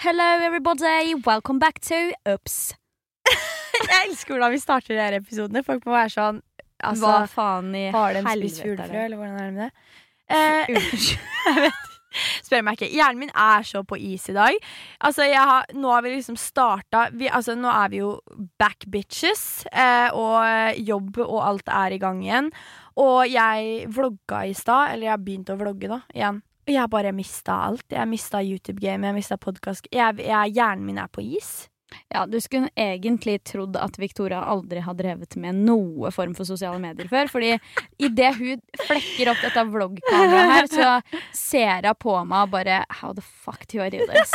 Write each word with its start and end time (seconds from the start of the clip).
Hello, 0.00 0.38
everybody. 0.46 1.16
Welcome 1.26 1.58
back 1.58 1.80
to 1.80 2.12
Ups. 2.24 2.76
Jeg 3.90 4.04
elsker 4.06 4.36
hvordan 4.36 4.52
vi 4.54 4.60
starter 4.62 4.94
de 4.94 5.00
her 5.02 5.16
episodene. 5.16 5.64
Folk 5.66 5.88
må 5.88 5.96
være 5.96 6.12
sånn 6.14 6.38
altså, 6.86 7.08
Hva 7.08 7.24
faen 7.26 7.72
i 7.74 7.88
Har 7.90 8.14
de 8.14 8.22
spist 8.22 8.62
fuglefrø, 8.62 9.00
eller 9.08 9.18
hvordan 9.18 9.34
er 9.34 9.48
det 9.48 9.56
med 9.56 9.64
det? 9.64 9.88
Eh, 10.30 10.70
jeg 11.48 11.64
vet 11.64 11.82
Spør 12.46 12.62
meg 12.68 12.78
ikke. 12.78 12.92
Hjernen 12.94 13.24
min 13.24 13.34
er 13.34 13.66
så 13.66 13.82
på 13.82 13.98
is 13.98 14.30
i 14.30 14.36
dag. 14.38 14.62
Altså, 15.02 15.26
har, 15.34 15.66
Nå 15.74 15.90
har 15.90 16.06
vi 16.06 16.14
liksom 16.14 16.38
starta 16.38 17.08
vi, 17.18 17.26
altså, 17.26 17.58
Nå 17.58 17.74
er 17.74 17.90
vi 17.90 17.98
jo 18.04 18.14
back 18.62 18.86
bitches, 18.94 19.66
eh, 19.72 20.14
og 20.14 20.78
jobb 20.78 21.24
og 21.26 21.40
alt 21.42 21.74
er 21.74 21.98
i 21.98 22.02
gang 22.06 22.22
igjen. 22.22 22.54
Og 23.02 23.24
jeg 23.26 23.90
vlogga 23.98 24.46
i 24.46 24.54
stad, 24.54 24.92
eller 24.92 25.10
jeg 25.10 25.16
har 25.16 25.26
begynt 25.26 25.50
å 25.50 25.58
vlogge 25.58 25.90
da, 25.90 26.04
igjen. 26.14 26.44
Og 26.68 26.74
jeg 26.74 26.90
bare 26.92 27.14
mista 27.16 27.54
alt. 27.64 27.86
Jeg 27.88 28.08
mista 28.08 28.42
YouTube-game, 28.44 29.06
jeg 29.06 29.16
mista 29.16 29.38
podkast. 29.40 29.86
Hjernen 29.88 30.84
min 30.84 30.98
er 31.00 31.08
på 31.08 31.24
is. 31.24 31.70
Ja, 32.12 32.26
Du 32.26 32.38
skulle 32.40 32.68
egentlig 32.76 33.38
trodd 33.48 33.76
at 33.80 33.98
Victoria 34.00 34.42
aldri 34.44 34.80
har 34.84 34.96
drevet 34.98 35.36
med 35.40 35.58
noe 35.66 36.10
form 36.14 36.34
for 36.36 36.48
sosiale 36.48 36.80
medier 36.82 37.08
før. 37.10 37.30
Fordi 37.32 37.54
idet 37.98 38.34
hun 38.38 38.62
flekker 38.86 39.32
opp 39.32 39.42
dette 39.44 39.64
vloggkameraet 39.72 40.52
her, 40.54 40.68
så 40.72 41.20
ser 41.36 41.88
hun 41.88 41.98
på 41.98 42.16
meg 42.28 42.46
og 42.46 42.52
bare 42.56 42.82
How 43.00 43.14
the 43.16 43.24
fuck 43.24 43.66
do 43.72 43.80
I 43.84 43.90
do 43.92 44.04
this? 44.08 44.32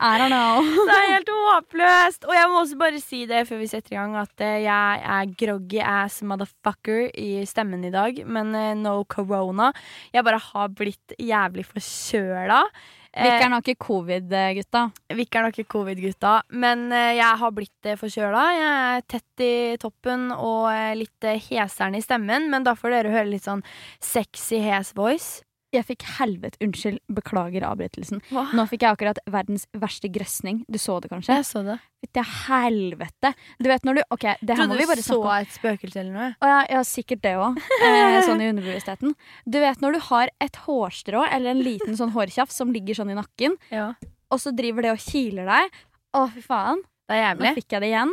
I 0.00 0.18
don't 0.20 0.32
know. 0.32 0.60
Det 0.90 0.96
er 0.96 1.10
helt 1.16 1.32
håpløst! 1.34 2.24
Og 2.28 2.34
jeg 2.36 2.50
må 2.52 2.60
også 2.62 2.80
bare 2.80 3.02
si 3.02 3.24
det 3.30 3.44
før 3.48 3.60
vi 3.62 3.70
setter 3.70 3.96
i 3.96 3.98
gang, 3.98 4.16
at 4.20 4.44
eh, 4.44 4.60
jeg 4.66 5.02
er 5.16 5.34
groggy 5.40 5.80
ass 5.84 6.20
motherfucker 6.26 7.08
i 7.18 7.44
stemmen 7.48 7.84
i 7.88 7.92
dag. 7.94 8.22
Men 8.26 8.54
eh, 8.56 8.72
no 8.78 9.00
corona. 9.04 9.70
Jeg 10.14 10.26
bare 10.26 10.40
har 10.50 10.72
blitt 10.76 11.16
jævlig 11.20 11.66
forkjøla. 11.68 12.62
Vikkeren 13.10 13.52
har 13.56 13.64
ikke 13.64 13.84
covid, 13.86 14.32
eh, 14.32 14.52
gutta. 14.54 14.84
Vikkeren 15.18 15.48
har 15.48 15.54
ikke 15.54 15.72
covid-gutta. 15.72 16.34
Men 16.62 16.92
eh, 16.94 17.16
jeg 17.18 17.38
har 17.42 17.54
blitt 17.56 17.88
eh, 17.90 17.98
forkjøla. 17.98 18.44
Jeg 18.54 18.72
er 18.94 19.06
tett 19.10 19.44
i 19.44 19.52
toppen 19.82 20.28
og 20.36 20.70
eh, 20.70 20.94
litt 20.94 21.26
eh, 21.26 21.40
heseren 21.50 21.98
i 21.98 22.04
stemmen. 22.04 22.46
Men 22.52 22.66
da 22.66 22.76
får 22.78 22.94
dere 22.94 23.14
høre 23.16 23.32
litt 23.32 23.48
sånn 23.48 23.64
sexy 23.98 24.62
hes 24.62 24.94
voice. 24.94 25.42
Jeg 25.72 25.84
fikk 25.86 26.02
helvete 26.18 26.58
Unnskyld, 26.64 26.98
beklager 27.14 27.62
avbrytelsen. 27.62 28.18
Hva? 28.34 28.42
Nå 28.58 28.64
fikk 28.66 28.82
jeg 28.82 28.90
akkurat 28.96 29.20
verdens 29.30 29.68
verste 29.78 30.08
grøsning. 30.10 30.64
Du 30.66 30.78
så 30.82 30.96
det 31.00 31.10
kanskje? 31.12 31.36
Jeg 31.38 31.46
så 31.46 31.62
det. 31.62 31.76
Fytti 32.02 32.24
helvete. 32.26 33.30
Du 33.62 33.68
vet 33.70 33.84
når 33.86 34.00
du 34.00 34.02
Ok, 34.10 34.24
det 34.42 34.56
her 34.56 34.66
må 34.66 34.74
Trodde 34.74 34.80
vi 34.80 34.88
bare 34.90 35.04
så 35.04 35.14
snakke 35.14 35.30
om. 35.30 35.44
et 35.46 35.54
spøkelse 35.54 36.00
eller 36.02 36.12
noe. 36.16 36.28
Å 36.42 36.50
ja, 36.50 36.60
ja, 36.74 36.80
sikkert 36.88 37.22
det 37.22 37.34
òg. 37.38 37.60
Eh, 37.90 38.18
sånn 38.26 38.42
i 38.42 38.48
underbevisstheten. 38.50 39.14
Du 39.46 39.58
vet 39.62 39.80
når 39.84 39.94
du 39.96 40.00
har 40.10 40.32
et 40.42 40.58
hårstrå 40.66 41.22
eller 41.30 41.54
en 41.54 41.62
liten 41.62 41.94
sånn 41.98 42.10
hårtjafs 42.16 42.58
som 42.60 42.72
ligger 42.74 42.98
sånn 42.98 43.12
i 43.14 43.18
nakken, 43.18 43.54
Ja. 43.70 43.92
og 44.30 44.38
så 44.42 44.50
driver 44.56 44.82
det 44.88 44.90
og 44.96 44.98
kiler 45.06 45.46
deg. 45.46 45.78
Å, 46.18 46.24
fy 46.34 46.42
faen. 46.42 46.82
Det 47.06 47.14
er 47.16 47.22
jævlig. 47.28 47.46
Nå 47.54 47.58
fikk 47.62 47.76
jeg 47.76 47.80
det 47.86 47.92
igjen. 47.92 48.12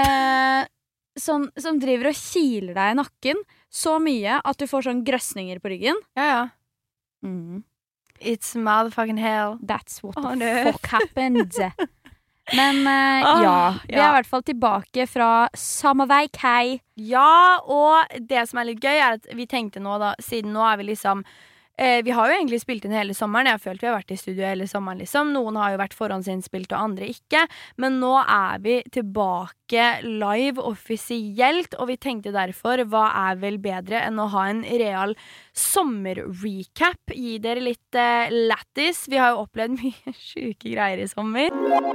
Eh, 0.00 0.64
sånn, 1.20 1.48
som 1.60 1.78
driver 1.82 2.08
og 2.10 2.16
kiler 2.16 2.72
deg 2.76 2.94
i 2.94 2.98
nakken 3.02 3.44
så 3.70 3.98
mye 4.02 4.40
at 4.44 4.56
du 4.58 4.66
får 4.70 4.88
sånn 4.88 5.04
grøsninger 5.06 5.60
på 5.62 5.70
ryggen. 5.74 6.00
Ja, 6.16 6.24
ja. 6.30 6.40
Mm. 7.24 7.62
It's 8.20 8.54
motherfucking 8.54 9.18
hell. 9.18 9.58
That's 9.62 10.02
what 10.02 10.14
oh, 10.18 10.30
the 10.30 10.36
no. 10.36 10.72
fuck 10.72 10.86
happened. 10.86 11.54
Men 12.56 12.80
uh, 12.86 13.28
oh, 13.30 13.42
ja, 13.42 13.58
vi 13.86 13.94
er 13.94 14.08
i 14.08 14.14
hvert 14.16 14.26
fall 14.26 14.42
tilbake 14.42 15.06
fra 15.06 15.48
sommerveik, 15.54 16.40
hei. 16.42 16.80
Ja, 16.98 17.60
og 17.62 18.10
det 18.26 18.48
som 18.50 18.58
er 18.58 18.72
litt 18.72 18.82
gøy, 18.82 18.96
er 18.96 19.20
at 19.20 19.28
vi 19.38 19.46
tenkte 19.46 19.82
nå, 19.82 19.94
da, 20.02 20.16
siden 20.22 20.56
nå 20.56 20.64
er 20.66 20.80
vi 20.80 20.88
liksom 20.90 21.22
eh, 21.80 22.02
Vi 22.06 22.12
har 22.14 22.28
jo 22.30 22.36
egentlig 22.38 22.60
spilt 22.62 22.84
inn 22.86 22.92
hele 22.96 23.16
sommeren. 23.16 23.48
Jeg 23.50 23.56
har 23.58 23.64
følt 23.64 23.80
vi 23.82 23.88
har 23.90 23.96
vært 23.98 24.12
i 24.14 24.20
studio 24.20 24.44
hele 24.46 24.68
sommeren, 24.70 25.00
liksom. 25.02 25.32
Noen 25.34 25.56
har 25.60 25.72
jo 25.74 25.80
vært 25.82 25.96
forhåndsinnspilt, 25.98 26.70
og 26.76 26.84
andre 26.90 27.08
ikke. 27.10 27.46
Men 27.80 27.98
nå 28.02 28.12
er 28.22 28.60
vi 28.64 28.76
tilbake 28.92 29.56
live 30.04 30.58
offisielt, 30.66 31.76
og 31.78 31.88
vi 31.92 31.96
tenkte 32.02 32.32
derfor 32.34 32.82
hva 32.90 33.04
er 33.30 33.38
vel 33.42 33.58
bedre 33.62 34.00
enn 34.06 34.18
å 34.18 34.28
ha 34.32 34.48
en 34.50 34.62
real 34.66 35.14
sommerrecap? 35.54 37.12
Gi 37.14 37.36
dere 37.42 37.62
litt 37.62 37.98
eh, 37.98 38.30
lættis. 38.32 39.04
Vi 39.10 39.18
har 39.20 39.34
jo 39.34 39.44
opplevd 39.44 39.76
mye 39.80 40.14
sjuke 40.16 40.72
greier 40.74 41.02
i 41.02 41.08
sommer. 41.10 41.50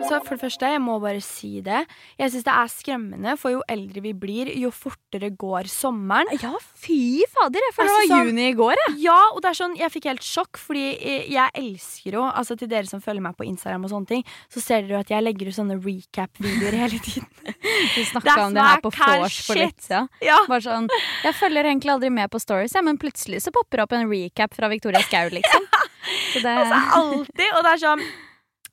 Så 0.09 0.19
for 0.25 0.35
det 0.35 0.41
første, 0.45 0.71
jeg 0.75 0.83
må 0.83 0.97
bare 1.03 1.21
si 1.23 1.59
det. 1.65 1.83
Jeg 2.19 2.33
syns 2.33 2.47
det 2.47 2.55
er 2.55 2.71
skremmende, 2.73 3.35
for 3.39 3.55
jo 3.55 3.63
eldre 3.71 4.03
vi 4.05 4.13
blir, 4.17 4.51
jo 4.59 4.71
fortere 4.75 5.31
går 5.35 5.69
sommeren. 5.71 6.31
Ja, 6.41 6.53
fy 6.79 7.23
fader. 7.35 7.61
Jeg 7.69 7.75
føler 7.77 7.85
Altså, 7.85 8.01
det 8.01 8.09
var 8.09 8.17
sånn- 8.17 8.31
juni 8.31 8.47
i 8.49 8.55
går, 8.57 8.75
jeg. 8.87 8.95
Ja, 9.05 9.19
og 9.35 9.41
det 9.43 9.49
er 9.51 9.59
sånn, 9.59 9.74
jeg 9.79 9.91
fikk 9.93 10.07
helt 10.09 10.25
sjokk, 10.25 10.59
fordi 10.61 10.83
eh, 10.95 11.29
jeg 11.33 11.51
elsker 11.59 12.17
jo 12.17 12.23
Altså 12.25 12.57
til 12.59 12.69
dere 12.71 12.89
som 12.89 13.01
følger 13.03 13.23
meg 13.25 13.37
på 13.37 13.47
Instagram 13.47 13.87
og 13.87 13.93
sånne 13.93 14.09
ting, 14.09 14.25
så 14.51 14.63
ser 14.63 14.83
dere 14.83 14.97
jo 14.97 15.01
at 15.03 15.13
jeg 15.13 15.25
legger 15.25 15.49
ut 15.49 15.57
sånne 15.57 15.77
recap-videoer 15.83 16.77
hele 16.83 16.99
tiden. 17.05 17.29
Vi 17.95 18.05
snakka 18.09 18.35
om 18.45 18.55
det 18.55 18.67
her 18.67 18.83
på 18.83 18.91
vors 18.95 19.39
for 19.47 19.59
litt 19.59 19.81
siden. 19.83 20.09
Ja. 20.25 20.41
Bare 20.49 20.63
sånn, 20.65 20.89
jeg 21.25 21.37
følger 21.39 21.69
egentlig 21.71 21.93
aldri 21.95 22.11
med 22.13 22.31
på 22.33 22.41
stories, 22.41 22.75
ja, 22.75 22.83
men 22.85 22.99
plutselig 23.01 23.43
så 23.45 23.53
popper 23.55 23.81
det 23.81 23.87
opp 23.87 23.97
en 23.97 24.07
recap 24.11 24.55
fra 24.55 24.69
Victoria 24.71 25.03
Skau, 25.05 25.27
liksom. 25.33 25.67
Så 26.35 26.41
det, 26.43 26.51
Altså 26.53 26.79
alltid. 26.99 27.47
Og 27.49 27.63
det 27.65 27.73
er 27.73 27.81
sånn 27.81 28.07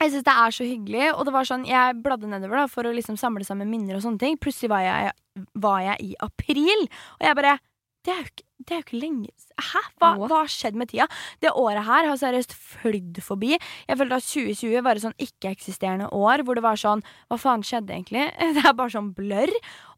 jeg 0.03 0.11
synes 0.11 0.25
det 0.27 0.33
er 0.35 0.55
så 0.55 0.65
hyggelig. 0.67 1.11
Og 1.15 1.27
det 1.29 1.35
var 1.35 1.47
sånn, 1.47 1.67
Jeg 1.69 1.99
bladde 2.03 2.31
nedover 2.31 2.63
da 2.63 2.69
for 2.71 2.89
å 2.89 2.95
liksom 2.95 3.19
samle 3.21 3.47
sammen 3.47 3.71
minner. 3.71 3.97
og 3.97 4.03
sånne 4.03 4.19
ting 4.19 4.39
Plutselig 4.41 4.73
var 4.73 4.83
jeg, 4.83 5.13
var 5.55 5.85
jeg 5.85 6.09
i 6.09 6.17
april, 6.27 6.89
og 7.21 7.29
jeg 7.29 7.39
bare 7.39 7.59
det 8.03 8.11
er, 8.11 8.19
jo 8.19 8.31
ikke, 8.33 8.45
det 8.67 8.75
er 8.75 8.81
jo 8.81 8.85
ikke 8.87 9.01
lenge 9.03 9.31
Hæ? 9.63 9.81
Hva, 10.01 10.09
hva 10.19 10.39
har 10.43 10.51
skjedd 10.51 10.79
med 10.79 10.89
tida? 10.91 11.07
Det 11.45 11.53
året 11.59 11.85
her 11.87 12.09
har 12.09 12.19
seriøst 12.19 12.55
flydd 12.57 13.21
forbi. 13.23 13.53
Jeg 13.89 13.99
følte 14.01 14.19
at 14.19 14.27
2020 14.27 14.85
var 14.87 14.99
et 14.99 15.05
sånn 15.05 15.19
ikke-eksisterende 15.23 16.09
år 16.17 16.43
hvor 16.47 16.59
det 16.59 16.65
var 16.65 16.81
sånn 16.81 17.05
Hva 17.31 17.39
faen 17.41 17.63
skjedde 17.67 17.95
egentlig? 17.95 18.25
Det 18.57 18.65
er 18.65 18.75
bare 18.79 18.95
sånn 18.95 19.13
blørr. 19.17 19.53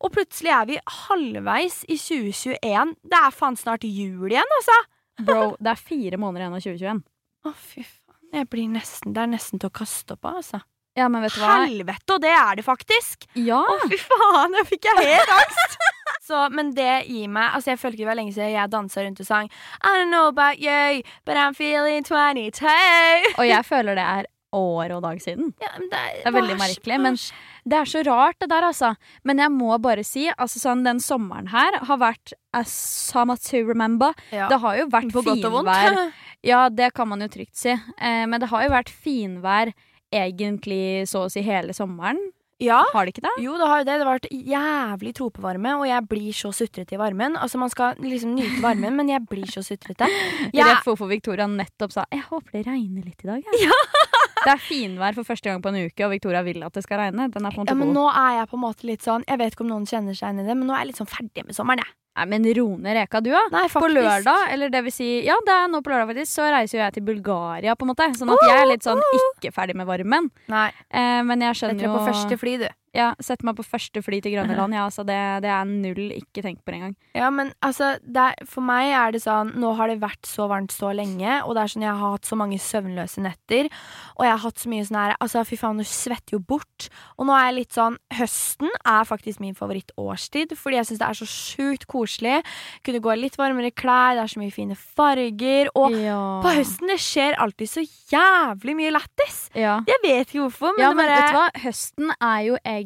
Og 0.05 0.13
plutselig 0.15 0.53
er 0.53 0.69
vi 0.69 0.81
halvveis 1.07 1.83
i 1.89 1.97
2021. 2.01 2.97
Det 3.09 3.21
er 3.21 3.35
faen 3.39 3.57
snart 3.61 3.87
jul 3.89 4.29
igjen, 4.33 4.57
altså! 4.59 4.81
bro, 5.23 5.55
det 5.63 5.71
er 5.75 5.81
fire 5.81 6.19
måneder 6.21 6.45
igjen 6.45 6.59
av 6.59 6.65
2021. 6.67 7.03
Å, 7.45 7.53
fy 7.55 7.83
faen. 7.87 8.23
Jeg 8.35 8.49
blir 8.51 8.71
nesten, 8.73 9.15
det 9.15 9.23
er 9.23 9.31
nesten 9.31 9.63
til 9.63 9.71
å 9.71 9.75
kaste 9.79 10.17
opp 10.17 10.27
av, 10.27 10.41
altså. 10.43 10.61
Ja, 10.99 11.09
men 11.11 11.25
vet 11.25 11.35
du 11.35 11.41
hva? 11.43 11.57
Helvete, 11.65 12.15
og 12.15 12.23
det 12.23 12.31
er 12.35 12.59
det 12.59 12.65
faktisk! 12.67 13.27
Ja, 13.39 13.61
Å, 13.63 13.79
fy 13.91 13.99
faen, 13.99 14.55
jeg 14.61 14.69
fikk 14.75 14.91
jeg 14.91 15.07
helt 15.09 15.33
angst! 15.39 15.79
Så, 16.25 16.47
men 16.57 16.71
det 16.77 17.05
gir 17.11 17.29
meg 17.29 17.51
Altså, 17.53 17.75
jeg 17.75 17.79
føler 17.83 17.99
ikke 17.99 18.05
det 18.07 18.11
var 18.13 18.17
lenge 18.17 18.33
siden 18.33 18.53
jeg 18.55 18.71
dansa 18.73 19.03
rundt 19.05 19.21
og 19.21 19.27
sang 19.29 19.51
I 19.83 19.91
don't 19.99 20.09
know 20.13 20.29
about 20.31 20.57
you, 20.63 21.03
but 21.27 21.37
I'm 21.37 21.53
feeling 21.59 22.07
22. 22.07 22.71
og 23.39 23.45
jeg 23.49 23.65
føler 23.69 23.99
det 23.99 24.07
er 24.09 24.31
år 24.55 24.93
og 24.95 25.01
dag 25.03 25.19
siden. 25.19 25.49
Ja, 25.59 25.73
men 25.81 25.89
det, 25.91 26.01
Det 26.23 26.29
er 26.31 26.35
veldig 26.37 26.57
merkelig, 26.61 26.99
men 27.03 27.17
det 27.67 27.75
er 27.81 27.89
så 27.91 28.03
rart 28.07 28.37
det 28.39 28.47
der, 28.53 28.63
altså. 28.69 28.93
Men 29.27 29.41
jeg 29.43 29.51
må 29.51 29.75
bare 29.83 30.05
si, 30.07 30.29
altså 30.31 30.61
sånn, 30.63 30.85
den 30.87 31.01
sommeren 31.03 31.49
her 31.51 31.75
har 31.89 31.99
vært 31.99 32.37
a 32.55 32.63
summer 32.71 33.35
to 33.43 33.65
remember. 33.67 34.15
ja. 34.31 34.47
Det 34.53 34.61
har 34.63 34.77
jo 34.79 34.87
vært 34.95 35.11
På 35.17 35.25
finvær. 35.27 35.99
Ja, 36.45 36.69
det 36.69 36.91
kan 36.95 37.09
man 37.09 37.25
jo 37.25 37.27
trygt 37.33 37.57
si. 37.57 37.73
Eh, 37.73 38.25
men 38.29 38.39
det 38.39 38.51
har 38.53 38.63
jo 38.67 38.71
vært 38.71 38.91
finvær 38.93 39.71
egentlig 40.13 41.09
så 41.09 41.25
å 41.27 41.31
si 41.33 41.41
hele 41.43 41.73
sommeren. 41.75 42.21
Ja. 42.63 42.85
Har 42.93 43.07
det 43.07 43.15
ikke 43.15 43.25
det? 43.27 43.33
Jo, 43.43 43.57
det 43.59 43.67
har 43.67 43.81
jo 43.81 43.87
det. 43.89 43.95
Det 43.99 44.07
har 44.07 44.13
vært 44.13 44.29
jævlig 44.31 45.13
tropevarme, 45.19 45.75
og 45.81 45.87
jeg 45.89 46.07
blir 46.11 46.37
så 46.37 46.53
sutrete 46.55 46.95
i 46.95 47.01
varmen. 47.01 47.37
Altså, 47.41 47.59
Man 47.59 47.73
skal 47.73 47.99
liksom 47.99 48.35
nyte 48.37 48.63
varmen, 48.63 48.95
men 48.97 49.11
jeg 49.11 49.25
blir 49.29 49.51
så 49.51 49.63
sutrete. 49.65 50.07
Jeg, 50.55 50.65
Ref 50.65 50.87
hvorfor 50.87 51.09
Victoria 51.11 51.47
nettopp 51.51 51.93
sa 51.93 52.05
'jeg 52.13 52.23
håper 52.31 52.53
det 52.53 52.67
regner 52.67 53.03
litt 53.03 53.25
i 53.25 53.29
dag'. 53.29 53.43
Ja. 53.61 53.79
Det 54.45 54.53
er 54.53 54.61
finvær 54.61 55.15
for 55.17 55.25
første 55.25 55.49
gang 55.49 55.63
på 55.65 55.71
en 55.73 55.87
uke, 55.89 56.05
og 56.05 56.11
Victoria 56.13 56.43
vil 56.45 56.63
at 56.63 56.75
det 56.77 56.83
skal 56.85 56.99
regne. 57.01 57.31
Den 57.33 57.47
er 57.47 57.51
på 57.51 57.63
en 57.63 57.67
ja, 57.67 57.75
men 57.75 57.89
god. 57.89 57.97
nå 57.97 58.07
er 58.13 58.33
jeg 58.39 58.49
på 58.51 58.57
en 58.59 58.61
måte 58.61 58.85
litt 58.85 59.01
sånn 59.03 59.25
Jeg 59.25 59.39
vet 59.41 59.55
ikke 59.55 59.65
om 59.65 59.71
noen 59.73 59.87
kjenner 59.89 60.13
seg 60.13 60.29
igjen 60.29 60.45
i 60.45 60.49
det, 60.49 60.57
men 60.59 60.69
nå 60.69 60.75
er 60.75 60.85
jeg 60.85 60.91
litt 60.93 61.01
sånn 61.01 61.09
ferdig 61.09 61.47
med 61.47 61.57
sommeren, 61.57 61.81
jeg. 61.81 61.93
Nei, 62.15 62.27
men 62.31 62.45
ro 62.55 62.67
ned 62.79 62.95
reka, 62.95 63.21
du, 63.21 63.31
da. 63.35 63.43
Ja. 63.51 63.65
På 63.73 63.89
lørdag, 63.91 64.53
eller 64.55 64.71
det 64.71 64.85
vil 64.87 64.93
si 64.95 65.09
Ja, 65.27 65.35
det 65.47 65.51
er 65.51 65.67
nå 65.73 65.81
på 65.83 65.91
lørdag, 65.91 66.13
faktisk, 66.13 66.31
så 66.37 66.47
reiser 66.55 66.79
jo 66.79 66.85
jeg 66.85 66.95
til 66.95 67.07
Bulgaria, 67.09 67.75
på 67.75 67.83
en 67.87 67.91
måte. 67.91 68.07
Sånn 68.15 68.31
at 68.31 68.45
jeg 68.47 68.61
er 68.61 68.71
litt 68.71 68.87
sånn 68.87 69.03
ikke 69.19 69.51
ferdig 69.57 69.75
med 69.75 69.87
varmen. 69.91 70.31
Nei, 70.49 70.71
Eh, 70.95 71.23
men 71.27 71.41
jeg 71.43 71.59
skjønner 71.59 71.83
jo 71.83 71.91
deg 71.91 71.91
er 71.91 71.99
på 71.99 72.07
første 72.13 72.39
fly, 72.39 72.57
du. 72.63 72.69
Ja, 72.95 73.11
sette 73.19 73.43
meg 73.47 73.57
på 73.59 73.67
første 73.67 73.99
fly 74.05 74.21
til 74.23 74.37
Grønland. 74.37 74.75
Ja, 74.75 74.87
altså 74.89 75.05
det, 75.07 75.17
det 75.45 75.51
er 75.51 75.67
null. 75.69 76.09
Ikke 76.15 76.43
tenk 76.43 76.61
på 76.63 76.73
det 76.73 76.79
engang. 76.79 76.95
Ja, 77.15 77.29
men 77.35 77.53
altså, 77.63 77.95
det 78.03 78.23
er, 78.31 78.47
for 78.49 78.65
meg 78.67 78.91
er 78.95 79.13
det 79.15 79.21
sånn 79.23 79.53
Nå 79.61 79.73
har 79.79 79.91
det 79.91 80.01
vært 80.03 80.27
så 80.27 80.47
varmt 80.51 80.73
så 80.75 80.91
lenge, 80.97 81.41
og 81.45 81.55
det 81.55 81.63
er 81.63 81.73
sånn 81.75 81.85
jeg 81.85 81.95
har 81.95 82.15
hatt 82.17 82.29
så 82.29 82.39
mange 82.39 82.59
søvnløse 82.63 83.23
netter. 83.23 83.69
Og 84.17 84.27
jeg 84.27 84.33
har 84.33 84.43
hatt 84.45 84.63
så 84.63 84.71
mye 84.73 84.87
sånn 84.87 84.99
her 85.01 85.15
Altså, 85.19 85.43
fy 85.47 85.59
faen, 85.59 85.83
du 85.83 85.87
svetter 85.89 86.37
jo 86.37 86.41
bort. 86.43 86.89
Og 87.19 87.29
nå 87.29 87.35
er 87.37 87.49
jeg 87.49 87.57
litt 87.59 87.77
sånn 87.77 87.99
Høsten 88.15 88.71
er 88.83 89.09
faktisk 89.09 89.43
min 89.43 89.57
favorittårstid, 89.59 90.55
fordi 90.59 90.81
jeg 90.81 90.91
syns 90.91 91.03
det 91.03 91.09
er 91.09 91.19
så 91.19 91.29
sjukt 91.31 91.87
koselig. 91.91 92.41
Kunne 92.87 93.03
gå 93.05 93.15
i 93.15 93.21
litt 93.25 93.39
varmere 93.41 93.73
klær, 93.75 94.19
det 94.19 94.25
er 94.25 94.35
så 94.35 94.43
mye 94.43 94.55
fine 94.55 94.79
farger. 94.79 95.71
Og 95.79 95.99
ja. 95.99 96.21
på 96.45 96.55
høsten 96.59 96.95
det 96.95 97.01
skjer 97.03 97.39
alltid 97.43 97.71
så 97.71 97.87
jævlig 98.15 98.79
mye 98.79 98.95
lættis. 98.95 99.41
Ja. 99.59 99.81
Jeg 99.91 100.03
vet 100.05 100.31
ikke 100.31 100.47
hvorfor, 100.47 100.75
men, 100.75 100.87
ja, 100.87 100.93
det 100.93 101.01
men 101.01 101.11
bare 101.11 101.31
du 101.31 101.39
hva? 101.39 101.47
Høsten 101.65 102.15
er 102.19 102.41
jo 102.49 102.59
egentlig 102.63 102.84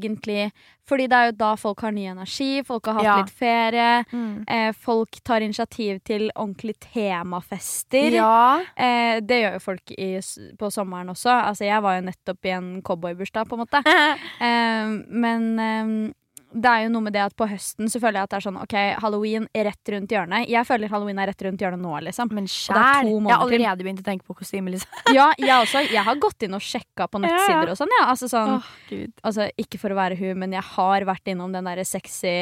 Fordi 0.88 1.06
det 1.10 1.12
er 1.18 1.26
jo 1.28 1.32
da 1.36 1.50
folk 1.60 1.80
har 1.84 1.92
ny 1.92 2.06
energi, 2.08 2.62
folk 2.64 2.86
har 2.86 2.94
hatt 2.94 3.04
Ja. 3.04 3.16
litt 3.20 3.30
ferie. 3.36 4.04
Mm. 4.12 4.44
Eh, 4.48 4.72
folk 4.72 5.18
tar 5.24 5.40
initiativ 5.44 5.98
til 6.04 6.30
ordentlige 6.34 6.78
temafester. 6.94 8.10
Ja. 8.16 8.60
Eh, 8.76 9.20
det 9.20 9.42
gjør 9.42 9.52
jo 9.58 9.58
folk 9.66 9.90
i, 9.98 10.08
på 10.58 10.70
sommeren 10.72 11.08
også. 11.12 11.28
Altså, 11.44 11.64
jeg 11.68 11.82
var 11.82 11.98
jo 11.98 12.06
nettopp 12.08 12.44
i 12.48 12.54
en 12.56 12.70
cowboybursdag, 12.82 13.48
på 13.48 13.58
en 13.58 13.64
måte. 13.66 13.82
Eh, 14.40 14.86
men 15.10 15.58
eh, 15.58 16.12
det 16.52 16.70
er 16.70 16.84
jo 16.86 16.92
noe 16.94 17.04
med 17.04 17.12
det 17.12 17.20
at 17.20 17.34
på 17.36 17.46
høsten 17.48 17.90
så 17.92 18.00
føler 18.00 18.20
jeg 18.20 18.28
at 18.28 18.32
det 18.32 18.38
er 18.38 18.44
sånn 18.46 18.58
OK, 18.62 18.74
halloween 19.02 19.46
er 19.56 19.68
rett 19.68 19.90
rundt 19.92 20.12
hjørnet. 20.14 20.48
Jeg 20.48 20.64
føler 20.68 20.90
halloween 20.92 21.20
er 21.20 21.30
rett 21.30 21.44
rundt 21.44 21.60
hjørnet 21.62 21.82
nå, 21.82 21.92
liksom. 22.06 22.32
Men 22.32 22.48
er 22.48 23.04
to 23.04 23.12
Jeg 23.18 23.28
har 23.28 23.44
allerede 23.44 23.84
begynt 23.84 24.02
å 24.02 24.06
tenke 24.06 24.24
på 24.28 24.36
kostyme, 24.38 24.72
liksom. 24.72 25.02
Ja, 25.18 25.28
jeg 25.40 25.52
også. 25.52 25.82
Jeg 25.88 26.04
har 26.06 26.20
gått 26.20 26.46
inn 26.46 26.56
og 26.56 26.64
sjekka 26.64 27.08
på 27.10 27.20
Ja, 27.20 27.28
ja. 27.28 27.36
nettsider 27.36 27.72
og 27.74 27.80
sånn, 27.80 27.94
ja. 27.98 28.08
Altså 28.14 28.30
sånn 28.32 28.54
oh, 28.56 28.72
Gud. 28.88 29.14
Altså, 29.28 29.48
ikke 29.60 29.82
for 29.82 29.92
å 29.92 30.00
være 30.00 30.18
hun, 30.20 30.34
men 30.40 30.56
jeg 30.56 30.64
har 30.72 31.08
vært 31.08 31.32
innom 31.34 31.54
den 31.54 31.68
der 31.68 31.84
sexy 31.88 32.34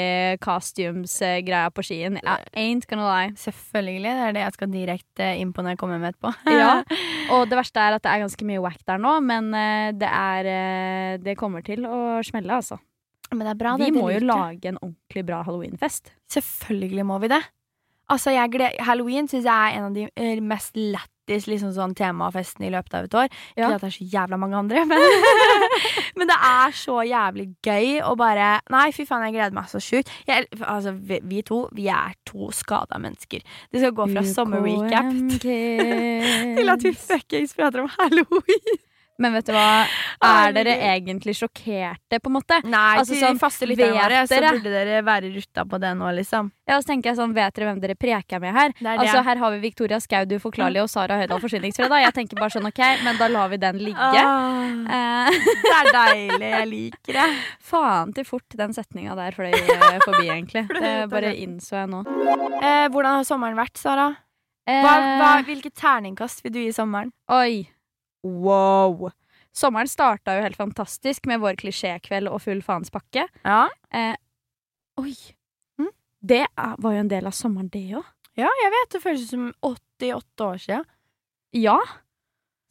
costumes-greia 0.45 1.71
på 1.75 1.87
Skien. 1.87 2.21
Jeg 2.23 2.51
ain't 2.55 2.87
gonna 2.91 3.11
lie. 3.11 3.35
Selvfølgelig. 3.43 4.15
Det 4.17 4.27
er 4.31 4.37
det 4.39 4.45
jeg 4.47 4.59
skal 4.59 4.75
direkte 4.75 5.31
inn 5.41 5.55
på 5.55 5.65
når 5.65 5.75
jeg 5.75 5.83
kommer 5.83 6.03
med 6.03 6.15
etterpå. 6.15 6.35
Ja. 6.55 6.73
Og 7.35 7.49
det 7.51 7.59
verste 7.59 7.83
er 7.83 7.99
at 7.99 8.07
det 8.07 8.13
er 8.13 8.27
ganske 8.27 8.47
mye 8.47 8.63
wack 8.63 8.83
der 8.87 9.03
nå, 9.03 9.19
men 9.27 9.51
eh, 9.57 9.95
det 9.97 10.11
er 10.11 10.51
eh, 10.51 11.15
Det 11.23 11.35
kommer 11.39 11.65
til 11.67 11.87
å 11.89 12.21
smelle, 12.27 12.61
altså. 12.63 12.79
Men 13.33 13.43
det 13.47 13.53
er 13.57 13.59
bra. 13.65 13.77
Vi 13.77 13.85
det, 13.89 13.93
det 13.95 14.01
må 14.03 14.11
jo 14.15 14.21
lage 14.29 14.71
en 14.71 14.79
ordentlig 14.83 15.27
bra 15.27 15.43
halloweenfest. 15.43 16.13
Selvfølgelig 16.31 17.05
må 17.09 17.19
vi 17.25 17.29
det. 17.35 17.43
Altså. 18.09 18.31
Halloween 18.87 19.27
syns 19.29 19.45
jeg 19.49 19.51
er 19.51 19.77
en 19.81 19.89
av 19.89 19.95
de 19.97 20.05
eh, 20.15 20.39
mest 20.41 20.77
lættis 20.79 21.49
liksom 21.51 21.73
sånn 21.75 21.95
temafestene 21.99 22.69
i 22.69 22.71
løpet 22.71 22.95
av 22.95 23.09
et 23.09 23.17
år. 23.19 23.27
Ja. 23.59 23.67
Ikke 23.67 23.75
at 23.75 23.83
det 23.83 23.89
er 23.89 23.97
så 23.97 24.07
jævla 24.13 24.39
mange 24.39 24.61
andre, 24.61 24.85
men, 24.93 25.03
men 26.21 26.31
det 26.31 26.37
er 26.39 26.77
så 26.79 27.01
jævlig 27.03 27.49
gøy 27.67 27.97
å 28.07 28.13
bare 28.21 28.61
Nei, 28.71 28.85
fy 28.95 29.03
faen, 29.09 29.25
jeg 29.27 29.35
gleder 29.35 29.57
meg 29.59 29.67
så 29.73 29.83
sjukt. 29.83 30.13
Jeg- 30.31 30.47
Altså, 30.63 30.93
vi, 30.95 31.19
vi 31.27 31.43
to, 31.43 31.65
vi 31.75 31.89
er 31.91 32.15
to 32.31 32.53
skada 32.55 33.01
mennesker. 33.03 33.43
Det 33.73 33.83
skal 33.83 33.93
gå 33.99 34.07
fra 34.15 34.23
sommerrecap 34.23 35.11
til 35.43 36.71
at 36.77 36.87
vi 36.87 36.95
fuckings 36.95 37.59
prater 37.59 37.83
om 37.83 37.91
halloween. 37.99 38.79
Men 39.19 39.33
vet 39.33 39.47
du 39.49 39.53
hva? 39.57 39.87
Er 40.27 40.53
dere 40.53 40.75
egentlig 40.91 41.33
sjokkerte, 41.39 42.19
på 42.21 42.29
en 42.29 42.35
måte? 42.37 42.59
Nei, 42.69 42.99
Altså, 43.01 43.15
til 43.15 43.23
sånn, 43.23 43.39
de 43.39 43.41
faste 43.41 43.69
lytterne 43.69 43.95
våre, 43.97 44.19
så 44.29 44.41
burde 44.45 44.73
dere 44.75 44.99
være 45.07 45.31
rutta 45.33 45.65
på 45.65 45.81
det 45.81 45.93
nå, 45.97 46.11
liksom. 46.19 46.51
Ja, 46.69 46.77
så 46.83 46.91
tenker 46.91 47.11
jeg 47.13 47.17
sånn, 47.21 47.33
Vet 47.37 47.55
dere 47.57 47.69
hvem 47.71 47.81
dere 47.81 47.95
preker 47.97 48.41
med 48.43 48.53
her? 48.53 48.75
Det 48.77 48.83
er 48.85 48.99
det. 48.99 49.07
Altså, 49.07 49.23
Her 49.25 49.37
har 49.41 49.55
vi 49.55 49.61
Victoria 49.63 50.01
Skaud 50.03 50.35
Forklarlig 50.43 50.83
og 50.83 50.91
Sara 50.93 51.17
Høydahl 51.21 51.41
Forsyningsfredag. 51.41 52.03
Jeg 52.05 52.15
tenker 52.19 52.41
bare 52.41 52.53
sånn, 52.57 52.67
ok, 52.69 52.83
men 53.07 53.17
da 53.21 53.29
lar 53.33 53.49
vi 53.53 53.57
den 53.63 53.79
ligge. 53.79 53.97
Ah, 53.97 54.65
Eh, 54.87 55.31
det 55.31 55.73
er 55.77 55.89
deilig. 55.93 56.51
Jeg 56.51 56.67
liker 56.71 57.13
det. 57.17 57.27
faen 57.71 58.13
til 58.15 58.25
fort 58.29 58.57
den 58.61 58.75
setninga 58.77 59.17
der 59.19 59.33
fløy 59.35 59.51
eh, 59.53 59.99
forbi, 60.05 60.29
egentlig. 60.29 60.67
Det 60.77 61.09
bare 61.11 61.33
innså 61.41 61.81
jeg 61.81 61.89
nå. 61.91 62.03
Eh, 62.61 62.87
hvordan 62.93 63.19
har 63.19 63.25
sommeren 63.27 63.57
vært, 63.59 63.77
Sara? 63.81 64.11
Eh, 64.67 64.83
Hva, 64.83 64.93
hva, 65.21 65.31
hvilket 65.47 65.75
terningkast 65.79 66.43
vil 66.45 66.53
du 66.55 66.61
gi 66.65 66.71
sommeren? 66.75 67.11
Oi. 67.33 67.67
Wow. 68.27 69.11
Sommeren 69.57 69.89
starta 69.89 70.37
jo 70.37 70.45
helt 70.45 70.59
fantastisk 70.59 71.27
med 71.31 71.41
vår 71.41 71.57
klisjékveld 71.63 72.29
og 72.29 72.43
full 72.45 72.61
faenspakke. 72.65 73.27
Ja. 73.47 73.63
Ja, 73.93 74.15
Oi. 75.01 75.13
Mm. 75.81 75.93
Det 76.25 76.43
er, 76.47 76.75
var 76.81 76.95
jo 76.97 77.03
en 77.05 77.13
del 77.13 77.29
av 77.29 77.35
sommeren, 77.37 77.69
det 77.73 77.85
òg. 77.99 78.05
ja 78.41 78.49
jeg 78.63 78.73
vet. 78.73 78.91
Det 78.95 79.03
føles 79.03 79.29
som 79.29 79.47
88 79.65 80.47
år 80.47 80.61
siden. 80.63 80.85
Ja. 81.57 81.77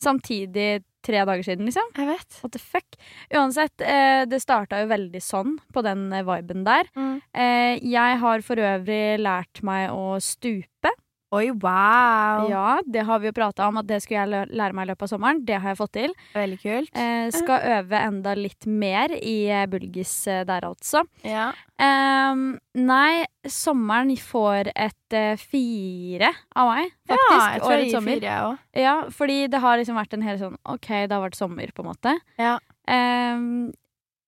Samtidig 0.03 0.83
tre 1.05 1.21
dager 1.25 1.45
siden, 1.45 1.69
liksom. 1.69 1.89
Jeg 1.97 2.09
vet. 2.09 2.37
What 2.41 2.55
the 2.55 2.61
fuck? 2.61 2.97
Uansett, 3.33 3.81
eh, 3.81 4.25
det 4.29 4.41
starta 4.41 4.81
jo 4.81 4.89
veldig 4.89 5.21
sånn 5.21 5.57
på 5.73 5.83
den 5.85 6.07
eh, 6.13 6.25
viben 6.25 6.65
der. 6.65 6.89
Mm. 6.97 7.15
Eh, 7.33 7.73
jeg 7.85 8.19
har 8.23 8.45
for 8.45 8.61
øvrig 8.61 9.19
lært 9.21 9.61
meg 9.65 9.93
å 9.93 10.17
stupe. 10.23 10.93
Oi, 11.35 11.49
wow. 11.51 12.45
Ja, 12.49 12.79
det 12.85 13.03
har 13.07 13.19
vi 13.19 13.29
jo 13.29 13.35
prata 13.35 13.67
om 13.67 13.79
at 13.81 13.87
det 13.89 13.97
skulle 14.03 14.23
jeg 14.23 14.49
lære 14.55 14.75
meg 14.77 14.87
i 14.87 14.89
løpet 14.91 15.07
av 15.07 15.11
sommeren. 15.11 15.41
Det 15.47 15.57
har 15.59 15.73
jeg 15.73 15.79
fått 15.81 15.93
til. 15.97 16.15
Veldig 16.35 16.59
kult. 16.61 16.91
Eh, 16.95 17.27
skal 17.35 17.65
øve 17.77 18.01
enda 18.01 18.35
litt 18.39 18.67
mer 18.69 19.13
i 19.17 19.35
eh, 19.51 19.65
bulgis 19.71 20.13
eh, 20.31 20.43
der, 20.47 20.67
altså. 20.69 21.03
Ja. 21.27 21.49
Eh, 21.75 22.43
nei, 22.79 23.25
sommeren 23.51 24.13
får 24.21 24.71
et 24.73 25.17
eh, 25.17 25.33
fire 25.41 26.31
av 26.55 26.71
meg, 26.71 26.93
faktisk. 27.09 27.31
ja, 27.35 27.47
jeg 27.55 27.63
tror 27.65 27.75
jeg 27.75 27.89
gir 27.89 28.05
fire, 28.09 28.27
jeg 28.29 28.45
òg. 28.49 28.61
Ja, 28.85 28.95
fordi 29.17 29.39
det 29.51 29.63
har 29.65 29.81
liksom 29.81 29.99
vært 29.99 30.15
en 30.15 30.27
hel 30.27 30.39
sånn 30.41 30.59
OK, 30.63 30.91
det 30.93 31.11
har 31.11 31.25
vært 31.25 31.39
sommer, 31.39 31.73
på 31.75 31.83
en 31.83 31.91
måte. 31.91 32.15
Ja. 32.39 32.55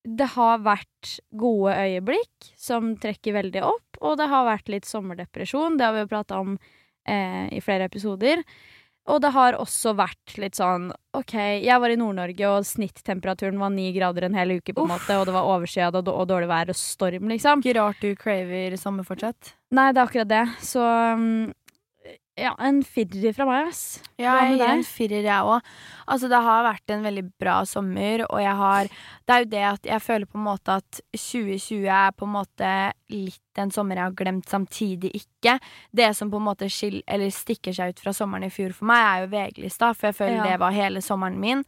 Det 0.07 0.27
har 0.37 0.61
vært 0.63 1.17
gode 1.35 1.73
øyeblikk 1.75 2.51
som 2.59 2.93
trekker 3.01 3.35
veldig 3.35 3.63
opp, 3.67 3.99
og 3.99 4.17
det 4.19 4.27
har 4.31 4.45
vært 4.47 4.69
litt 4.71 4.87
sommerdepresjon. 4.87 5.75
Det 5.77 5.85
har 5.87 5.95
vi 5.95 6.03
jo 6.05 6.11
prata 6.11 6.39
om 6.39 6.55
eh, 7.07 7.45
i 7.55 7.61
flere 7.63 7.87
episoder. 7.89 8.43
Og 9.07 9.21
det 9.23 9.31
har 9.31 9.55
også 9.55 9.93
vært 9.95 10.35
litt 10.41 10.57
sånn 10.59 10.89
OK, 11.15 11.33
jeg 11.63 11.79
var 11.79 11.91
i 11.93 11.99
Nord-Norge, 11.99 12.49
og 12.51 12.65
snittemperaturen 12.67 13.59
var 13.61 13.71
ni 13.71 13.87
grader 13.95 14.27
en 14.27 14.35
hel 14.35 14.57
uke, 14.57 14.75
på 14.75 14.83
en 14.83 14.91
måte, 14.91 15.15
og 15.15 15.29
det 15.29 15.35
var 15.35 15.47
overskyet 15.47 15.95
og, 15.95 16.11
og 16.11 16.27
dårlig 16.27 16.49
vær 16.51 16.73
og 16.73 16.77
storm, 16.77 17.31
liksom. 17.31 17.63
Ikke 17.63 17.77
rart 17.79 18.03
du 18.03 18.11
craver 18.19 18.75
sommer 18.79 19.07
fortsatt. 19.07 19.53
Nei, 19.71 19.89
det 19.95 20.03
er 20.03 20.09
akkurat 20.09 20.33
det. 20.33 20.43
Så 20.59 20.83
um, 20.83 21.47
ja, 22.37 22.51
en 22.61 22.83
firer 22.85 23.33
fra 23.33 23.47
meg, 23.49 23.71
ass. 23.71 24.01
Ja, 24.19 24.35
jeg 24.43 24.59
gir 24.59 24.67
en 24.75 24.83
firer, 24.85 25.23
jeg 25.25 25.53
òg. 25.55 25.71
Altså, 26.07 26.29
det 26.31 26.39
har 26.43 26.63
vært 26.63 26.93
en 26.95 27.03
veldig 27.03 27.25
bra 27.39 27.57
sommer, 27.67 28.25
og 28.31 28.39
jeg 28.41 28.55
har 28.55 28.87
Det 29.27 29.33
er 29.35 29.43
jo 29.43 29.49
det 29.51 29.63
at 29.73 29.83
jeg 29.91 30.01
føler 30.01 30.25
på 30.25 30.37
en 30.39 30.45
måte 30.47 30.77
at 30.79 31.01
2020 31.11 31.87
er 31.91 32.11
på 32.15 32.23
en 32.25 32.31
måte 32.37 32.71
litt 33.11 33.41
en 33.57 33.71
sommer 33.73 33.97
jeg 33.97 34.03
har 34.05 34.13
glemt, 34.13 34.45
samtidig 34.47 35.09
ikke. 35.17 35.55
Det 35.91 36.11
som 36.15 36.29
på 36.29 36.37
en 36.37 36.45
måte 36.45 36.67
skil, 36.69 36.99
eller 37.09 37.31
stikker 37.33 37.73
seg 37.73 37.89
ut 37.95 37.99
fra 38.03 38.11
sommeren 38.13 38.45
i 38.45 38.51
fjor 38.53 38.71
for 38.77 38.85
meg, 38.85 39.01
er 39.01 39.23
jo 39.23 39.29
VG-lista, 39.31 39.89
for 39.97 40.07
jeg 40.11 40.15
føler 40.19 40.35
Ja. 40.37 40.43
det 40.51 40.59
var 40.61 40.71
hele 40.75 41.01
sommeren 41.01 41.39
min. 41.41 41.63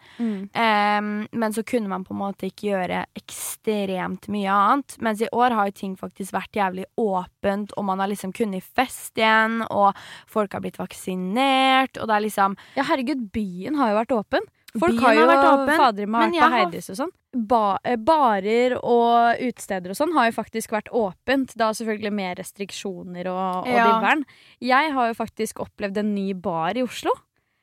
Em, 0.54 1.28
men 1.32 1.52
så 1.52 1.64
kunne 1.66 1.88
man 1.90 2.06
på 2.06 2.14
en 2.14 2.20
måte 2.22 2.46
ikke 2.46 2.70
gjøre 2.70 3.06
ekstremt 3.18 4.28
mye 4.30 4.52
annet. 4.54 4.98
Mens 5.02 5.22
i 5.22 5.30
år 5.34 5.52
har 5.58 5.66
jo 5.66 5.72
ting 5.72 5.96
faktisk 5.98 6.32
vært 6.36 6.54
jævlig 6.54 6.86
åpent, 7.00 7.74
og 7.76 7.86
man 7.86 8.00
har 8.00 8.08
liksom 8.12 8.34
kunnet 8.38 8.64
fest 8.64 9.18
igjen, 9.18 9.64
og 9.72 9.96
folk 10.28 10.54
har 10.54 10.62
blitt 10.62 10.78
vaksinert, 10.78 11.98
og 11.98 12.08
det 12.08 12.16
er 12.16 12.26
liksom 12.28 12.56
Ja, 12.78 12.84
herregud, 12.84 13.32
byen 13.34 13.76
har 13.76 13.90
jo 13.90 13.98
vært 13.98 14.14
åpen. 14.14 14.29
Folk 14.78 14.94
Byen 14.94 15.02
har 15.02 15.14
jo 15.16 15.22
har 15.26 15.30
vært 15.31 15.48
åpen, 15.50 15.78
fader 15.81 16.06
meg 16.08 16.31
vært 16.34 16.44
på 16.44 16.50
Heidis 16.54 16.90
og 16.94 16.98
sånn. 17.00 17.12
Ba 17.50 17.62
eh, 17.84 17.96
barer 17.98 18.76
og 18.78 19.40
utesteder 19.42 19.90
og 19.90 19.98
sånn 19.98 20.14
har 20.14 20.28
jo 20.30 20.36
faktisk 20.36 20.70
vært 20.76 20.92
åpent. 20.94 21.56
Da 21.58 21.72
selvfølgelig 21.74 22.14
mer 22.14 22.36
restriksjoner 22.38 23.26
og, 23.31 23.66
og 23.66 23.68
Ja. 23.74 23.88
diveren. 23.88 24.22
Jeg 24.62 24.94
har 24.94 25.08
jo 25.10 25.14
faktisk 25.18 25.64
opplevd 25.66 25.98
en 25.98 26.14
ny 26.14 26.34
bar 26.38 26.78
i 26.78 26.84
Oslo. 26.86 27.10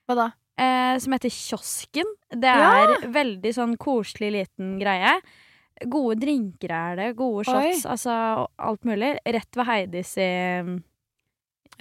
Hva 0.09 0.17
da? 0.19 0.27
Eh, 0.59 0.99
som 0.99 1.13
heter 1.13 1.31
Kiosken. 1.31 2.11
Det 2.31 2.43
Ja. 2.43 2.73
er 2.99 3.07
veldig 3.07 3.55
sånn 3.55 3.77
koselig 3.79 4.33
liten 4.33 4.81
greie. 4.81 5.21
Gode 5.87 6.19
drinker 6.19 6.71
er 6.73 6.97
det, 6.97 7.17
gode 7.17 7.45
shots, 7.45 7.85
altså 7.87 8.49
alt 8.59 8.83
mulig. 8.83 9.19
Rett 9.27 9.55
ved 9.55 9.67
Heidis 9.67 10.17
i 10.19 10.81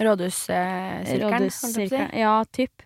Rådhussirkelen? 0.00 1.50
si. 1.50 1.88
Ja, 2.20 2.44
typ. 2.52 2.82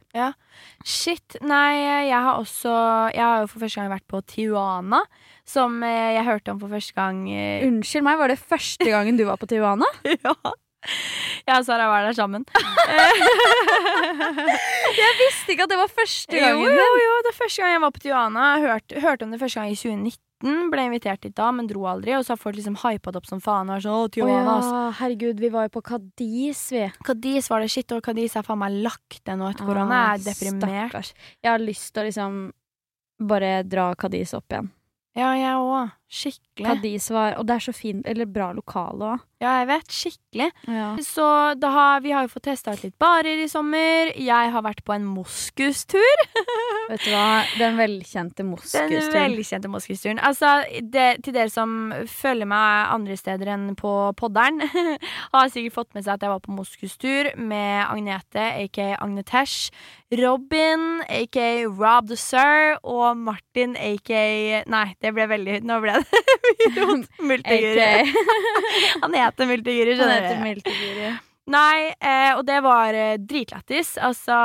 Shit. 0.85 1.37
Nei, 1.43 2.07
jeg 2.09 2.19
har 2.19 2.39
også 2.41 2.71
Jeg 3.15 3.23
har 3.23 3.41
jo 3.45 3.51
for 3.51 3.61
første 3.63 3.81
gang 3.81 3.91
vært 3.93 4.07
på 4.11 4.21
Tijuana, 4.27 5.03
som 5.47 5.83
eh, 5.87 6.15
jeg 6.17 6.25
hørte 6.27 6.51
om 6.55 6.61
for 6.63 6.69
første 6.73 6.95
gang 6.97 7.21
eh, 7.31 7.67
Unnskyld 7.67 8.05
meg, 8.07 8.19
var 8.19 8.29
det 8.33 8.39
første 8.39 8.89
gangen 8.91 9.19
du 9.19 9.25
var 9.29 9.39
på 9.41 9.47
Tijuana? 9.51 9.87
Ja. 10.25 10.35
Jeg 11.45 11.59
og 11.59 11.65
Sara 11.67 11.91
var 11.91 12.07
der 12.07 12.15
sammen. 12.17 12.47
Jeg 15.01 15.11
visste 15.21 15.53
ikke 15.53 15.67
at 15.67 15.73
det 15.73 15.77
var 15.77 15.91
første 15.93 16.39
gangen. 16.41 16.65
jo, 16.65 16.89
jo, 17.05 17.13
det 17.25 17.31
er 17.35 17.37
første 17.37 17.61
gang 17.63 17.73
jeg 17.75 17.83
var 17.85 17.93
på 17.93 18.01
Tijuana. 18.01 18.47
Hørte, 18.63 19.01
hørte 19.05 19.27
om 19.29 19.35
det 19.35 19.41
første 19.43 19.61
gang 19.61 19.75
i 19.75 19.77
2019. 19.77 20.17
Ble 20.41 20.85
invitert 20.89 21.21
dit 21.21 21.35
da, 21.37 21.51
men 21.53 21.67
dro 21.69 21.83
aldri. 21.91 22.15
Og 22.17 22.25
så 22.25 22.33
har 22.33 22.41
folk 22.41 22.57
liksom 22.57 22.79
hypa 22.81 23.13
det 23.13 23.21
opp 23.21 23.27
som 23.29 23.43
faen. 23.45 23.69
Og 23.69 23.83
så, 23.83 23.91
sånn, 23.91 23.99
å, 23.99 24.09
Å 24.09 24.13
Tijuana, 24.15 24.55
ass. 24.57 24.71
ja, 24.73 24.85
herregud, 25.03 25.41
vi 25.43 25.51
var 25.53 25.67
jo 25.69 25.75
på 25.75 25.83
Cadiz, 25.91 26.63
vi. 26.73 26.87
Cadiz 27.05 27.51
var 27.53 27.61
det 27.61 27.69
shit, 27.75 27.93
og 27.93 28.01
Cadiz 28.07 28.37
er 28.41 28.47
faen 28.47 28.63
meg 28.63 28.79
lagt 28.87 29.21
det 29.29 29.37
nå 29.37 29.51
etter 29.53 29.69
korona. 29.69 30.01
Jeg 30.15 30.21
er 30.23 30.27
deprimert. 30.31 30.91
Stakkars. 30.95 31.13
Jeg 31.45 31.51
har 31.53 31.61
lyst 31.65 31.93
til 31.93 32.03
å 32.03 32.09
liksom 32.09 32.39
bare 33.31 33.53
dra 33.69 33.91
Cadiz 34.01 34.33
opp 34.39 34.49
igjen. 34.57 34.71
Ja, 35.19 35.35
jeg 35.37 35.57
òg. 35.61 35.91
Skikkelig. 36.11 36.67
Cadiz 36.67 37.11
var 37.15 37.37
Og 37.39 37.47
det 37.47 37.55
er 37.55 37.67
så 37.69 37.73
fint, 37.75 38.07
eller 38.07 38.27
bra 38.27 38.51
lokale 38.57 39.13
òg. 39.15 39.27
Ja, 39.41 39.55
jeg 39.63 39.69
vet. 39.71 39.93
Skikkelig. 39.95 40.47
Ja. 40.69 40.89
Så 41.01 41.25
har, 41.63 42.01
vi 42.05 42.11
har 42.13 42.27
jo 42.27 42.33
fått 42.35 42.45
testa 42.45 42.75
ut 42.77 42.83
litt 42.85 42.97
barer 43.01 43.41
i 43.41 43.47
sommer. 43.49 44.11
Jeg 44.21 44.51
har 44.53 44.65
vært 44.67 44.83
på 44.85 44.93
en 44.93 45.07
moskustur. 45.09 46.25
Vet 46.91 47.07
du 47.07 47.13
hva, 47.15 47.47
den 47.57 47.79
velkjente 47.79 48.43
Den 48.43 48.51
moskusturen. 48.51 49.15
velkjente 49.15 49.71
moskusturen. 49.73 50.21
Altså, 50.27 50.51
det, 50.83 51.23
til 51.25 51.33
dere 51.39 51.49
som 51.49 51.73
følger 52.11 52.51
meg 52.51 52.93
andre 52.93 53.17
steder 53.17 53.53
enn 53.55 53.71
på 53.81 53.95
podderen, 54.19 54.61
har 55.33 55.49
sikkert 55.55 55.79
fått 55.79 55.97
med 55.97 56.05
seg 56.05 56.19
at 56.19 56.27
jeg 56.27 56.35
var 56.35 56.45
på 56.45 56.59
moskustur 56.59 57.31
med 57.41 57.87
Agnete, 57.87 58.45
aka 58.67 58.91
Agnetesh, 59.01 59.71
Robin, 60.21 61.01
aka 61.09 61.49
Rob 61.71 62.11
the 62.11 62.19
Sir, 62.19 62.77
og 62.83 63.17
Martin, 63.17 63.79
aka 63.79 64.27
Nei, 64.69 64.87
det 65.01 65.15
ble 65.15 65.29
veldig 65.31 65.61
Nå 65.65 65.79
ble 65.85 66.00
det 66.00 66.00
Multiguri. 67.21 68.15
Han 69.03 69.15
heter 69.17 69.51
Multiguri, 69.51 69.97
Han 69.97 70.01
skjønner 70.01 70.23
heter 70.23 70.39
du. 70.39 70.47
Multiguri. 70.49 71.11
Nei, 71.51 71.89
eh, 71.99 72.37
og 72.37 72.45
det 72.47 72.61
var 72.63 72.95
eh, 72.95 73.17
dritlættis. 73.19 73.97
Altså, 73.99 74.37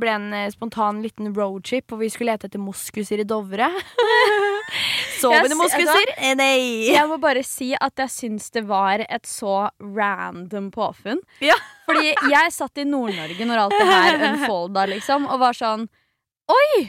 ble 0.00 0.14
en 0.16 0.24
eh, 0.34 0.48
spontan 0.50 0.98
liten 1.04 1.28
roadtrip, 1.36 1.92
og 1.94 2.00
vi 2.00 2.08
skulle 2.10 2.32
lete 2.34 2.48
etter 2.48 2.58
moskuser 2.62 3.22
i 3.22 3.26
Dovre. 3.28 3.68
Sy- 5.22 5.54
moskuser? 5.54 6.10
Eh, 6.16 6.32
Nei. 6.38 6.88
Jeg 6.90 7.06
må 7.10 7.20
bare 7.22 7.44
si 7.46 7.70
at 7.78 8.02
jeg 8.02 8.10
syns 8.10 8.50
det 8.56 8.64
var 8.66 9.04
et 9.06 9.28
så 9.28 9.68
random 9.78 10.72
påfunn. 10.74 11.22
Ja. 11.44 11.54
Fordi 11.86 12.10
jeg 12.32 12.54
satt 12.56 12.82
i 12.82 12.88
Nord-Norge 12.90 13.46
når 13.46 13.62
alt 13.66 13.78
det 13.78 13.86
her 13.92 14.24
unfolda, 14.32 14.88
liksom, 14.96 15.28
og 15.30 15.38
var 15.44 15.58
sånn 15.58 15.86
Oi! 16.50 16.88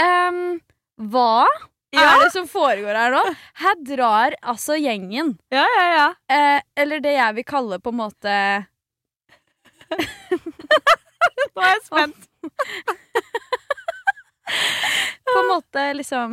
Um, 0.00 0.56
hva 1.12 1.44
Ja. 1.92 2.06
er 2.16 2.22
det 2.24 2.32
som 2.32 2.46
foregår 2.48 2.96
her 2.96 3.10
nå? 3.12 3.22
Her 3.60 3.74
drar 3.84 4.34
altså 4.42 4.78
gjengen. 4.80 5.34
Ja, 5.52 5.64
ja, 5.76 5.86
ja. 5.96 6.06
Eh, 6.32 6.60
eller 6.82 7.00
det 7.04 7.12
jeg 7.18 7.34
vil 7.36 7.44
kalle 7.44 7.78
på 7.84 7.92
en 7.92 7.98
måte 8.00 8.36
Nå 11.52 11.60
er 11.62 11.74
jeg 11.74 11.82
spent. 11.84 12.28
På 15.32 15.38
en 15.40 15.48
måte 15.48 15.82
liksom 15.96 16.32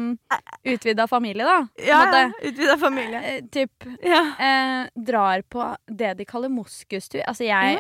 utvida 0.68 1.06
familie, 1.08 1.46
da. 1.46 1.60
Ja, 1.86 2.00
ja. 2.12 2.24
Utvida 2.42 2.78
familie. 2.82 3.22
eh, 3.22 3.44
typ 3.52 3.86
Ja. 4.04 4.24
eh, 4.40 4.88
drar 4.96 5.42
på 5.42 5.76
det 5.88 6.14
de 6.18 6.26
kaller 6.26 6.50
moskustur. 6.50 7.22
Altså, 7.28 7.44
jeg 7.48 7.80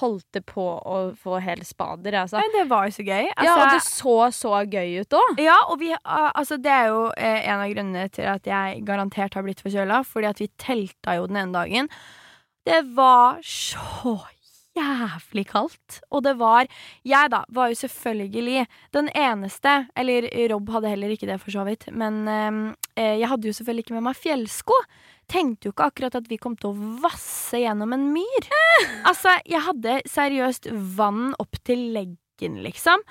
holdt 0.00 0.40
på 0.48 0.64
å 0.64 0.98
få 1.20 1.38
hele 1.44 1.64
spader, 1.66 2.16
altså. 2.24 2.40
Men 2.42 2.54
det 2.56 2.66
var 2.70 2.88
jo 2.88 2.96
så 2.98 3.06
gøy. 3.06 3.30
ja, 3.30 3.54
og 3.54 3.62
det 3.62 3.78
Altså, 3.78 3.94
så 3.94 4.16
så 4.34 4.60
gøy 4.70 5.00
ut 5.00 5.16
òg. 5.20 5.40
ja, 5.42 5.56
og 5.68 5.78
vi, 5.80 5.94
altså, 6.04 6.58
det 6.60 6.74
er 6.74 6.90
jo 6.92 7.06
eh, 7.16 7.40
en 7.48 7.64
av 7.64 7.72
grunnene 7.72 8.10
til 8.14 8.28
at 8.30 8.46
jeg 8.48 8.84
garantert 8.86 9.34
har 9.34 9.46
blitt 9.46 9.64
forkjøla, 9.64 10.02
fordi 10.08 10.30
at 10.30 10.44
vi 10.44 10.50
telta 10.60 11.18
jo 11.18 11.26
den 11.30 11.42
ene 11.42 11.56
dagen. 11.56 11.90
Det 12.64 12.80
var 12.96 13.42
så 13.44 14.18
jævlig 14.74 15.46
kaldt. 15.50 16.00
Og 16.10 16.24
det 16.24 16.36
var 16.40 16.66
Jeg, 17.04 17.30
da, 17.30 17.44
var 17.48 17.70
jo 17.70 17.78
selvfølgelig 17.78 18.66
den 18.92 19.08
eneste 19.14 19.86
Eller 19.96 20.26
Rob 20.52 20.70
hadde 20.74 20.90
heller 20.90 21.14
ikke 21.14 21.28
det, 21.30 21.40
for 21.42 21.54
så 21.54 21.64
vidt. 21.68 21.86
Men 21.92 22.26
eh, 22.28 23.20
jeg 23.20 23.28
hadde 23.28 23.48
jo 23.48 23.56
selvfølgelig 23.56 23.86
ikke 23.86 23.98
med 23.98 24.08
meg 24.08 24.18
fjellsko. 24.18 24.78
Tenkte 25.30 25.68
jo 25.68 25.74
ikke 25.74 25.88
akkurat 25.90 26.18
at 26.18 26.26
vi 26.30 26.38
kom 26.40 26.56
til 26.60 26.72
å 26.72 26.90
vasse 27.04 27.60
gjennom 27.62 27.94
en 27.96 28.10
myr. 28.14 28.50
Altså, 29.08 29.30
jeg 29.46 29.62
hadde 29.62 30.00
seriøst 30.10 30.66
vann 30.96 31.32
opp 31.40 31.56
til 31.66 31.90
leggen, 31.94 32.58
liksom. 32.64 33.02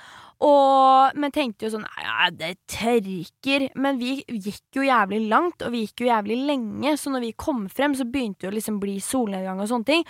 Og, 0.43 1.15
men 1.15 1.32
tenkte 1.32 1.67
jo 1.67 1.75
sånn 1.77 1.86
Ja, 2.03 2.27
det 2.36 2.58
tørker. 2.72 3.70
Men 3.79 4.00
vi 4.01 4.17
gikk 4.27 4.79
jo 4.79 4.86
jævlig 4.88 5.22
langt, 5.32 5.63
og 5.63 5.72
vi 5.75 5.86
gikk 5.86 6.03
jo 6.03 6.10
jævlig 6.10 6.39
lenge, 6.50 6.96
så 7.00 7.13
når 7.13 7.29
vi 7.29 7.36
kom 7.46 7.65
frem, 7.72 7.96
så 7.96 8.08
begynte 8.10 8.46
det 8.46 8.51
å 8.51 8.58
liksom 8.58 8.82
bli 8.84 8.98
solnedgang 9.03 9.62
og 9.63 9.70
sånne 9.72 9.89
ting. 9.89 10.08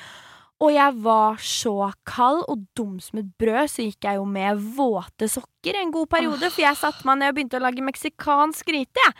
Og 0.61 0.69
jeg 0.71 0.93
var 1.03 1.39
så 1.43 1.73
kald 2.07 2.43
og 2.47 2.61
dum 2.77 2.99
som 3.01 3.19
et 3.19 3.31
brød, 3.41 3.65
så 3.67 3.83
gikk 3.83 4.05
jeg 4.05 4.19
jo 4.19 4.23
med 4.29 4.61
våte 4.77 5.27
sokker 5.27 5.79
en 5.81 5.91
god 5.91 6.07
periode. 6.13 6.47
For 6.53 6.61
jeg 6.63 6.77
satte 6.79 7.03
meg 7.07 7.19
ned 7.19 7.33
og 7.33 7.39
begynte 7.39 7.59
å 7.59 7.63
lage 7.65 7.83
meksikansk 7.83 8.69
gryte, 8.69 9.01
jeg. 9.01 9.15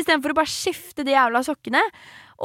Istedenfor 0.00 0.32
å 0.32 0.38
bare 0.38 0.52
skifte 0.52 1.04
de 1.04 1.12
jævla 1.12 1.42
sokkene. 1.44 1.82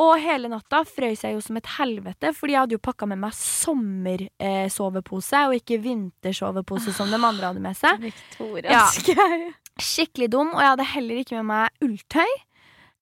Og 0.02 0.12
hele 0.24 0.50
natta 0.52 0.82
frøys 0.88 1.24
jeg 1.24 1.36
jo 1.36 1.42
som 1.44 1.60
et 1.60 1.68
helvete, 1.78 2.32
fordi 2.36 2.56
jeg 2.56 2.64
hadde 2.66 2.76
jo 2.78 2.84
pakka 2.84 3.08
med 3.12 3.20
meg 3.24 3.36
sommersovepose, 3.36 5.42
og 5.48 5.56
ikke 5.60 5.80
vintersovepose 5.84 6.94
som 6.96 7.12
de 7.12 7.20
andre 7.20 7.50
hadde 7.52 7.64
med 7.64 7.76
seg. 7.80 8.08
Ja. 8.72 8.86
Skikkelig 9.82 10.30
dum, 10.32 10.52
og 10.56 10.60
jeg 10.64 10.72
hadde 10.74 10.88
heller 10.94 11.20
ikke 11.24 11.38
med 11.40 11.48
meg 11.52 11.84
ulltøy. 11.88 12.32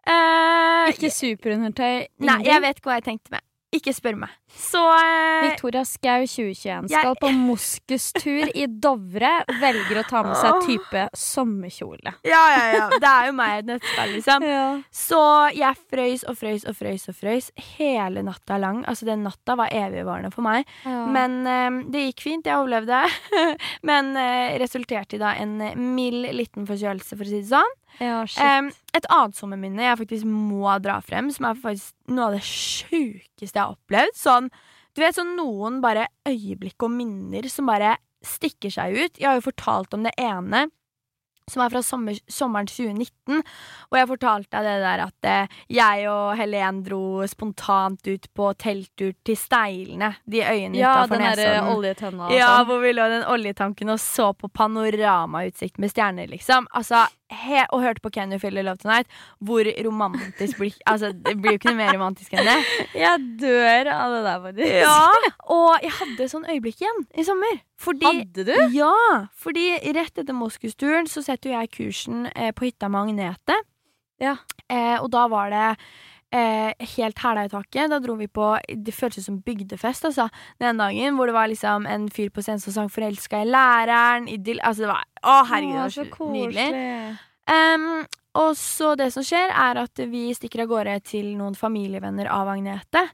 Uh, 0.09 0.87
Ikke 0.89 1.11
superundertøy. 1.13 2.07
Nei, 2.25 2.39
jeg 2.47 2.61
vet 2.63 2.79
ikke 2.79 2.89
hva 2.89 2.95
jeg 2.97 3.05
tenkte 3.11 3.33
med. 3.35 3.43
Ikke 3.69 3.91
spør 3.93 4.15
meg. 4.17 4.31
Så 4.49 4.79
eh, 4.81 5.43
Victoria 5.45 5.83
Skau 5.85 6.23
2021 6.25 6.87
Jeg- 6.89 7.03
skal 7.03 7.17
på 7.21 7.29
moskustur 7.37 8.49
i 8.57 8.63
Dovre. 8.65 9.29
Velger 9.61 9.99
å 10.01 10.03
ta 10.09 10.23
med 10.25 10.37
seg 10.39 10.63
type 10.65 11.03
sommerkjole. 11.13 12.15
Ja, 12.25 12.41
ja, 12.55 12.63
ja. 12.73 12.87
Det 12.95 13.11
er 13.11 13.27
jo 13.29 13.35
meg 13.37 13.51
i 13.53 13.59
et 13.61 13.69
nøtteskall, 13.69 14.15
liksom. 14.17 14.47
Ja. 14.49 14.63
Så 14.89 15.21
jeg 15.53 15.77
frøys 15.93 16.25
og 16.25 16.39
frøys 16.39 16.65
og 16.65 16.79
frøys 16.79 17.05
og 17.13 17.17
frøys 17.19 17.51
hele 17.77 18.23
natta 18.25 18.57
lang. 18.57 18.81
Altså, 18.89 19.05
den 19.05 19.21
natta 19.27 19.53
var 19.59 19.69
evigvarende 19.69 20.33
for 20.33 20.45
meg. 20.49 20.65
Men 20.89 21.37
eh, 21.45 21.69
det 21.93 22.07
gikk 22.09 22.25
fint, 22.25 22.49
jeg 22.49 22.57
overlevde. 22.57 23.03
Men 23.89 24.15
uh, 24.17 24.57
resulterte 24.59 25.17
i 25.17 25.21
da 25.21 25.35
en 25.39 25.59
mild 25.95 26.25
liten 26.35 26.65
forkjølelse, 26.67 27.13
for 27.15 27.25
å 27.27 27.29
si 27.29 27.43
det 27.43 27.51
sånn. 27.53 27.75
Ja, 27.99 28.23
shit. 28.25 28.41
Em, 28.43 28.71
et 28.95 29.07
annet 29.11 29.37
sommerminne 29.37 29.85
jeg 29.85 30.01
faktisk 30.01 30.27
må 30.29 30.71
dra 30.83 30.99
frem, 31.05 31.29
som 31.35 31.49
er 31.49 31.59
faktisk 31.59 31.95
noe 32.11 32.29
av 32.29 32.37
det 32.37 32.43
sjukeste 32.47 33.53
jeg 33.53 33.61
har 33.61 33.75
opplevd. 33.75 34.17
Sånn, 34.19 34.49
du 34.95 35.03
vet 35.03 35.17
sånn 35.17 35.35
noen 35.37 35.79
bare 35.83 36.09
øyeblikk 36.27 36.87
og 36.87 36.95
minner 36.95 37.47
som 37.51 37.69
bare 37.69 37.97
stikker 38.25 38.73
seg 38.73 38.97
ut. 38.97 39.15
Jeg 39.19 39.29
har 39.29 39.39
jo 39.39 39.47
fortalt 39.49 39.95
om 39.95 40.05
det 40.07 40.15
ene. 40.19 40.67
Som 41.49 41.63
er 41.63 41.71
fra 41.73 41.79
sommer, 41.81 42.17
sommeren 42.29 42.67
2019. 42.69 43.39
Og 43.89 43.97
jeg 43.97 44.09
fortalte 44.11 44.59
deg 44.59 44.67
det 44.67 44.83
der 44.83 45.01
at 45.01 45.27
eh, 45.29 45.55
jeg 45.73 46.03
og 46.11 46.35
Helen 46.37 46.83
dro 46.85 46.99
spontant 47.31 48.05
ut 48.05 48.27
på 48.37 48.51
telttur 48.61 49.15
til 49.25 49.39
Steilene. 49.39 50.11
De 50.29 50.43
øyene 50.43 50.77
ja, 50.77 50.91
utafor 50.93 51.15
den 51.15 51.25
derre 51.25 51.47
Nesodden. 51.65 52.21
Ja, 52.35 52.51
sånn. 52.51 52.67
hvor 52.69 52.83
vi 52.83 52.93
lå 52.93 53.07
i 53.07 53.15
den 53.15 53.25
oljetanken 53.33 53.95
og 53.95 54.03
så 54.03 54.29
på 54.37 54.51
panoramautsikt 54.53 55.81
med 55.81 55.95
stjerner, 55.95 56.29
liksom. 56.29 56.69
Altså, 56.77 57.07
he 57.29 57.61
og 57.69 57.83
hørte 57.83 58.01
på 58.01 58.09
Can 58.13 58.31
You 58.33 58.39
Feel 58.41 58.55
the 58.57 58.63
Love 58.65 58.81
Tonight. 58.81 59.07
Hvor 59.39 59.67
romantisk 59.85 60.57
blir 60.57 60.75
Altså, 60.89 61.11
det 61.13 61.35
blir 61.41 61.53
jo 61.55 61.59
ikke 61.59 61.71
noe 61.71 61.79
mer 61.79 61.93
romantisk 61.93 62.33
enn 62.33 62.47
det. 62.49 62.57
Jeg 62.97 63.25
dør 63.41 63.91
av 63.93 64.15
det 64.15 64.21
der, 64.25 64.41
faktisk. 64.47 64.75
Ja, 64.81 65.33
Og 65.55 65.85
jeg 65.85 65.95
hadde 65.99 66.29
sånn 66.33 66.47
øyeblikk 66.49 66.81
igjen 66.83 67.01
i 67.15 67.25
sommer. 67.27 67.61
Fordi 67.79 68.05
Hadde 68.09 68.45
du? 68.49 68.53
Ja, 68.75 68.93
fordi 69.39 69.67
rett 69.95 70.17
etter 70.19 70.35
Moskusturen 70.35 71.07
så 71.07 71.23
setter 71.25 71.51
jo 71.53 71.57
jeg 71.59 71.73
kursen 71.77 72.25
eh, 72.35 72.51
på 72.51 72.67
hytta 72.67 72.89
Magnetet. 72.91 73.67
Ja. 74.19 74.35
Eh, 74.67 74.97
og 74.99 75.11
da 75.13 75.27
var 75.31 75.53
det 75.53 75.67
eh, 76.35 76.73
helt 76.95 77.19
hæla 77.19 77.45
i 77.45 77.51
taket. 77.51 77.89
Da 77.91 77.99
dro 77.99 78.15
vi 78.19 78.27
på 78.27 78.51
Det 78.69 78.93
føltes 78.93 79.25
som 79.25 79.41
bygdefest, 79.41 80.05
altså. 80.05 80.29
Den 80.59 80.77
dagen 80.77 81.15
hvor 81.15 81.25
det 81.25 81.33
var 81.33 81.47
liksom 81.47 81.87
en 81.89 82.09
fyr 82.09 82.29
på 82.29 82.41
scenen 82.41 82.59
som 82.59 82.73
sang 82.73 82.89
'Forelska 82.89 83.41
i 83.41 83.49
læreren'. 83.49 84.29
Idyll 84.29 84.61
Altså, 84.63 84.81
det 84.81 84.87
var 84.87 85.03
Å, 85.23 85.45
herregud, 85.45 85.73
det 85.73 85.81
var 85.81 85.89
så 85.89 86.31
nydelig. 86.31 87.17
Um, 87.49 88.05
og 88.35 88.55
så 88.55 88.95
det 88.95 89.11
som 89.13 89.23
skjer, 89.23 89.49
er 89.49 89.81
at 89.81 89.97
vi 89.97 90.29
stikker 90.33 90.63
av 90.63 90.69
gårde 90.69 90.99
til 91.03 91.35
noen 91.37 91.55
familievenner 91.55 92.29
av 92.29 92.47
Agnete. 92.47 93.09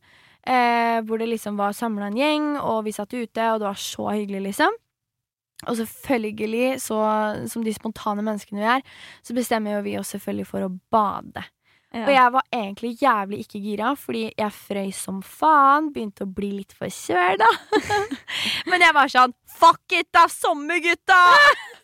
Eh, 0.45 1.01
hvor 1.01 1.17
det 1.17 1.29
liksom 1.31 1.57
var 1.57 1.73
samla 1.73 2.11
en 2.11 2.17
gjeng, 2.17 2.57
og 2.61 2.83
vi 2.85 2.91
satt 2.93 3.13
ute, 3.13 3.51
og 3.51 3.59
det 3.59 3.65
var 3.65 3.79
så 3.81 4.11
hyggelig, 4.11 4.41
liksom. 4.51 4.75
Og 5.65 5.77
selvfølgelig, 5.79 6.81
så, 6.83 6.99
som 7.49 7.63
de 7.65 7.73
spontane 7.73 8.21
menneskene 8.21 8.61
vi 8.61 8.67
er, 8.75 8.85
så 9.25 9.33
bestemmer 9.33 9.77
jo 9.77 9.85
vi 9.87 9.97
oss 9.97 10.13
selvfølgelig 10.13 10.47
for 10.51 10.67
å 10.67 10.73
bade. 10.93 11.41
Og 12.03 12.11
jeg 12.11 12.31
var 12.33 12.47
egentlig 12.51 12.91
jævlig 12.99 13.39
ikke 13.45 13.61
gira, 13.63 13.91
fordi 13.95 14.23
jeg 14.35 14.51
frøys 14.51 14.97
som 15.07 15.21
faen. 15.23 15.91
Begynte 15.95 16.25
å 16.25 16.31
bli 16.37 16.49
litt 16.57 16.75
forkjøla. 16.75 17.47
Men 18.69 18.83
jeg 18.83 18.95
var 18.97 19.11
sånn 19.11 19.35
Fuck 19.55 19.93
it, 19.95 20.09
da! 20.11 20.25
Sommergutta! 20.27 21.19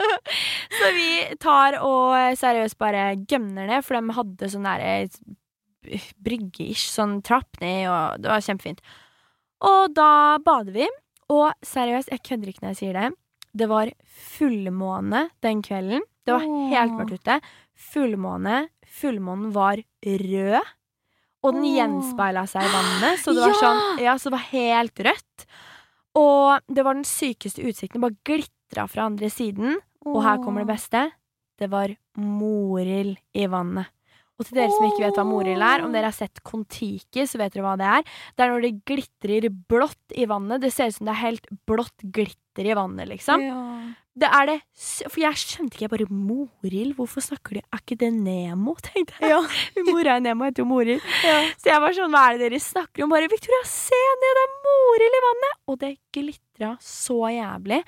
så 0.77 0.89
vi 0.98 1.12
tar 1.39 1.77
og 1.80 2.36
seriøst 2.36 2.75
bare 2.82 3.13
gønner 3.24 3.70
ned, 3.70 3.86
for 3.88 3.96
de 3.96 4.18
hadde 4.18 4.50
sånn 4.51 4.68
derre 4.68 5.08
brygge-ish, 6.22 6.89
sånn 6.91 7.22
trapp 7.25 7.62
ned, 7.63 7.88
og 7.88 8.20
det 8.22 8.34
var 8.34 8.44
kjempefint. 8.44 8.84
Og 9.63 9.96
da 9.96 10.12
bader 10.44 10.75
vi, 10.75 10.89
og 11.32 11.53
seriøst, 11.63 12.12
jeg 12.12 12.25
kødder 12.27 12.51
ikke 12.51 12.65
når 12.65 12.74
jeg 12.74 12.82
sier 12.82 13.00
det. 13.00 13.08
Det 13.56 13.68
var 13.72 13.91
fullmåne 14.36 15.25
den 15.44 15.63
kvelden. 15.63 16.03
Det 16.27 16.36
var 16.36 16.46
helt 16.72 16.96
mørkt 16.96 17.18
ute. 17.20 17.39
Fullmåne. 17.91 18.65
Fullmånen 18.92 19.52
var 19.56 19.80
rød. 20.06 20.72
Og 21.42 21.56
den 21.56 21.64
Åh. 21.66 21.76
gjenspeila 21.80 22.44
seg 22.50 22.68
i 22.68 22.74
vannet, 22.74 23.22
så 23.24 23.34
det 23.34 23.42
var 23.46 23.54
Ja! 23.56 23.62
sånn 23.62 24.02
Ja, 24.04 24.18
så 24.20 24.30
det 24.30 24.36
var 24.38 24.48
helt 24.52 25.00
rødt. 25.08 25.46
Og 26.20 26.60
det 26.68 26.84
var 26.86 26.98
den 27.00 27.08
sykeste 27.08 27.64
utsikten. 27.64 28.04
Bare 28.04 28.18
glitra 28.28 28.86
fra 28.92 29.08
andre 29.08 29.30
siden. 29.32 29.78
Og 30.06 30.22
her 30.26 30.42
kommer 30.44 30.66
det 30.66 30.74
beste. 30.76 31.06
Det 31.62 31.70
var 31.72 31.94
morild 32.18 33.18
i 33.38 33.46
vannet. 33.48 33.88
Og 34.42 34.48
til 34.48 34.58
dere 34.58 34.74
som 34.74 34.88
ikke 34.88 35.04
vet 35.06 35.18
hva 35.20 35.26
morild 35.28 35.62
er, 35.62 35.84
om 35.86 35.94
dere 35.94 36.10
har 36.10 36.18
sett 36.18 36.42
Kon-Tiki, 36.48 37.28
så 37.30 37.38
vet 37.38 37.54
dere 37.54 37.66
hva 37.68 37.78
det 37.78 37.90
er. 38.00 38.06
Det 38.34 38.42
er 38.42 38.54
når 38.56 38.64
det 38.66 38.72
glitrer 38.90 39.50
blått 39.70 40.16
i 40.18 40.26
vannet. 40.30 40.64
Det 40.64 40.72
ser 40.74 40.90
ut 40.90 40.98
som 40.98 41.06
det 41.06 41.14
er 41.14 41.26
helt 41.28 41.52
blått 41.70 42.08
glitter 42.10 42.66
i 42.66 42.78
vannet, 42.78 43.06
liksom. 43.12 43.44
Ja. 43.46 43.60
Det 44.12 44.28
er 44.28 44.48
det 44.50 44.56
For 45.08 45.22
jeg 45.22 45.40
skjønte 45.40 45.78
ikke, 45.78 45.86
jeg 45.86 45.92
bare 45.94 46.08
Morild? 46.12 46.98
Hvorfor 46.98 47.24
snakker 47.24 47.56
de 47.56 47.62
Er 47.64 47.80
ikke 47.80 47.96
det 48.02 48.10
Nemo? 48.12 48.74
tenkte 48.84 49.16
jeg. 49.22 49.32
Ja. 49.32 49.86
Mora 49.88 50.18
i 50.20 50.24
Nemo 50.26 50.50
heter 50.50 50.66
jo 50.66 50.68
Morild. 50.68 51.06
Så 51.62 51.72
jeg 51.72 51.80
var 51.80 51.96
sånn, 51.96 52.12
hva 52.12 52.26
er 52.28 52.36
det 52.36 52.50
dere 52.50 52.60
snakker 52.60 53.06
om? 53.06 53.14
Bare 53.14 53.32
Victoria, 53.32 53.62
se 53.70 54.02
ned, 54.26 54.36
det 54.36 54.44
er 54.44 54.58
Morild 54.66 55.20
i 55.22 55.24
vannet! 55.28 55.62
Og 55.72 55.80
det 55.86 55.94
glitra 56.12 56.74
så 56.84 57.22
jævlig. 57.32 57.80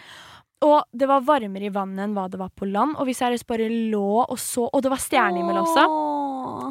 Og 0.64 0.84
det 0.96 1.08
var 1.10 1.26
varmere 1.28 1.68
i 1.68 1.74
vannet 1.74 2.06
enn 2.06 2.16
hva 2.16 2.30
det 2.32 2.40
var 2.40 2.52
på 2.56 2.68
land. 2.70 2.96
Og 3.00 3.10
vi 3.10 3.16
seriøst 3.18 3.48
bare 3.50 3.68
lå 3.68 4.24
og 4.24 4.38
så 4.40 4.70
Og 4.70 4.84
det 4.84 4.92
var 4.94 5.02
stjernehimmel 5.02 5.60
også. 5.60 5.86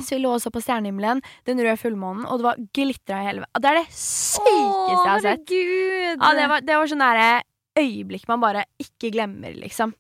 Så 0.05 0.17
vi 0.17 0.21
lå 0.23 0.35
og 0.37 0.43
så 0.43 0.51
på 0.53 0.61
stjernehimmelen, 0.61 1.23
den 1.49 1.61
røde 1.63 1.79
fullmånen, 1.81 2.27
og 2.29 2.41
det 2.41 2.45
var 2.45 2.61
glitra 2.77 3.23
i 3.23 3.29
hele 3.31 3.47
Det 3.57 3.71
er 3.71 3.79
det 3.81 3.87
sykeste 3.89 4.99
jeg 4.99 5.09
har 5.09 5.25
sett. 5.25 5.49
herregud! 5.49 6.21
Ja, 6.21 6.33
det, 6.37 6.49
var, 6.51 6.65
det 6.67 6.77
var 6.77 6.91
sånn 6.93 7.05
derre 7.05 7.31
øyeblikk 7.81 8.29
man 8.29 8.43
bare 8.43 8.67
ikke 8.83 9.13
glemmer, 9.15 9.55
liksom. 9.57 9.95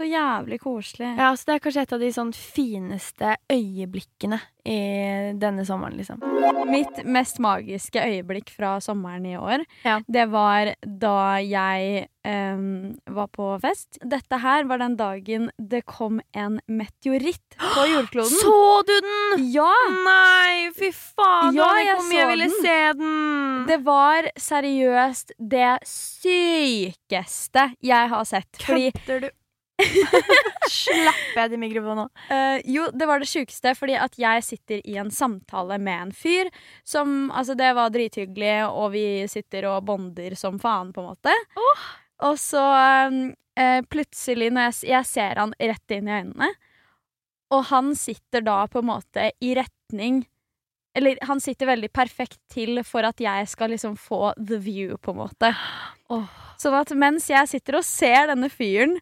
Så 0.00 0.06
jævlig 0.08 0.56
koselig. 0.62 1.10
Ja, 1.18 1.34
så 1.36 1.44
Det 1.50 1.54
er 1.58 1.64
kanskje 1.66 1.82
et 1.84 1.92
av 1.92 2.00
de 2.00 2.08
sånn 2.16 2.30
fineste 2.32 3.34
øyeblikkene 3.52 4.38
i 4.64 4.76
denne 5.40 5.64
sommeren, 5.68 5.96
liksom. 5.98 6.20
Mitt 6.70 7.02
mest 7.04 7.38
magiske 7.40 8.00
øyeblikk 8.00 8.48
fra 8.54 8.78
sommeren 8.80 9.26
i 9.28 9.34
år, 9.36 9.64
Ja. 9.84 9.98
det 10.08 10.26
var 10.32 10.70
da 10.84 11.36
jeg 11.40 12.08
em, 12.24 12.94
var 13.08 13.28
på 13.28 13.58
fest. 13.60 13.98
Dette 14.04 14.38
her 14.40 14.64
var 14.68 14.78
den 14.78 14.96
dagen 14.96 15.50
det 15.58 15.84
kom 15.86 16.20
en 16.34 16.60
meteoritt 16.68 17.56
på 17.58 17.84
jordkloden. 17.94 18.40
Så 18.40 18.82
du 18.86 18.94
den?! 19.00 19.50
Ja! 19.52 19.72
Nei, 20.04 20.70
fy 20.76 20.90
faen! 20.92 21.54
Ja, 21.56 21.72
jeg 21.80 21.96
hvor 21.96 22.08
mye 22.08 22.20
jeg 22.22 22.28
ville 22.32 22.48
den. 22.48 22.62
se 22.62 22.78
den! 23.00 23.66
Det 23.68 23.80
var 23.84 24.30
seriøst 24.36 25.32
det 25.38 25.78
sykeste 25.84 27.68
jeg 27.84 28.08
har 28.14 28.24
sett. 28.28 28.50
Kødder 28.64 29.20
du? 29.26 29.30
Slapper 30.70 31.40
jeg 31.42 31.52
til 31.52 31.60
mikrofonen 31.62 32.04
nå? 32.04 32.06
Eh, 32.32 32.60
jo, 32.74 32.86
det 32.94 33.08
var 33.08 33.22
det 33.22 33.28
sjukeste, 33.30 33.74
fordi 33.78 33.96
at 33.98 34.16
jeg 34.20 34.44
sitter 34.46 34.82
i 34.84 34.96
en 35.00 35.10
samtale 35.14 35.78
med 35.82 36.06
en 36.06 36.14
fyr 36.14 36.50
som 36.86 37.30
Altså, 37.30 37.54
det 37.58 37.70
var 37.76 37.92
drithyggelig, 37.94 38.54
og 38.68 38.92
vi 38.94 39.04
sitter 39.30 39.68
og 39.70 39.84
bonder 39.88 40.34
som 40.38 40.58
faen, 40.62 40.92
på 40.94 41.02
en 41.02 41.12
måte. 41.12 41.34
Og 42.26 42.36
så 42.40 42.62
uh, 42.62 43.80
plutselig, 43.90 44.50
når 44.52 44.68
jeg, 44.68 44.90
jeg 44.90 45.08
ser 45.08 45.40
han 45.40 45.54
rett 45.56 45.94
inn 45.96 46.10
i 46.10 46.18
øynene, 46.20 46.50
og 47.50 47.64
han 47.70 47.94
sitter 47.98 48.44
da 48.46 48.62
på 48.70 48.82
en 48.82 48.90
måte 48.92 49.30
i 49.42 49.54
retning 49.58 50.22
Eller 50.94 51.18
han 51.26 51.40
sitter 51.42 51.66
veldig 51.70 51.90
perfekt 51.94 52.38
til 52.50 52.82
for 52.86 53.06
at 53.06 53.20
jeg 53.22 53.48
skal 53.50 53.72
liksom 53.74 53.96
få 53.98 54.32
the 54.38 54.58
view, 54.58 54.96
på 54.98 55.14
en 55.14 55.20
måte. 55.22 55.50
Oh. 56.10 56.26
Sånn 56.58 56.74
at 56.74 56.90
mens 56.98 57.28
jeg 57.30 57.46
sitter 57.48 57.78
og 57.78 57.86
ser 57.86 58.26
denne 58.30 58.50
fyren 58.50 58.96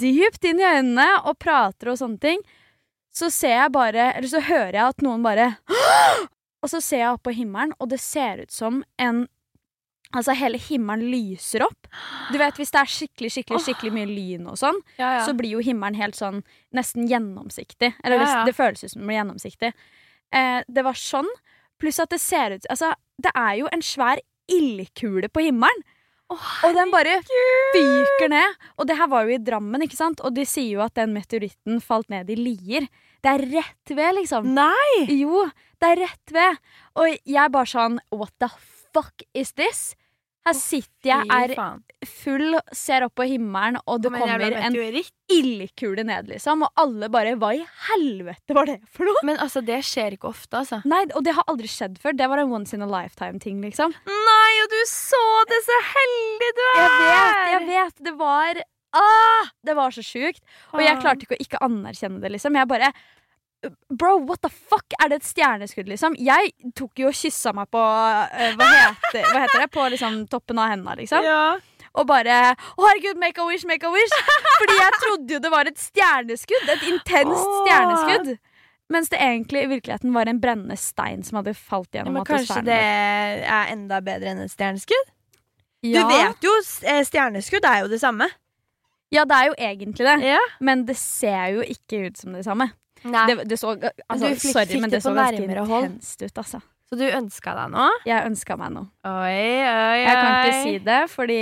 dypt 0.00 0.44
inn 0.48 0.60
i 0.62 0.66
øynene 0.66 1.06
og 1.28 1.38
prater 1.42 1.92
og 1.92 1.98
sånne 2.00 2.20
ting, 2.22 2.42
så 3.14 3.28
ser 3.30 3.52
jeg 3.54 3.72
bare 3.74 4.08
Eller 4.16 4.26
så 4.28 4.40
hører 4.42 4.74
jeg 4.74 4.88
at 4.90 5.02
noen 5.06 5.22
bare 5.22 5.52
Og 6.64 6.70
så 6.72 6.80
ser 6.82 7.02
jeg 7.04 7.12
opp 7.12 7.22
på 7.28 7.34
himmelen, 7.36 7.74
og 7.78 7.90
det 7.92 8.00
ser 8.02 8.40
ut 8.42 8.50
som 8.54 8.82
en 8.98 9.26
Altså, 10.14 10.30
hele 10.38 10.60
himmelen 10.62 11.08
lyser 11.10 11.64
opp. 11.66 11.88
Du 12.30 12.36
vet, 12.38 12.54
Hvis 12.54 12.70
det 12.70 12.78
er 12.80 12.90
skikkelig 12.90 13.30
skikkelig, 13.34 13.60
skikkelig 13.64 13.90
mye 13.96 14.06
lyn, 14.06 14.44
og 14.46 14.58
sånn, 14.60 14.76
Ja, 14.98 15.08
ja. 15.16 15.22
så 15.26 15.34
blir 15.34 15.56
jo 15.56 15.62
himmelen 15.64 15.98
helt 15.98 16.14
sånn 16.14 16.44
nesten 16.74 17.08
gjennomsiktig. 17.10 17.94
Eller 18.04 18.22
Ja, 18.22 18.44
det, 18.44 18.52
det 18.52 18.54
føles 18.54 18.84
ut 18.84 18.92
som 18.92 19.00
den 19.02 19.08
blir 19.10 19.18
gjennomsiktig. 19.18 19.72
Eh, 20.30 20.60
det 20.70 20.84
var 20.86 20.94
sånn. 20.94 21.26
Pluss 21.82 21.98
at 21.98 22.14
det 22.14 22.20
ser 22.22 22.54
ut 22.54 22.68
Altså, 22.70 22.92
det 23.18 23.32
er 23.34 23.56
jo 23.58 23.68
en 23.74 23.82
svær 23.82 24.22
ildkule 24.46 25.28
på 25.34 25.48
himmelen. 25.48 25.82
Og 26.36 26.76
den 26.76 26.92
bare 26.92 27.18
fyker 27.74 28.30
ned. 28.32 28.60
Og 28.78 28.88
det 28.88 28.98
her 28.98 29.10
var 29.10 29.26
jo 29.26 29.34
i 29.36 29.42
Drammen, 29.42 29.84
ikke 29.86 29.98
sant? 29.98 30.22
Og 30.24 30.34
de 30.36 30.46
sier 30.48 30.76
jo 30.78 30.84
at 30.84 30.94
den 30.98 31.14
meteoritten 31.16 31.80
falt 31.84 32.10
ned 32.12 32.30
i 32.32 32.38
Lier. 32.38 32.88
Det 33.24 33.32
er 33.32 33.44
rett 33.54 33.94
ved, 33.96 34.10
liksom. 34.20 34.50
Nei! 34.56 35.04
Jo, 35.22 35.46
det 35.80 35.92
er 35.94 36.02
rett 36.04 36.34
ved. 36.36 36.62
Og 37.00 37.18
jeg 37.24 37.54
bare 37.54 37.70
sånn 37.70 38.00
What 38.12 38.34
the 38.42 38.50
fuck 38.94 39.24
is 39.34 39.54
this? 39.58 39.94
Her 40.44 40.56
sitter 40.58 41.08
jeg, 41.08 41.24
er 41.56 42.08
full, 42.08 42.58
ser 42.76 43.06
opp 43.06 43.14
på 43.16 43.24
himmelen, 43.28 43.78
og 43.88 44.02
det 44.04 44.10
kommer 44.12 44.42
en 44.44 44.74
ildkule 45.32 46.04
ned, 46.04 46.28
liksom. 46.34 46.66
Og 46.66 46.82
alle 46.82 47.08
bare 47.12 47.32
Hva 47.40 47.54
i 47.56 47.62
helvete 47.88 48.56
var 48.56 48.68
det 48.68 48.76
for 48.92 49.08
noe? 49.08 49.22
Men 49.24 49.40
altså, 49.40 49.62
det 49.64 49.80
skjer 49.88 50.18
ikke 50.18 50.28
ofte, 50.28 50.60
altså. 50.60 50.82
Nei, 50.88 51.06
Og 51.16 51.24
det 51.24 51.32
har 51.38 51.48
aldri 51.48 51.70
skjedd 51.70 51.96
før. 52.02 52.16
Det 52.18 52.28
var 52.28 52.42
en 52.42 52.52
once 52.52 52.76
in 52.76 52.84
a 52.84 52.90
lifetime-ting, 52.90 53.64
liksom. 53.64 53.96
Nei, 54.10 54.52
og 54.66 54.70
du 54.74 54.78
så 54.90 55.24
det! 55.48 55.62
Så 55.64 55.80
heldig 55.94 56.52
du 56.60 56.62
er! 56.68 56.84
Jeg 56.84 57.24
vet, 57.24 57.50
jeg 57.54 57.64
vet. 57.72 58.06
Det 58.10 58.16
var 58.20 58.62
ah, 59.00 59.50
Det 59.64 59.76
var 59.80 59.96
så 59.96 60.04
sjukt. 60.04 60.44
Og 60.76 60.84
jeg 60.84 61.00
klarte 61.00 61.24
ikke 61.24 61.38
å 61.38 61.44
ikke 61.46 61.64
anerkjenne 61.64 62.20
det, 62.20 62.34
liksom. 62.36 62.60
Jeg 62.60 62.68
bare 62.68 62.92
Bro, 63.90 64.16
what 64.28 64.42
the 64.44 64.50
fuck? 64.52 64.96
Er 65.02 65.12
det 65.12 65.22
et 65.22 65.28
stjerneskudd, 65.28 65.88
liksom? 65.90 66.16
Jeg 66.20 66.52
tok 66.76 67.04
jo 67.04 67.10
og 67.10 67.18
kyssa 67.18 67.54
meg 67.56 67.70
på 67.72 67.80
uh, 67.80 68.48
hva, 68.58 68.70
heter, 68.70 69.28
hva 69.30 69.44
heter 69.44 69.64
det? 69.64 69.68
På 69.74 69.86
liksom 69.92 70.24
toppen 70.32 70.60
av 70.60 70.72
hendene, 70.72 70.98
liksom. 71.02 71.24
Ja. 71.26 71.44
Og 71.94 72.08
bare 72.08 72.38
Å, 72.54 72.86
herregud, 72.88 73.20
make 73.22 73.38
a 73.40 73.46
wish, 73.46 73.66
make 73.68 73.86
a 73.86 73.92
wish! 73.92 74.16
Fordi 74.60 74.78
jeg 74.80 74.98
trodde 74.98 75.36
jo 75.36 75.42
det 75.44 75.52
var 75.52 75.70
et 75.70 75.78
stjerneskudd. 75.78 76.68
Et 76.74 76.88
intenst 76.90 77.38
oh. 77.38 77.62
stjerneskudd. 77.62 78.34
Mens 78.92 79.08
det 79.08 79.18
egentlig 79.22 79.64
i 79.64 79.68
virkeligheten 79.70 80.12
var 80.14 80.28
en 80.28 80.40
brennende 80.42 80.76
stein 80.76 81.22
som 81.24 81.40
hadde 81.40 81.54
falt 81.56 81.88
Ja, 81.94 82.02
gjennom 82.02 82.18
men 82.18 82.26
kanskje 82.28 82.60
det 82.66 82.76
er 82.76 83.70
enda 83.72 84.00
bedre 84.04 84.34
enn 84.34 84.42
et 84.44 84.52
stjerneskudd? 84.52 85.12
Ja. 85.84 86.00
Du 86.00 86.12
vet 86.12 86.44
jo, 86.44 86.52
eh, 86.88 87.02
stjerneskudd 87.04 87.64
er 87.68 87.84
jo 87.84 87.92
det 87.92 88.00
samme. 88.00 88.28
ja, 89.14 89.24
det 89.24 89.36
er 89.36 89.46
jo 89.46 89.54
egentlig 89.58 90.06
det. 90.06 90.16
Ja. 90.34 90.40
Men 90.60 90.84
det 90.88 90.96
ser 90.98 91.54
jo 91.54 91.62
ikke 91.62 92.08
ut 92.08 92.18
som 92.18 92.34
det 92.36 92.44
samme. 92.44 92.72
Det, 93.04 93.48
det 93.48 93.58
så, 93.60 93.74
altså, 93.76 94.28
du 94.28 94.34
fikk- 94.34 94.52
sorry, 94.52 94.66
fikk 94.72 94.80
men 94.80 94.90
det 94.90 94.96
det 94.98 95.02
så 95.04 95.12
ganske 95.14 95.42
intenst 95.84 96.22
ut, 96.22 96.38
altså. 96.38 96.60
Så 96.90 96.98
du 97.00 97.04
ønska 97.08 97.54
deg 97.56 97.70
noe? 97.72 97.90
Jeg 98.06 98.26
ønska 98.28 98.56
meg 98.60 98.72
noe. 98.72 98.86
Oi, 99.04 99.10
oi, 99.10 99.64
oi. 99.64 100.00
Jeg 100.04 100.16
kan 100.20 100.34
ikke 100.44 100.62
si 100.62 100.78
det, 100.84 100.98
fordi 101.10 101.38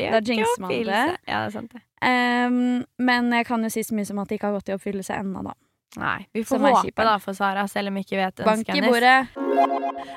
det 0.00 0.10
da 0.12 0.20
jinxer 0.32 0.60
man 0.60 0.70
det. 0.70 1.18
Ja, 1.28 1.40
det 1.44 1.46
er 1.46 1.50
sant 1.54 1.72
det. 1.72 1.82
Um, 2.02 2.84
men 2.98 3.32
jeg 3.32 3.46
kan 3.46 3.62
jo 3.62 3.68
si 3.70 3.82
så 3.82 3.94
mye 3.94 4.06
som 4.06 4.18
at 4.18 4.28
det 4.28 4.38
ikke 4.38 4.48
har 4.50 4.56
gått 4.60 4.68
i 4.68 4.76
oppfyllelse 4.76 5.16
ennå, 5.20 5.42
da. 5.44 5.54
Nei, 5.96 6.26
vi 6.34 6.42
får 6.44 6.58
håpe 6.60 7.04
da 7.04 7.14
for 7.18 7.32
Sara, 7.32 7.62
selv 7.66 7.88
om 7.88 7.94
vi 7.96 8.02
ikke 8.04 8.18
vet 8.20 8.42
Bank 8.44 8.68
i 8.68 8.80
bordet. 8.84 9.28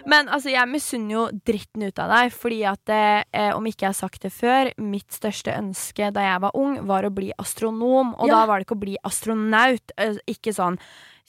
Men 0.06 0.28
altså, 0.28 0.52
jeg 0.52 0.68
misunner 0.68 1.14
jo 1.16 1.22
dritten 1.48 1.86
ut 1.88 2.00
av 2.04 2.10
deg, 2.12 2.34
fordi 2.36 2.60
at 2.68 2.90
eh, 2.92 3.52
om 3.56 3.64
ikke 3.66 3.86
jeg 3.88 3.94
har 3.94 3.98
sagt 3.98 4.22
det 4.28 4.34
før, 4.36 4.72
mitt 4.78 5.08
største 5.16 5.56
ønske 5.56 6.12
da 6.14 6.26
jeg 6.28 6.42
var 6.44 6.52
ung, 6.60 6.76
var 6.90 7.08
å 7.08 7.14
bli 7.14 7.32
astronom. 7.40 8.14
Og 8.20 8.28
Ja. 8.28 8.42
da 8.42 8.46
var 8.48 8.60
det 8.60 8.68
ikke 8.68 8.76
å 8.78 8.84
bli 8.84 8.98
astronaut. 9.04 9.92
eh, 9.98 10.16
Ikke 10.28 10.52
sånn 10.54 10.78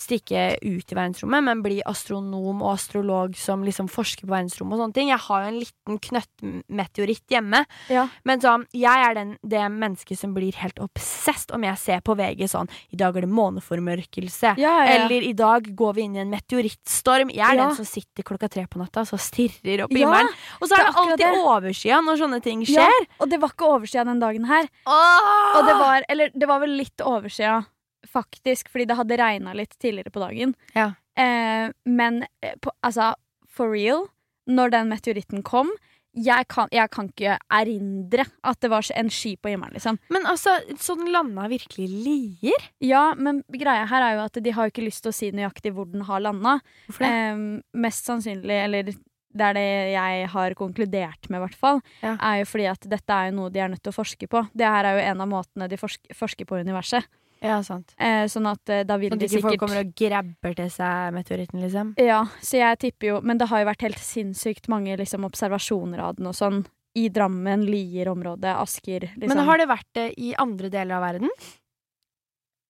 stikke 0.01 0.57
ut 0.63 0.93
i 0.93 0.97
verdensrommet, 0.97 1.45
men 1.45 1.63
bli 1.65 1.81
astronom 1.87 2.63
og 2.63 2.75
astrolog 2.75 3.37
som 3.39 3.63
liksom 3.67 3.89
forsker 3.93 4.27
på 4.27 4.33
verdensrommet 4.33 4.77
og 4.77 4.85
sånne 4.85 4.97
ting. 4.97 5.11
Jeg 5.13 5.23
har 5.27 5.45
jo 5.45 5.51
en 5.53 5.61
liten 5.61 6.01
knøttmeteoritt 6.09 7.35
hjemme. 7.35 7.63
Ja. 7.93 8.07
Men 8.29 8.43
sånn, 8.43 8.67
jeg 8.77 9.07
er 9.09 9.17
den, 9.19 9.35
det 9.43 9.63
mennesket 9.73 10.21
som 10.21 10.35
blir 10.37 10.57
helt 10.63 10.81
obsessed 10.83 11.53
om 11.55 11.65
jeg 11.67 11.81
ser 11.81 12.03
på 12.05 12.17
VG 12.19 12.45
sånn 12.51 12.71
I 12.93 12.99
dag 13.01 13.17
er 13.17 13.27
det 13.27 13.33
måneformørkelse. 13.33 14.55
Ja, 14.61 14.75
ja. 14.85 14.97
Eller 14.97 15.25
i 15.27 15.33
dag 15.37 15.69
går 15.77 15.97
vi 15.99 16.07
inn 16.07 16.17
i 16.17 16.23
en 16.25 16.33
meteorittstorm. 16.33 17.33
Jeg 17.33 17.47
er 17.47 17.61
den 17.61 17.77
som 17.79 17.89
sitter 17.89 18.27
klokka 18.27 18.51
tre 18.53 18.67
på 18.71 18.81
natta 18.81 19.05
og 19.07 19.21
stirrer 19.23 19.85
opp 19.87 19.93
i 19.95 20.03
himmelen. 20.03 20.31
Og 20.61 20.69
så 20.69 20.79
er 20.79 20.89
det 20.89 20.97
alltid 21.03 21.25
det. 21.25 21.33
overskya 21.53 22.01
når 22.05 22.21
sånne 22.25 22.41
ting 22.45 22.65
skjer. 22.69 23.09
og 23.19 23.31
det 23.31 23.41
var 23.43 23.55
ikke 23.55 23.71
overskya 23.77 24.07
den 24.09 24.23
dagen 24.23 24.49
her. 24.51 24.69
Åh! 24.87 25.59
Og 25.59 25.69
det 25.69 25.77
var, 25.79 26.07
eller 26.13 26.33
det 26.35 26.49
var 26.49 26.63
vel 26.63 26.77
litt 26.81 27.05
oversida, 27.05 27.63
faktisk, 28.09 28.69
fordi 28.73 28.87
det 28.91 28.97
hadde 28.99 29.19
regna 29.21 29.55
litt 29.55 29.77
tidligere 29.79 30.11
på 30.15 30.23
dagen. 30.25 30.55
Ja. 30.75 30.93
Eh, 31.19 31.71
men 31.85 32.23
eh, 32.43 32.57
på, 32.61 32.73
altså, 32.83 33.13
for 33.49 33.73
real, 33.75 34.07
når 34.51 34.71
den 34.75 34.89
meteoritten 34.93 35.43
kom 35.47 35.71
jeg 36.13 36.45
kan, 36.53 36.69
jeg 36.69 36.91
kan 36.93 37.07
ikke 37.09 37.39
erindre 37.57 38.27
at 38.45 38.59
det 38.61 38.69
var 38.69 38.85
en 39.01 39.09
sky 39.09 39.31
på 39.41 39.49
himmelen, 39.49 39.73
liksom. 39.79 39.97
Men 40.13 40.27
altså, 40.29 40.59
så 40.77 40.93
den 40.99 41.09
landa 41.13 41.47
virkelig 41.49 41.87
Lier? 41.89 42.67
Ja, 42.85 43.15
men 43.17 43.41
greia 43.49 43.87
her 43.89 44.05
er 44.05 44.19
jo 44.19 44.27
at 44.27 44.37
de 44.45 44.53
har 44.53 44.69
ikke 44.69 44.85
lyst 44.85 45.07
til 45.07 45.13
å 45.13 45.17
si 45.17 45.31
nøyaktig 45.33 45.73
hvor 45.73 45.89
den 45.89 46.05
har 46.05 46.21
landa. 46.21 46.59
Hvorfor? 46.91 47.07
Em, 47.09 47.47
mest 47.73 48.05
sannsynlig, 48.11 48.59
eller 48.67 48.93
det 48.93 49.47
er 49.47 49.57
det 49.57 49.65
jeg 49.95 50.29
har 50.35 50.55
konkludert 50.61 51.31
med, 51.33 51.39
i 51.41 51.45
hvert 51.47 51.57
fall, 51.57 51.81
Ja. 52.05 52.19
er 52.21 52.43
jo 52.43 52.51
fordi 52.53 52.69
at 52.69 52.85
dette 52.93 53.09
er 53.17 53.31
jo 53.31 53.37
noe 53.39 53.49
de 53.55 53.65
er 53.65 53.73
nødt 53.73 53.83
til 53.83 53.95
å 53.95 53.97
forske 53.97 54.29
på. 54.29 54.45
Det 54.53 54.69
her 54.69 54.85
er 54.85 54.99
jo 54.99 55.07
en 55.15 55.25
av 55.25 55.29
måtene 55.33 55.71
de 55.73 55.81
forsk 55.81 56.13
forsker 56.13 56.45
på 56.45 56.61
universet. 56.61 57.09
Ja, 57.43 57.57
sant. 57.67 57.95
Eh, 57.99 58.25
sånn 58.31 58.47
at 58.47 58.71
eh, 58.71 58.85
da 58.87 58.97
vil 59.03 59.11
Sånn 59.11 59.19
de 59.19 59.27
sikkert 59.29 59.43
ikke 59.43 59.49
folk 59.57 59.63
kommer 59.65 59.81
og 59.83 59.95
grabber 59.99 60.53
til 60.61 60.69
seg 60.71 61.15
meteoritten, 61.17 61.63
liksom? 61.65 61.89
Ja, 61.99 62.21
så 62.39 62.61
jeg 62.61 62.79
tipper 62.85 63.09
jo 63.09 63.17
Men 63.27 63.41
det 63.41 63.49
har 63.51 63.65
jo 63.65 63.67
vært 63.67 63.83
helt 63.83 63.99
sinnssykt 63.99 64.69
mange 64.71 64.95
liksom, 65.01 65.27
observasjoner 65.27 66.05
av 66.07 66.21
den 66.21 66.31
og 66.31 66.37
sånn. 66.39 66.63
I 66.95 67.07
Drammen, 67.09 67.65
Lier-området, 67.67 68.53
Asker. 68.61 69.09
Liksom. 69.17 69.33
Men 69.33 69.47
har 69.49 69.59
det 69.59 69.67
vært 69.71 69.89
det 69.97 70.07
i 70.21 70.35
andre 70.39 70.69
deler 70.71 70.99
av 71.01 71.07
verden? 71.09 71.31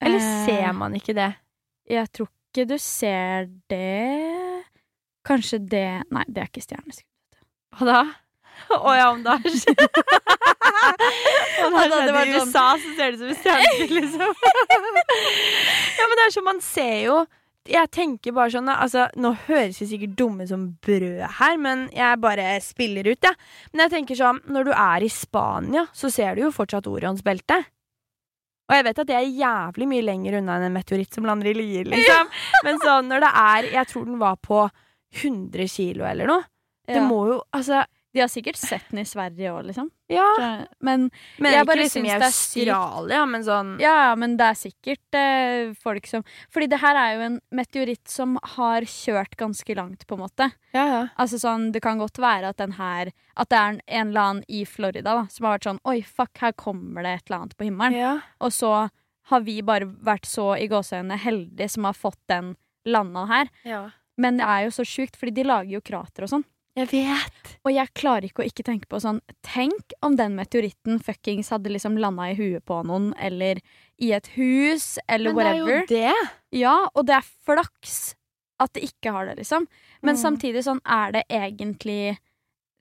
Eller 0.02 0.22
Eh, 0.22 0.46
ser 0.46 0.72
man 0.78 0.94
ikke 0.98 1.14
det? 1.14 1.28
Jeg 1.90 2.08
tror 2.14 2.30
ikke 2.30 2.66
du 2.72 2.76
ser 2.78 3.48
det 3.68 4.64
Kanskje 5.26 5.58
det 5.70 5.86
Nei, 6.10 6.24
det 6.28 6.42
er 6.42 6.48
ikke 6.50 6.64
stjerneskudd. 6.64 7.38
Hva 7.76 7.86
da? 7.88 8.00
Å 8.78 8.94
ja, 8.96 9.10
om 9.12 9.22
det 9.24 9.36
har 9.36 9.54
skjedd 9.58 9.84
Om 11.66 11.76
det 12.06 12.14
var 12.14 12.26
i 12.26 12.34
USA, 12.36 12.64
så 12.78 12.94
ser 12.96 13.12
det 13.12 13.14
ut 13.14 13.20
som 13.22 13.30
et 13.32 13.42
stjerne 13.42 13.86
liksom. 14.00 14.34
ja, 15.98 16.08
men 16.08 16.18
det 16.18 16.24
er 16.26 16.34
sånn 16.34 16.46
man 16.48 16.60
ser 16.64 16.96
jo 17.06 17.16
Jeg 17.72 17.90
tenker 17.94 18.34
bare 18.34 18.50
sånn 18.54 18.70
altså, 18.72 19.04
Nå 19.22 19.34
høres 19.46 19.78
vi 19.82 19.86
sikkert 19.92 20.16
dumme 20.18 20.46
som 20.50 20.64
brød 20.82 21.20
her, 21.38 21.58
men 21.62 21.84
jeg 21.94 22.18
bare 22.22 22.48
spiller 22.64 23.06
ut, 23.12 23.20
jeg. 23.22 23.36
Ja. 23.36 23.70
Men 23.72 23.84
jeg 23.86 23.94
tenker 23.96 24.18
sånn 24.18 24.40
Når 24.50 24.70
du 24.70 24.72
er 24.74 25.06
i 25.06 25.10
Spania, 25.12 25.86
så 25.94 26.10
ser 26.10 26.34
du 26.34 26.42
jo 26.46 26.50
fortsatt 26.54 26.88
Orionsbeltet. 26.90 27.68
Og 28.70 28.76
jeg 28.78 28.84
vet 28.86 28.98
at 29.02 29.08
det 29.10 29.16
er 29.18 29.28
jævlig 29.36 29.86
mye 29.90 30.04
lenger 30.06 30.38
unna 30.38 30.54
enn 30.56 30.68
en 30.70 30.74
meteoritt 30.78 31.12
som 31.14 31.26
lander 31.28 31.50
i 31.50 31.54
Lier, 31.58 31.84
liksom. 31.92 32.30
Men 32.64 32.78
sånn 32.80 33.10
når 33.10 33.24
det 33.26 33.32
er 33.42 33.70
Jeg 33.78 33.90
tror 33.90 34.06
den 34.08 34.20
var 34.22 34.38
på 34.40 34.62
100 35.22 35.66
kilo 35.68 36.06
eller 36.08 36.30
noe. 36.30 36.44
Det 36.88 36.96
Ja. 36.98 37.06
må 37.06 37.26
jo 37.28 37.42
Altså, 37.54 37.82
De 38.14 38.20
har 38.20 38.28
sikkert 38.28 38.56
sett 38.60 38.90
den 38.90 38.98
i 39.00 39.04
Sverige 39.08 39.48
òg, 39.54 39.64
liksom. 39.70 39.86
ja. 40.12 40.26
Så- 40.36 40.66
Men 40.80 41.10
Men 41.38 41.52
Jeg 41.52 41.66
bare 41.66 41.76
liksom 41.78 42.02
syns 42.04 42.18
det 42.18 42.22
er 42.22 42.34
sykt. 42.36 42.68
Australia, 42.68 43.26
men 43.26 43.42
sånn 43.42 43.80
Ja, 43.80 43.94
ja, 44.10 44.14
men 44.14 44.36
det 44.36 44.44
er 44.44 44.54
sikkert 44.54 45.14
eh, 45.14 45.72
folk 45.80 46.06
som 46.06 46.22
Fordi 46.52 46.68
det 46.68 46.80
her 46.80 46.94
er 46.94 47.14
jo 47.16 47.20
en 47.22 47.40
meteoritt 47.50 48.06
som 48.08 48.38
har 48.42 48.82
kjørt 48.82 49.36
ganske 49.36 49.74
langt, 49.74 50.06
på 50.06 50.12
en 50.18 50.20
måte. 50.28 50.52
Ja, 50.74 50.84
ja. 50.86 51.08
Altså 51.18 51.38
sånn, 51.40 51.72
Det 51.72 51.80
kan 51.82 51.98
godt 51.98 52.18
være 52.18 52.48
at 52.50 52.56
den 52.58 52.72
her 52.72 53.12
At 53.36 53.48
det 53.48 53.56
er 53.58 53.68
en, 53.70 53.80
en 53.88 54.08
eller 54.08 54.20
annen 54.20 54.44
i 54.48 54.64
Florida 54.64 55.02
da 55.02 55.26
som 55.28 55.46
har 55.46 55.58
vært 55.58 55.70
sånn 55.70 55.80
Oi, 55.86 56.02
fuck, 56.02 56.36
her 56.38 56.52
kommer 56.52 57.02
det 57.02 57.14
et 57.22 57.30
eller 57.30 57.40
annet 57.42 57.56
på 57.56 57.64
himmelen. 57.64 57.92
ja. 57.96 58.20
Og 58.40 58.50
så 58.52 58.90
har 59.30 59.40
vi 59.40 59.62
bare 59.62 59.86
vært 59.86 60.26
så 60.26 60.52
i 60.60 60.66
gåseøynene 60.68 61.16
heldige 61.16 61.70
som 61.70 61.84
har 61.84 61.94
fått 61.94 62.18
den 62.28 62.56
landa 62.84 63.24
her. 63.26 63.48
ja. 63.64 63.90
Men 64.18 64.36
det 64.36 64.44
er 64.44 64.64
jo 64.66 64.70
så 64.70 64.84
sjukt, 64.84 65.16
fordi 65.16 65.32
de 65.32 65.42
lager 65.44 65.70
jo 65.72 65.80
krater 65.80 66.24
og 66.24 66.28
sånn. 66.28 66.44
Jeg 66.78 66.88
vet. 66.88 67.50
Og 67.66 67.74
jeg 67.74 67.90
klarer 67.98 68.24
ikke 68.24 68.42
å 68.42 68.48
ikke 68.48 68.64
tenke 68.64 68.88
på 68.88 69.00
sånn 69.02 69.18
Tenk 69.44 69.92
om 70.02 70.16
den 70.16 70.32
meteoritten 70.38 71.02
fuckings 71.04 71.50
hadde 71.52 71.68
liksom 71.72 71.98
landa 72.00 72.30
i 72.30 72.36
huet 72.38 72.64
på 72.64 72.78
noen, 72.88 73.10
eller 73.20 73.60
i 74.00 74.12
et 74.16 74.30
hus, 74.38 74.94
eller 75.06 75.34
Men 75.36 75.44
det 75.44 75.52
er 75.52 75.60
jo 75.60 75.86
det. 75.90 76.14
Ja, 76.62 76.76
og 76.94 77.06
det 77.06 77.18
er 77.18 77.28
flaks 77.46 78.14
at 78.62 78.72
det 78.72 78.86
ikke 78.88 79.12
har 79.12 79.26
det, 79.26 79.36
liksom. 79.42 79.66
Men 80.02 80.14
Mm. 80.16 80.22
samtidig 80.22 80.62
sånn 80.64 80.80
er 80.86 81.12
det 81.12 81.24
egentlig 81.28 82.16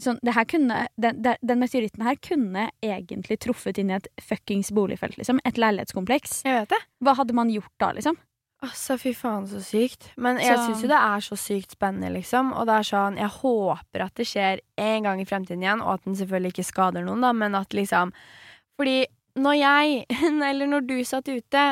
sånn, 0.01 0.19
det 0.23 0.33
kunne, 0.47 0.87
den, 0.97 1.21
den, 1.21 1.35
den 1.43 1.59
meteoritten 1.59 2.03
her 2.03 2.15
kunne 2.15 2.69
egentlig 2.81 3.39
truffet 3.39 3.77
inn 3.77 3.91
i 3.91 3.95
et 3.99 4.07
fuckings 4.21 4.71
boligfelt, 4.71 5.17
liksom. 5.17 5.39
Et 5.45 5.57
leilighetskompleks. 5.57 6.43
Jeg 6.45 6.61
vet 6.61 6.69
det. 6.69 6.81
Hva 7.03 7.15
hadde 7.17 7.33
man 7.33 7.49
gjort 7.49 7.73
da, 7.79 7.91
liksom? 7.97 8.17
Altså, 8.61 8.93
fy 9.01 9.11
faen, 9.17 9.47
så 9.49 9.57
sykt. 9.65 10.11
Men 10.21 10.37
jeg 10.37 10.55
Så- 10.57 10.67
syns 10.67 10.81
jo 10.83 10.87
det 10.91 10.97
er 11.01 11.19
så 11.25 11.35
sykt 11.37 11.71
spennende, 11.71 12.11
liksom. 12.13 12.51
Og 12.53 12.67
det 12.67 12.75
er 12.75 12.83
sånn, 12.91 13.17
jeg 13.17 13.29
håper 13.29 14.01
at 14.05 14.13
det 14.15 14.27
skjer 14.27 14.59
en 14.77 15.03
gang 15.03 15.19
i 15.19 15.25
fremtiden 15.25 15.63
igjen, 15.63 15.81
og 15.81 15.95
at 15.95 16.03
den 16.05 16.13
selvfølgelig 16.15 16.53
ikke 16.53 16.69
skader 16.69 17.03
noen, 17.03 17.21
da, 17.21 17.31
men 17.33 17.55
at 17.55 17.69
liksom 17.69 18.13
Fordi 18.77 19.05
når 19.37 19.53
jeg, 19.57 20.05
eller 20.49 20.67
når 20.67 20.87
du 20.87 21.03
satt 21.03 21.27
ute, 21.29 21.63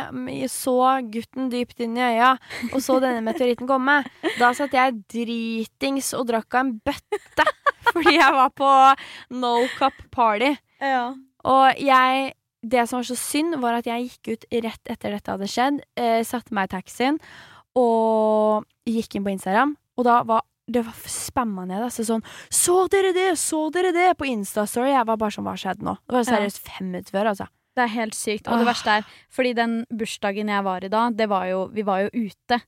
så 0.47 0.77
gutten 1.11 1.49
dypt 1.51 1.79
inn 1.81 1.97
i 1.97 2.01
øya, 2.15 2.37
og 2.73 2.79
så 2.81 2.99
denne 3.01 3.21
meteoritten 3.21 3.67
komme, 3.67 4.03
da 4.39 4.51
satt 4.53 4.71
jeg 4.71 5.03
dritings 5.09 6.13
og 6.13 6.27
drakk 6.27 6.53
av 6.55 6.59
en 6.65 6.81
bøtte. 6.85 7.45
Fordi 7.93 8.15
jeg 8.17 8.33
var 8.33 8.49
på 8.49 8.69
no 9.31 9.67
cup 9.77 9.93
party. 10.11 10.55
Ja. 10.81 11.13
Og 11.45 11.75
jeg 11.79 12.33
Det 12.61 12.87
som 12.89 12.99
var 12.99 13.07
så 13.07 13.15
synd, 13.15 13.55
var 13.61 13.77
at 13.77 13.87
jeg 13.87 14.09
gikk 14.09 14.33
ut 14.33 14.45
rett 14.65 14.91
etter 14.91 15.15
dette 15.15 15.31
hadde 15.31 15.47
skjedd. 15.47 15.79
Eh, 15.95 16.19
satte 16.27 16.53
meg 16.55 16.67
i 16.67 16.75
taxien 16.75 17.19
og 17.79 18.65
gikk 18.89 19.15
inn 19.15 19.23
på 19.23 19.31
Instagram. 19.31 19.77
Og 19.99 20.07
da 20.07 20.21
var 20.27 20.43
det 20.69 20.83
var 20.85 20.97
spamma 21.09 21.65
ned. 21.65 21.81
Altså 21.81 22.05
sånn 22.05 22.23
'Så 22.49 22.87
dere 22.89 23.13
det? 23.13 23.37
Så 23.37 23.71
dere 23.73 23.91
det?' 23.91 24.17
på 24.17 24.25
Insta-story. 24.29 24.93
Jeg 24.93 25.05
var 25.05 25.17
bare 25.17 25.31
sånn 25.31 25.45
'Hva 25.45 25.57
skjedde 25.57 25.81
nå?' 25.81 25.97
Det 26.07 26.13
var 26.13 26.23
seriøst 26.23 26.59
fem 26.59 26.91
minutter 26.91 27.11
før, 27.11 27.29
altså. 27.33 27.47
Det 27.79 27.85
er 27.85 27.93
helt 27.95 28.17
sykt. 28.17 28.49
Og 28.51 28.59
det 28.59 28.67
verste 28.67 28.97
er, 28.99 29.07
fordi 29.31 29.55
den 29.55 29.79
bursdagen 29.87 30.51
jeg 30.51 30.65
var 30.67 30.83
i 30.83 30.91
da, 30.91 31.05
det 31.15 31.29
var 31.31 31.47
jo, 31.47 31.63
vi 31.71 31.85
var 31.87 32.03
jo 32.03 32.27
ute. 32.27 32.59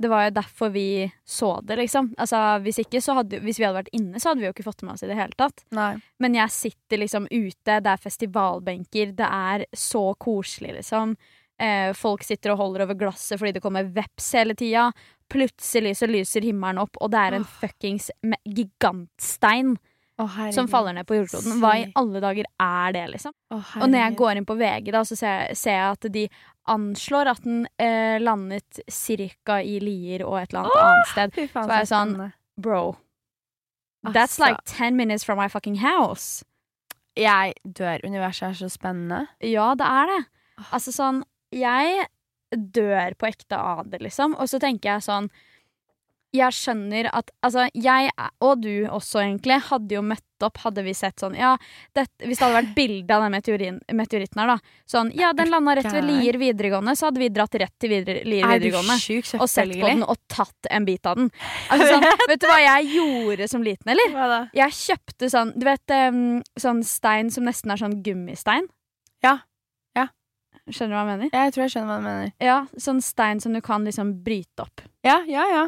Det 0.00 0.10
var 0.10 0.26
jo 0.26 0.34
derfor 0.38 0.72
vi 0.74 0.88
så 1.28 1.50
det, 1.62 1.76
liksom. 1.82 2.10
Altså, 2.18 2.40
hvis 2.64 2.80
ikke 2.82 3.02
så 3.04 3.18
hadde, 3.20 3.38
hvis 3.44 3.60
vi 3.60 3.66
hadde 3.66 3.82
vært 3.82 3.92
inne, 3.96 4.18
så 4.18 4.30
hadde 4.30 4.42
vi 4.42 4.48
jo 4.48 4.54
ikke 4.54 4.66
fått 4.66 4.80
det 4.80 4.88
med 4.88 4.96
oss 4.96 5.04
i 5.04 5.10
det 5.10 5.18
hele 5.18 5.38
tatt. 5.38 5.62
Nei. 5.76 5.92
Men 6.18 6.38
jeg 6.38 6.54
sitter 6.54 7.02
liksom 7.04 7.28
ute, 7.30 7.76
det 7.84 7.92
er 7.92 8.00
festivalbenker, 8.02 9.12
det 9.18 9.28
er 9.28 9.66
så 9.76 10.08
koselig, 10.18 10.78
liksom. 10.80 11.14
Eh, 11.58 11.92
folk 11.98 12.22
sitter 12.22 12.54
og 12.54 12.60
holder 12.60 12.84
over 12.84 12.94
glasset 13.00 13.34
fordi 13.40 13.56
det 13.56 13.62
kommer 13.64 13.86
veps 13.94 14.30
hele 14.38 14.54
tida. 14.58 14.88
Plutselig 15.28 15.96
så 15.98 16.08
lyser 16.08 16.46
himmelen 16.46 16.80
opp, 16.80 16.96
og 17.02 17.10
det 17.12 17.22
er 17.22 17.38
en 17.38 17.46
fuckings 17.58 18.10
gigantstein 18.46 19.76
Herregud. 20.26 20.54
som 20.54 20.68
faller 20.68 20.92
ned 20.96 21.06
på 21.06 21.14
jordkloden. 21.14 21.60
Hva 21.62 21.72
i 21.78 21.92
alle 21.94 22.20
dager 22.20 22.44
er 22.58 22.92
det, 22.92 23.04
liksom? 23.12 23.32
Oh, 23.54 23.68
Og 23.82 23.88
når 23.88 23.98
jeg 24.02 24.16
går 24.18 24.36
inn 24.40 24.44
på 24.48 24.56
VG, 24.58 24.90
da, 24.92 25.02
så 25.06 25.16
ser, 25.16 25.54
ser 25.54 25.76
jeg 25.76 25.90
at 25.92 26.08
de 26.12 26.24
anslår 26.68 27.30
at 27.30 27.42
den 27.44 27.66
eh, 27.78 28.18
landet 28.20 28.80
cirka 28.90 29.60
i 29.62 29.78
Lier 29.80 30.24
og 30.26 30.40
et 30.40 30.50
eller 30.50 30.66
annet 30.66 30.82
annet 30.82 31.12
sted. 31.12 31.38
Faen, 31.52 31.64
så 31.64 31.70
er 31.76 31.84
jeg 31.84 31.92
sånn. 31.92 32.16
Bro, 32.58 32.96
that's 34.12 34.38
Altså. 34.38 34.48
like 34.48 34.64
ten 34.66 34.96
minutes 34.96 35.24
from 35.24 35.38
my 35.38 35.48
fucking 35.48 35.76
house. 35.76 36.44
Jeg 37.16 37.54
dør. 37.64 37.98
Universet 38.04 38.50
er 38.50 38.54
så 38.54 38.68
spennende. 38.70 39.26
Ja, 39.42 39.74
det 39.74 39.86
er 39.86 40.06
det. 40.06 40.18
Altså 40.72 40.92
sånn 40.94 41.22
Jeg 41.54 42.06
dør 42.54 43.14
på 43.18 43.26
ekte 43.28 43.56
av 43.58 43.88
det, 43.90 44.00
liksom. 44.02 44.34
Og 44.38 44.48
så 44.48 44.58
tenker 44.58 44.96
jeg 44.96 45.02
sånn 45.06 45.30
Jeg 46.36 46.52
skjønner 46.52 47.06
at 47.16 47.30
Altså, 47.42 47.64
jeg, 47.72 48.10
og 48.44 48.60
du 48.60 48.84
også, 48.92 49.22
egentlig, 49.22 49.56
hadde 49.70 49.94
jo 49.94 50.02
møtt 50.04 50.44
opp, 50.44 50.58
hadde 50.62 50.82
vi 50.84 50.92
sett 50.94 51.18
sånn 51.18 51.34
Ja, 51.34 51.54
det, 51.96 52.04
hvis 52.20 52.38
det 52.38 52.44
hadde 52.44 52.58
vært 52.58 52.74
bilde 52.76 53.14
av 53.16 53.24
den 53.24 53.32
meteorin, 53.32 53.78
meteoritten 53.96 54.42
her, 54.42 54.52
da. 54.52 54.58
Sånn 54.90 55.10
Ja, 55.16 55.32
den 55.32 55.50
landa 55.50 55.74
rett 55.78 55.88
ved. 55.88 56.04
Lier 56.04 56.38
videregående, 56.38 56.94
så 57.00 57.08
hadde 57.08 57.22
vi 57.22 57.30
dratt 57.32 57.56
rett 57.62 57.74
til 57.80 57.94
videre, 57.94 58.22
Lier 58.28 58.44
Er 58.44 58.58
videregående. 58.60 58.98
sjuk, 59.00 59.32
Og 59.40 59.48
sett 59.48 59.72
på 59.72 59.88
den 59.88 60.04
og 60.04 60.20
tatt 60.28 60.68
en 60.70 60.84
bit 60.84 61.06
av 61.08 61.16
den. 61.16 61.30
Altså, 61.72 61.88
sånn, 61.94 62.06
vet 62.30 62.44
du 62.44 62.46
hva 62.50 62.60
jeg 62.60 62.90
gjorde 62.98 63.48
som 63.48 63.64
liten, 63.64 63.94
eller? 63.94 64.50
Jeg 64.54 64.76
kjøpte 64.82 65.32
sånn 65.32 65.54
Du 65.58 65.64
vet 65.66 65.96
sånn 66.60 66.84
stein 66.84 67.32
som 67.34 67.48
nesten 67.48 67.72
er 67.72 67.80
sånn 67.80 67.98
gummistein? 68.04 68.68
Ja. 69.24 69.38
Ja. 69.96 70.06
Skjønner 70.68 70.92
du 70.92 70.98
hva 70.98 71.02
jeg 71.06 71.10
mener? 71.16 71.32
Jeg 71.32 71.52
tror 71.56 71.64
jeg 71.64 71.72
skjønner 71.72 71.88
hva 71.88 71.98
du 71.98 72.06
mener. 72.06 72.32
Ja, 72.44 72.58
sånn 72.76 73.00
stein 73.02 73.40
som 73.40 73.56
du 73.56 73.62
kan 73.64 73.88
liksom 73.88 74.18
bryte 74.22 74.66
opp. 74.68 74.84
Ja, 75.06 75.22
ja, 75.26 75.48
ja. 75.48 75.64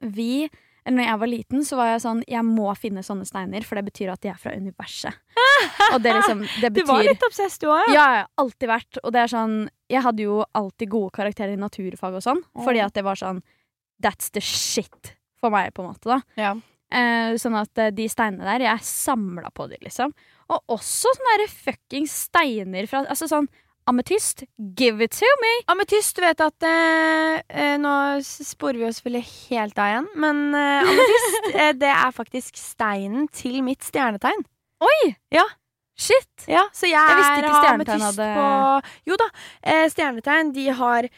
Vi, 0.00 0.48
eller 0.84 0.96
når 0.96 1.08
jeg 1.08 1.20
var 1.22 1.30
liten, 1.30 1.64
så 1.66 1.78
var 1.78 1.90
jeg 1.90 2.02
sånn 2.04 2.22
Jeg 2.28 2.42
må 2.46 2.70
finne 2.78 3.04
sånne 3.04 3.26
steiner, 3.28 3.64
for 3.66 3.78
det 3.78 3.84
betyr 3.90 4.12
at 4.14 4.22
de 4.24 4.32
er 4.32 4.40
fra 4.40 4.54
universet. 4.56 5.20
Og 5.94 6.00
det 6.04 6.14
liksom 6.16 6.42
Det 6.46 6.72
betyr, 6.72 6.86
Du 6.86 6.92
var 6.92 7.04
litt 7.06 7.28
obsess, 7.28 7.58
du 7.60 7.68
òg, 7.68 7.92
Ja, 7.92 7.94
jeg 7.94 8.24
har 8.24 8.28
alltid 8.42 8.72
vært. 8.72 9.00
Og 9.04 9.14
det 9.14 9.22
er 9.24 9.32
sånn 9.34 9.56
Jeg 9.92 10.04
hadde 10.06 10.26
jo 10.26 10.40
alltid 10.56 10.92
gode 10.96 11.14
karakterer 11.16 11.54
i 11.54 11.60
naturfag 11.60 12.18
og 12.18 12.24
sånn, 12.24 12.42
oh. 12.54 12.64
fordi 12.66 12.84
at 12.84 12.96
det 12.96 13.06
var 13.06 13.20
sånn 13.20 13.42
That's 14.00 14.32
the 14.32 14.40
shit 14.40 15.14
for 15.40 15.52
meg, 15.52 15.72
på 15.76 15.84
en 15.84 15.90
måte, 15.92 16.08
da. 16.08 16.20
Ja. 16.40 16.54
Eh, 16.90 17.36
sånn 17.38 17.54
at 17.56 17.78
eh, 17.78 17.92
de 17.94 18.06
steinene 18.10 18.44
der, 18.44 18.64
jeg 18.66 18.84
samla 18.84 19.52
på 19.54 19.68
de, 19.70 19.78
liksom. 19.84 20.12
Og 20.50 20.74
også 20.74 21.12
sånne 21.14 21.36
der 21.38 21.52
fuckings 21.52 22.14
steiner 22.26 22.88
fra 22.90 23.04
Altså 23.06 23.28
sånn 23.30 23.46
Ametyst, 23.90 24.44
give 24.78 25.02
it 25.02 25.10
to 25.18 25.26
me! 25.42 25.52
Ametyst, 25.72 26.14
du 26.16 26.22
vet 26.22 26.40
at 26.44 26.66
eh, 26.68 27.40
eh, 27.50 27.72
Nå 27.82 27.92
sporer 28.22 28.78
vi 28.78 28.84
oss 28.86 29.00
selvfølgelig 29.00 29.24
helt 29.50 29.80
av 29.82 29.88
igjen, 29.90 30.06
men 30.22 30.42
eh, 30.54 30.90
ametyst 30.92 31.48
eh, 31.56 31.72
det 31.80 31.90
er 31.90 32.12
faktisk 32.14 32.60
steinen 32.60 33.26
til 33.34 33.58
mitt 33.66 33.82
stjernetegn. 33.86 34.44
Oi! 34.86 35.10
Ja. 35.34 35.42
Shit! 36.00 36.46
Ja, 36.48 36.62
så 36.72 36.86
jeg, 36.86 36.96
Jeg 36.96 37.18
visste 37.18 37.42
ikke 37.42 37.56
stjernetegn 37.64 38.04
hadde- 38.06 38.28
på 38.38 39.10
Jo 39.10 39.18
da, 39.20 39.26
eh, 39.74 39.86
stjernetegn 39.92 40.54
de 40.56 40.68
har 40.78 41.10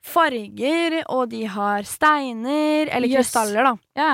farger, 0.00 1.00
og 1.12 1.26
de 1.34 1.42
har 1.50 1.82
steiner, 1.84 2.88
eller 2.88 3.10
yes. 3.10 3.26
krystaller, 3.26 3.66
da. 3.66 3.74
Ja. 4.00 4.12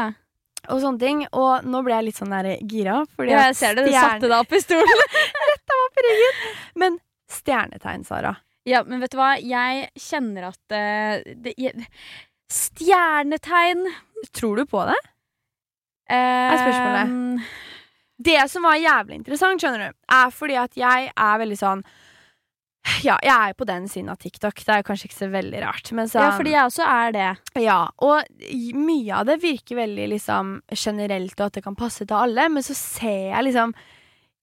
Og 0.72 0.80
sånne 0.82 0.98
ting. 0.98 1.20
Og 1.30 1.62
nå 1.68 1.82
ble 1.86 1.94
jeg 1.94 2.08
litt 2.08 2.18
sånn 2.18 2.32
der 2.34 2.48
gira. 2.66 2.96
Fordi 3.14 3.30
ja, 3.30 3.44
jeg 3.52 3.58
ser 3.60 3.76
det. 3.78 3.84
Du 3.86 3.94
satte 3.94 4.26
deg 4.26 4.34
opp 4.40 4.56
i 4.56 4.62
stolen. 4.64 5.04
Men 6.82 6.98
stjernetegn, 7.30 8.04
Sara. 8.06 8.36
ja, 8.66 8.82
men 8.86 9.00
vet 9.02 9.12
du 9.14 9.18
hva? 9.18 9.34
Jeg 9.40 9.88
kjenner 9.98 10.48
at 10.52 10.60
uh, 10.74 11.34
det, 11.34 11.54
jeg, 11.58 11.86
Stjernetegn 12.52 13.86
Tror 14.32 14.56
du 14.60 14.66
på 14.70 14.84
det? 14.86 14.98
er 16.06 16.54
spørsmålet. 16.60 17.46
Det 18.16 18.38
som 18.48 18.62
var 18.62 18.76
jævlig 18.78 19.16
interessant, 19.18 19.60
skjønner 19.60 19.88
du, 19.90 19.96
er 20.14 20.30
fordi 20.30 20.54
at 20.60 20.76
jeg 20.78 21.08
er 21.10 21.40
veldig 21.42 21.58
sånn 21.58 21.82
Ja, 23.02 23.16
jeg 23.18 23.34
er 23.34 23.56
på 23.58 23.66
den 23.66 23.88
siden 23.90 24.12
av 24.12 24.20
TikTok. 24.22 24.62
Det 24.62 24.76
er 24.76 24.84
kanskje 24.86 25.08
ikke 25.08 25.18
så 25.18 25.28
veldig 25.32 25.60
rart. 25.64 25.90
Men 25.90 26.06
så, 26.08 26.22
Ja, 26.22 26.30
fordi 26.38 26.52
jeg 26.54 26.70
også 26.70 26.86
er 26.86 27.10
det. 27.16 27.26
Ja, 27.64 27.80
og 27.98 28.22
mye 28.78 29.18
av 29.18 29.26
det 29.26 29.40
virker 29.42 29.80
veldig 29.82 30.06
liksom 30.14 30.60
generelt, 30.70 31.34
og 31.40 31.48
at 31.48 31.58
det 31.58 31.64
kan 31.66 31.74
passe 31.74 32.06
til 32.06 32.14
alle, 32.16 32.46
men 32.54 32.62
så 32.62 32.78
ser 32.78 33.32
jeg 33.34 33.48
liksom 33.48 33.74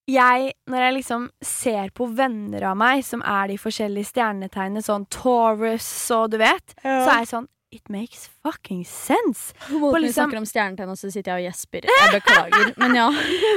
jeg, 0.09 0.53
Når 0.67 0.83
jeg 0.83 0.93
liksom 0.97 1.29
ser 1.41 1.89
på 1.95 2.07
venner 2.15 2.65
av 2.71 2.77
meg 2.79 3.03
som 3.07 3.21
er 3.23 3.47
de 3.53 3.57
forskjellige 3.61 4.09
stjernetegnene, 4.11 4.83
sånn 4.83 5.05
Taurus 5.13 5.87
og 6.11 6.33
du 6.33 6.37
vet, 6.41 6.75
så 6.83 7.07
er 7.07 7.23
jeg 7.23 7.31
sånn 7.31 7.49
It 7.73 7.89
makes 7.89 8.27
fucking 8.45 8.83
sense! 8.85 9.53
Vi 9.65 9.79
liksom- 9.79 10.13
snakker 10.13 10.37
om 10.37 10.45
stjernetegn, 10.45 10.91
og 10.93 10.97
så 10.99 11.09
sitter 11.09 11.33
jeg 11.33 11.41
og 11.41 11.47
gjesper. 11.47 11.87
Jeg 11.89 12.11
beklager, 12.19 12.73
men 12.83 12.93
ja. 12.99 13.07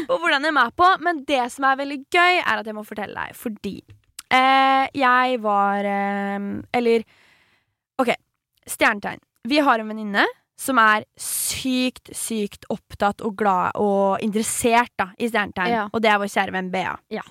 Og 0.09 0.23
hvordan 0.23 0.47
de 0.47 0.53
er 0.57 0.71
på. 0.73 0.89
Men 1.05 1.21
det 1.29 1.43
som 1.53 1.67
er 1.69 1.77
veldig 1.83 1.99
gøy, 2.09 2.39
er 2.41 2.63
at 2.63 2.65
jeg 2.65 2.79
må 2.79 2.87
fortelle 2.89 3.13
deg, 3.13 3.37
fordi 3.37 3.75
eh, 4.33 4.87
jeg 4.97 5.37
var 5.45 5.85
eh, 5.85 6.49
Eller 6.73 7.05
OK, 8.01 8.15
stjernetegn. 8.65 9.21
Vi 9.53 9.61
har 9.61 9.85
en 9.85 9.93
venninne 9.93 10.25
som 10.57 10.79
er 10.81 11.05
sykt, 11.21 12.11
sykt 12.17 12.65
opptatt 12.73 13.21
og 13.25 13.37
glad 13.39 13.77
og 13.81 14.23
interessert 14.25 14.93
da, 14.99 15.11
i 15.21 15.29
stjernetegn. 15.29 15.75
Ja. 15.75 15.87
Og 15.93 16.03
det 16.03 16.13
er 16.13 16.21
vår 16.23 16.33
kjære 16.33 16.55
venn 16.57 16.71
Bea. 16.73 16.95
Ja. 17.13 17.25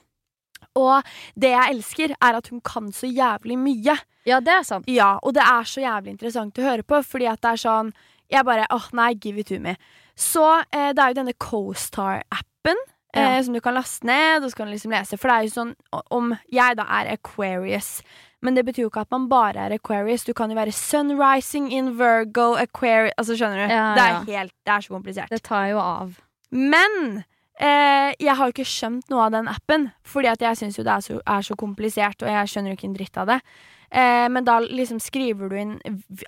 Og 0.75 1.07
det 1.39 1.53
jeg 1.53 1.75
elsker, 1.75 2.15
er 2.19 2.37
at 2.37 2.49
hun 2.51 2.61
kan 2.65 2.91
så 2.93 3.07
jævlig 3.07 3.57
mye. 3.59 3.95
Ja, 4.27 4.41
det 4.43 4.53
er 4.53 4.65
sant. 4.67 4.89
Ja, 4.91 5.15
og 5.23 5.35
det 5.37 5.45
er 5.45 5.69
så 5.69 5.83
jævlig 5.83 6.15
interessant 6.15 6.59
å 6.59 6.65
høre 6.65 6.85
på, 6.85 6.99
fordi 7.05 7.29
at 7.31 7.41
det 7.43 7.55
er 7.55 7.63
sånn 7.67 7.95
Jeg 8.33 8.41
bare 8.41 8.65
åh, 8.73 8.87
nei, 8.97 9.11
give 9.21 9.37
it 9.37 9.51
to 9.51 9.59
me. 9.61 9.75
Så 10.17 10.41
eh, 10.73 10.89
det 10.97 11.01
er 11.01 11.11
jo 11.11 11.17
denne 11.19 11.35
CoStar-appen. 11.37 12.79
Ja. 13.13 13.35
Eh, 13.37 13.41
som 13.45 13.53
du 13.53 13.61
kan 13.61 13.75
laste 13.77 14.07
ned 14.09 14.43
og 14.43 14.49
så 14.49 14.57
kan 14.57 14.67
du 14.67 14.73
liksom 14.73 14.95
lese. 14.95 15.19
For 15.21 15.29
det 15.29 15.35
er 15.35 15.45
jo 15.45 15.53
sånn 15.53 15.75
om 16.09 16.33
jeg 16.51 16.79
da 16.79 16.87
er 16.97 17.11
Aquarius 17.13 17.99
Men 18.45 18.57
det 18.57 18.65
betyr 18.67 18.85
jo 18.85 18.91
ikke 18.91 19.05
at 19.07 19.13
man 19.13 19.27
bare 19.31 19.67
er 19.67 19.75
Aquarius. 19.75 20.25
Du 20.27 20.33
kan 20.37 20.51
jo 20.51 20.57
være 20.57 20.73
Sunrising 20.75 21.71
in 21.73 21.95
Virgo, 21.99 22.53
Aquarius 22.61 23.15
Altså, 23.17 23.37
skjønner 23.39 23.63
du? 23.63 23.73
Ja, 23.73 23.85
det 23.97 24.03
er 24.03 24.11
ja. 24.13 24.23
helt 24.39 24.53
Det 24.61 24.75
er 24.75 24.85
så 24.85 24.93
komplisert. 24.93 25.33
Det 25.33 25.41
tar 25.45 25.69
jo 25.71 25.79
av. 25.81 26.19
Men 26.55 27.23
eh, 27.59 28.11
jeg 28.21 28.35
har 28.37 28.45
jo 28.45 28.53
ikke 28.53 28.67
skjønt 28.69 29.09
noe 29.11 29.25
av 29.25 29.33
den 29.33 29.49
appen, 29.51 29.89
fordi 30.05 30.29
at 30.31 30.43
jeg 30.45 30.61
syns 30.61 30.77
jo 30.79 30.85
det 30.85 30.93
er 30.93 31.05
så, 31.07 31.17
er 31.35 31.47
så 31.47 31.57
komplisert, 31.59 32.21
og 32.21 32.31
jeg 32.31 32.51
skjønner 32.51 32.71
jo 32.71 32.79
ikke 32.79 32.89
en 32.91 32.97
dritt 32.99 33.19
av 33.21 33.33
det. 33.33 33.39
Eh, 33.89 34.27
men 34.31 34.47
da 34.47 34.59
liksom 34.63 35.01
skriver 35.03 35.51
du 35.51 35.59
inn 35.59 35.75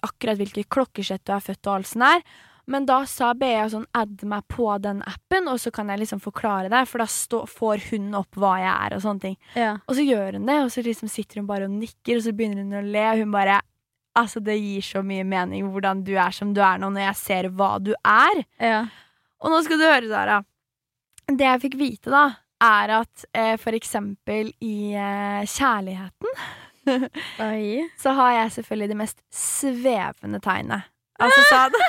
akkurat 0.06 0.39
hvilket 0.39 0.69
klokkeslett 0.73 1.25
du 1.27 1.36
er 1.36 1.43
født 1.43 1.69
og 1.69 1.77
alt 1.77 1.91
sånt 1.91 2.08
her. 2.10 2.25
Men 2.67 2.86
da 2.88 2.99
sa 3.08 3.32
BA 3.38 3.63
sånn 3.71 3.86
add 3.95 4.25
meg 4.27 4.43
på 4.51 4.67
den 4.84 4.99
appen, 5.08 5.47
og 5.47 5.60
så 5.63 5.71
kan 5.71 5.88
jeg 5.91 6.01
liksom 6.01 6.19
forklare 6.23 6.67
det, 6.71 6.84
for 6.91 6.99
da 6.99 7.08
stå, 7.08 7.45
får 7.47 7.86
hun 7.93 8.12
opp 8.19 8.36
hva 8.36 8.58
jeg 8.60 8.73
er 8.73 8.95
og 8.97 9.03
sånne 9.06 9.23
ting. 9.23 9.38
Ja. 9.56 9.77
Og 9.88 9.95
så 9.95 10.03
gjør 10.03 10.36
hun 10.36 10.49
det, 10.49 10.58
og 10.65 10.73
så 10.73 10.84
liksom 10.84 11.12
sitter 11.12 11.39
hun 11.39 11.47
bare 11.47 11.69
og 11.69 11.77
nikker, 11.77 12.17
og 12.19 12.25
så 12.25 12.36
begynner 12.36 12.65
hun 12.65 12.80
å 12.82 12.84
le, 12.84 13.08
og 13.13 13.23
hun 13.25 13.34
bare 13.36 13.62
Altså, 14.17 14.39
det 14.41 14.56
gir 14.58 14.82
så 14.82 15.03
mye 15.06 15.21
mening 15.30 15.67
hvordan 15.69 15.99
du 16.01 16.15
er 16.17 16.34
som 16.34 16.49
du 16.49 16.58
er 16.65 16.80
nå, 16.82 16.88
når 16.89 17.03
jeg 17.03 17.17
ser 17.19 17.47
hva 17.53 17.75
du 17.77 17.91
er. 18.01 18.39
ja. 18.58 18.80
Og 19.45 19.53
nå 19.53 19.60
skal 19.62 19.77
du 19.77 19.84
høre, 19.86 20.08
Sara. 20.10 20.39
Det 21.27 21.45
jeg 21.45 21.62
fikk 21.67 21.75
vite, 21.77 22.10
da, 22.10 22.23
er 22.65 22.93
at 23.03 23.25
eh, 23.38 23.53
for 23.62 23.77
eksempel 23.77 24.49
i 24.65 24.95
eh, 24.97 25.43
kjærligheten 25.45 26.39
så 28.01 28.13
har 28.17 28.32
jeg 28.39 28.56
selvfølgelig 28.58 28.89
det 28.89 28.97
mest 29.03 29.21
svevende 29.30 30.41
tegnet. 30.41 30.89
Altså 31.19 31.43
sånn 31.49 31.73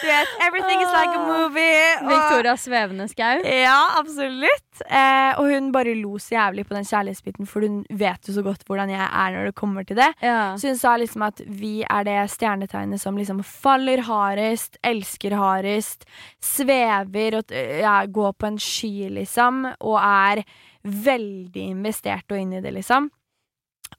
Du 0.00 0.06
vet, 0.08 0.30
everything 0.42 0.80
is 0.82 0.88
like 0.90 1.12
a 1.14 1.20
movie. 1.26 1.82
og- 2.00 2.08
Victoria 2.08 2.54
Svevende 2.58 3.04
skau. 3.10 3.42
Ja, 3.44 3.76
absolutt. 4.00 4.80
Eh, 4.88 5.36
og 5.38 5.50
hun 5.52 5.68
bare 5.72 5.92
lo 5.94 6.16
så 6.18 6.32
jævlig 6.34 6.64
på 6.66 6.74
den 6.74 6.84
kjærlighetsbiten, 6.88 7.46
for 7.46 7.60
hun 7.60 7.84
vet 7.90 8.26
jo 8.26 8.32
så 8.34 8.42
godt 8.42 8.64
hvordan 8.66 8.90
jeg 8.90 9.04
er 9.04 9.36
når 9.36 9.44
det 9.50 9.54
kommer 9.60 9.84
til 9.86 9.96
det. 10.00 10.08
Ja. 10.24 10.56
Så 10.56 10.72
hun 10.72 10.80
sa 10.80 10.96
liksom 10.98 11.22
at 11.28 11.42
vi 11.46 11.84
er 11.84 12.08
det 12.08 12.16
stjernetegnet 12.32 13.00
som 13.00 13.16
liksom 13.20 13.44
faller 13.44 14.02
hardest, 14.08 14.78
elsker 14.82 15.36
hardest, 15.38 16.04
svever 16.40 17.38
og 17.38 17.52
ja, 17.52 18.00
går 18.06 18.32
på 18.40 18.46
en 18.50 18.58
sky, 18.58 19.08
liksom, 19.20 19.66
og 19.78 20.00
er 20.00 20.42
veldig 20.82 21.68
investert 21.76 22.24
og 22.32 22.40
inn 22.40 22.56
i 22.56 22.60
det, 22.64 22.72
liksom. 22.74 23.10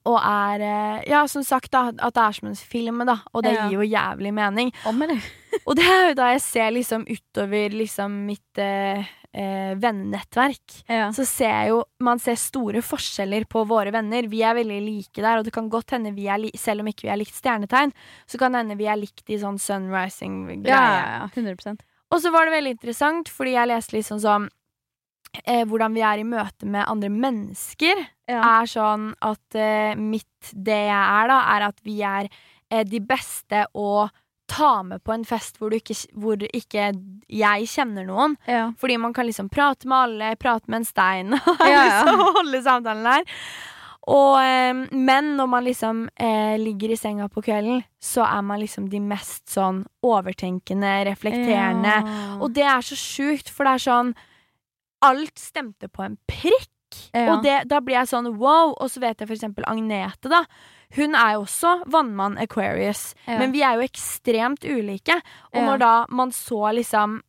Og 0.05 0.17
er 0.19 0.61
eh, 0.65 1.03
Ja, 1.11 1.25
som 1.27 1.43
sagt, 1.43 1.71
da, 1.71 1.87
at 1.91 2.13
det 2.13 2.23
er 2.23 2.31
som 2.39 2.47
en 2.49 2.55
film, 2.55 3.03
da, 3.05 3.19
og 3.33 3.43
det 3.43 3.53
Ja. 3.55 3.67
gir 3.69 3.79
jo 3.81 3.87
jævlig 3.91 4.33
mening. 4.33 4.71
Det. 4.73 5.21
Og 5.67 5.75
det 5.75 5.83
er 5.85 6.07
jo 6.09 6.13
da 6.15 6.29
jeg 6.31 6.41
ser 6.41 6.71
liksom 6.71 7.03
utover 7.05 7.69
liksom 7.75 8.13
mitt 8.25 8.57
eh, 8.57 9.03
eh, 9.35 9.73
vennenettverk 9.75 10.77
Ja. 10.89 11.09
så 11.11 11.25
ser 11.27 11.49
jeg 11.51 11.69
jo 11.73 11.83
Man 11.99 12.19
ser 12.19 12.35
store 12.39 12.81
forskjeller 12.81 13.43
på 13.51 13.65
våre 13.67 13.91
venner. 13.91 14.27
Vi 14.31 14.41
er 14.47 14.55
veldig 14.55 14.79
like 14.81 15.21
der, 15.21 15.37
og 15.39 15.43
det 15.45 15.51
kan 15.53 15.69
godt 15.69 15.91
hende 15.91 16.15
vi 16.15 16.27
er 16.31 16.39
selv 16.57 16.81
om 16.81 16.87
ikke 16.87 17.03
vi 17.03 17.11
er 17.13 17.19
likt 17.19 17.35
stjernetegn, 17.35 17.91
så 18.27 18.39
kan 18.39 18.53
det 18.53 18.63
hende 18.63 18.77
vi 18.79 18.87
er 18.87 18.95
likt 18.97 19.27
i 19.29 19.37
sånn 19.37 19.59
sunrising-greie. 19.59 20.71
ja, 20.71 21.19
ja. 21.21 21.27
100% 21.35 21.79
Og 22.11 22.19
så 22.21 22.31
var 22.31 22.45
det 22.47 22.55
veldig 22.57 22.71
interessant, 22.79 23.29
fordi 23.29 23.53
jeg 23.55 23.67
leste 23.67 23.93
litt 23.95 24.07
sånn 24.07 24.19
som 24.23 24.49
eh, 25.45 25.63
hvordan 25.65 25.93
vi 25.95 26.01
er 26.05 26.21
i 26.21 26.27
møte 26.27 26.65
med 26.67 26.85
andre 26.87 27.09
mennesker, 27.09 28.05
Ja. 28.31 28.61
er 28.61 28.65
sånn 28.69 29.13
at 29.21 29.55
eh, 29.59 29.95
mitt 29.99 30.27
Det 30.55 30.77
jeg 30.87 30.89
er, 31.21 31.27
da, 31.27 31.39
er 31.55 31.61
at 31.67 31.79
vi 31.83 32.01
er 32.01 32.29
eh, 32.71 32.83
de 32.87 32.99
beste 32.99 33.65
å 33.75 34.09
ta 34.51 34.81
med 34.83 35.03
på 35.03 35.13
en 35.13 35.23
fest 35.23 35.57
hvor, 35.59 35.69
du 35.71 35.77
ikke, 35.77 35.95
hvor 36.19 36.35
ikke 36.51 36.89
jeg 37.31 37.67
kjenner 37.71 38.03
noen. 38.07 38.33
ja. 38.47 38.71
Fordi 38.77 38.97
man 38.99 39.13
kan 39.13 39.25
liksom 39.25 39.47
prate 39.49 39.87
med 39.87 39.97
alle, 39.97 40.31
prate 40.35 40.67
med 40.67 40.81
en 40.81 40.85
stein 40.89 41.33
og 41.37 41.61
liksom 41.61 42.23
holde 42.35 42.61
samtalen 42.65 43.03
der. 43.05 43.23
Og, 44.11 44.39
eh, 44.41 44.73
men 44.97 45.35
når 45.37 45.47
man 45.47 45.63
liksom 45.63 46.09
eh, 46.19 46.57
ligger 46.59 46.91
i 46.91 46.97
senga 46.97 47.29
på 47.29 47.43
kvelden, 47.45 47.83
så 48.01 48.25
er 48.25 48.41
man 48.41 48.59
liksom 48.59 48.89
de 48.89 48.99
mest 48.99 49.45
sånn 49.53 49.83
overtenkende, 50.03 51.05
reflekterende. 51.11 51.99
Ja. 52.01 52.35
Og 52.41 52.51
det 52.55 52.65
er 52.65 52.81
så 52.81 52.97
sjukt, 52.97 53.51
for 53.53 53.63
det 53.69 53.77
er 53.77 53.85
sånn 53.85 54.13
Alt 55.01 55.39
stemte 55.39 55.89
på 55.89 56.03
en 56.05 56.17
prikk. 56.29 56.69
Ja. 57.15 57.33
Og 57.33 57.43
det, 57.45 57.55
da 57.71 57.79
blir 57.79 57.95
jeg 58.01 58.09
sånn 58.11 58.29
wow. 58.37 58.73
Og 58.75 58.91
så 58.91 59.01
vet 59.03 59.21
jeg 59.21 59.29
for 59.29 59.37
eksempel 59.37 59.65
Agnete, 59.71 60.29
da. 60.31 60.43
Hun 60.97 61.15
er 61.15 61.37
jo 61.37 61.45
også 61.45 61.77
vannmann 61.87 62.37
Aquarius, 62.41 63.13
Ja. 63.25 63.37
men 63.39 63.53
vi 63.53 63.61
er 63.63 63.79
jo 63.79 63.85
ekstremt 63.87 64.65
ulike. 64.67 65.15
Og 65.55 65.61
når 65.63 65.79
da 65.79 65.91
man 66.09 66.33
så 66.35 66.73
liksom 66.75 67.21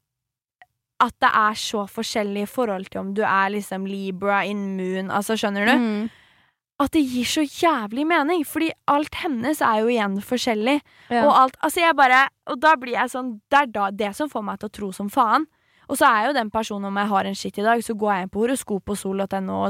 at 1.02 1.14
det 1.18 1.30
er 1.34 1.54
så 1.58 1.84
forskjellig 1.90 2.44
i 2.44 2.50
forhold 2.50 2.90
til 2.90 3.00
om 3.00 3.14
du 3.14 3.22
er 3.26 3.50
liksom 3.50 3.86
Libra 3.90 4.44
in 4.46 4.76
moon, 4.76 5.10
altså 5.10 5.34
skjønner 5.38 5.66
du? 5.66 5.72
Mm. 5.78 6.10
At 6.82 6.94
det 6.94 7.02
gir 7.06 7.26
så 7.26 7.42
jævlig 7.42 8.04
mening, 8.06 8.44
fordi 8.46 8.70
alt 8.90 9.14
hennes 9.22 9.60
er 9.62 9.80
jo 9.82 9.90
igjen 9.90 10.20
forskjellig. 10.22 10.80
Ja. 11.10 11.24
Og 11.26 11.32
alt, 11.40 11.58
altså 11.62 11.82
jeg 11.82 11.96
bare, 11.98 12.28
og 12.50 12.60
da 12.62 12.74
blir 12.78 12.94
jeg 12.96 13.10
sånn, 13.14 13.34
det 13.50 13.58
er 13.64 13.66
da 13.74 13.90
det 13.90 14.12
som 14.18 14.30
får 14.30 14.46
meg 14.46 14.62
til 14.62 14.70
å 14.70 14.74
tro 14.78 14.92
som 14.94 15.10
faen. 15.12 15.46
Og 15.92 15.98
så 16.00 16.08
er 16.08 16.30
jo 16.30 16.32
den 16.36 16.48
personen, 16.52 16.86
om 16.88 16.96
jeg 16.96 17.10
har 17.10 17.26
en 17.28 17.34
shit 17.36 17.58
i 17.60 17.64
dag, 17.66 17.82
så 17.84 17.92
går 18.00 18.12
jeg 18.14 18.24
inn 18.24 18.30
på 18.32 18.40
horoskop 18.46 18.92
og 18.94 18.96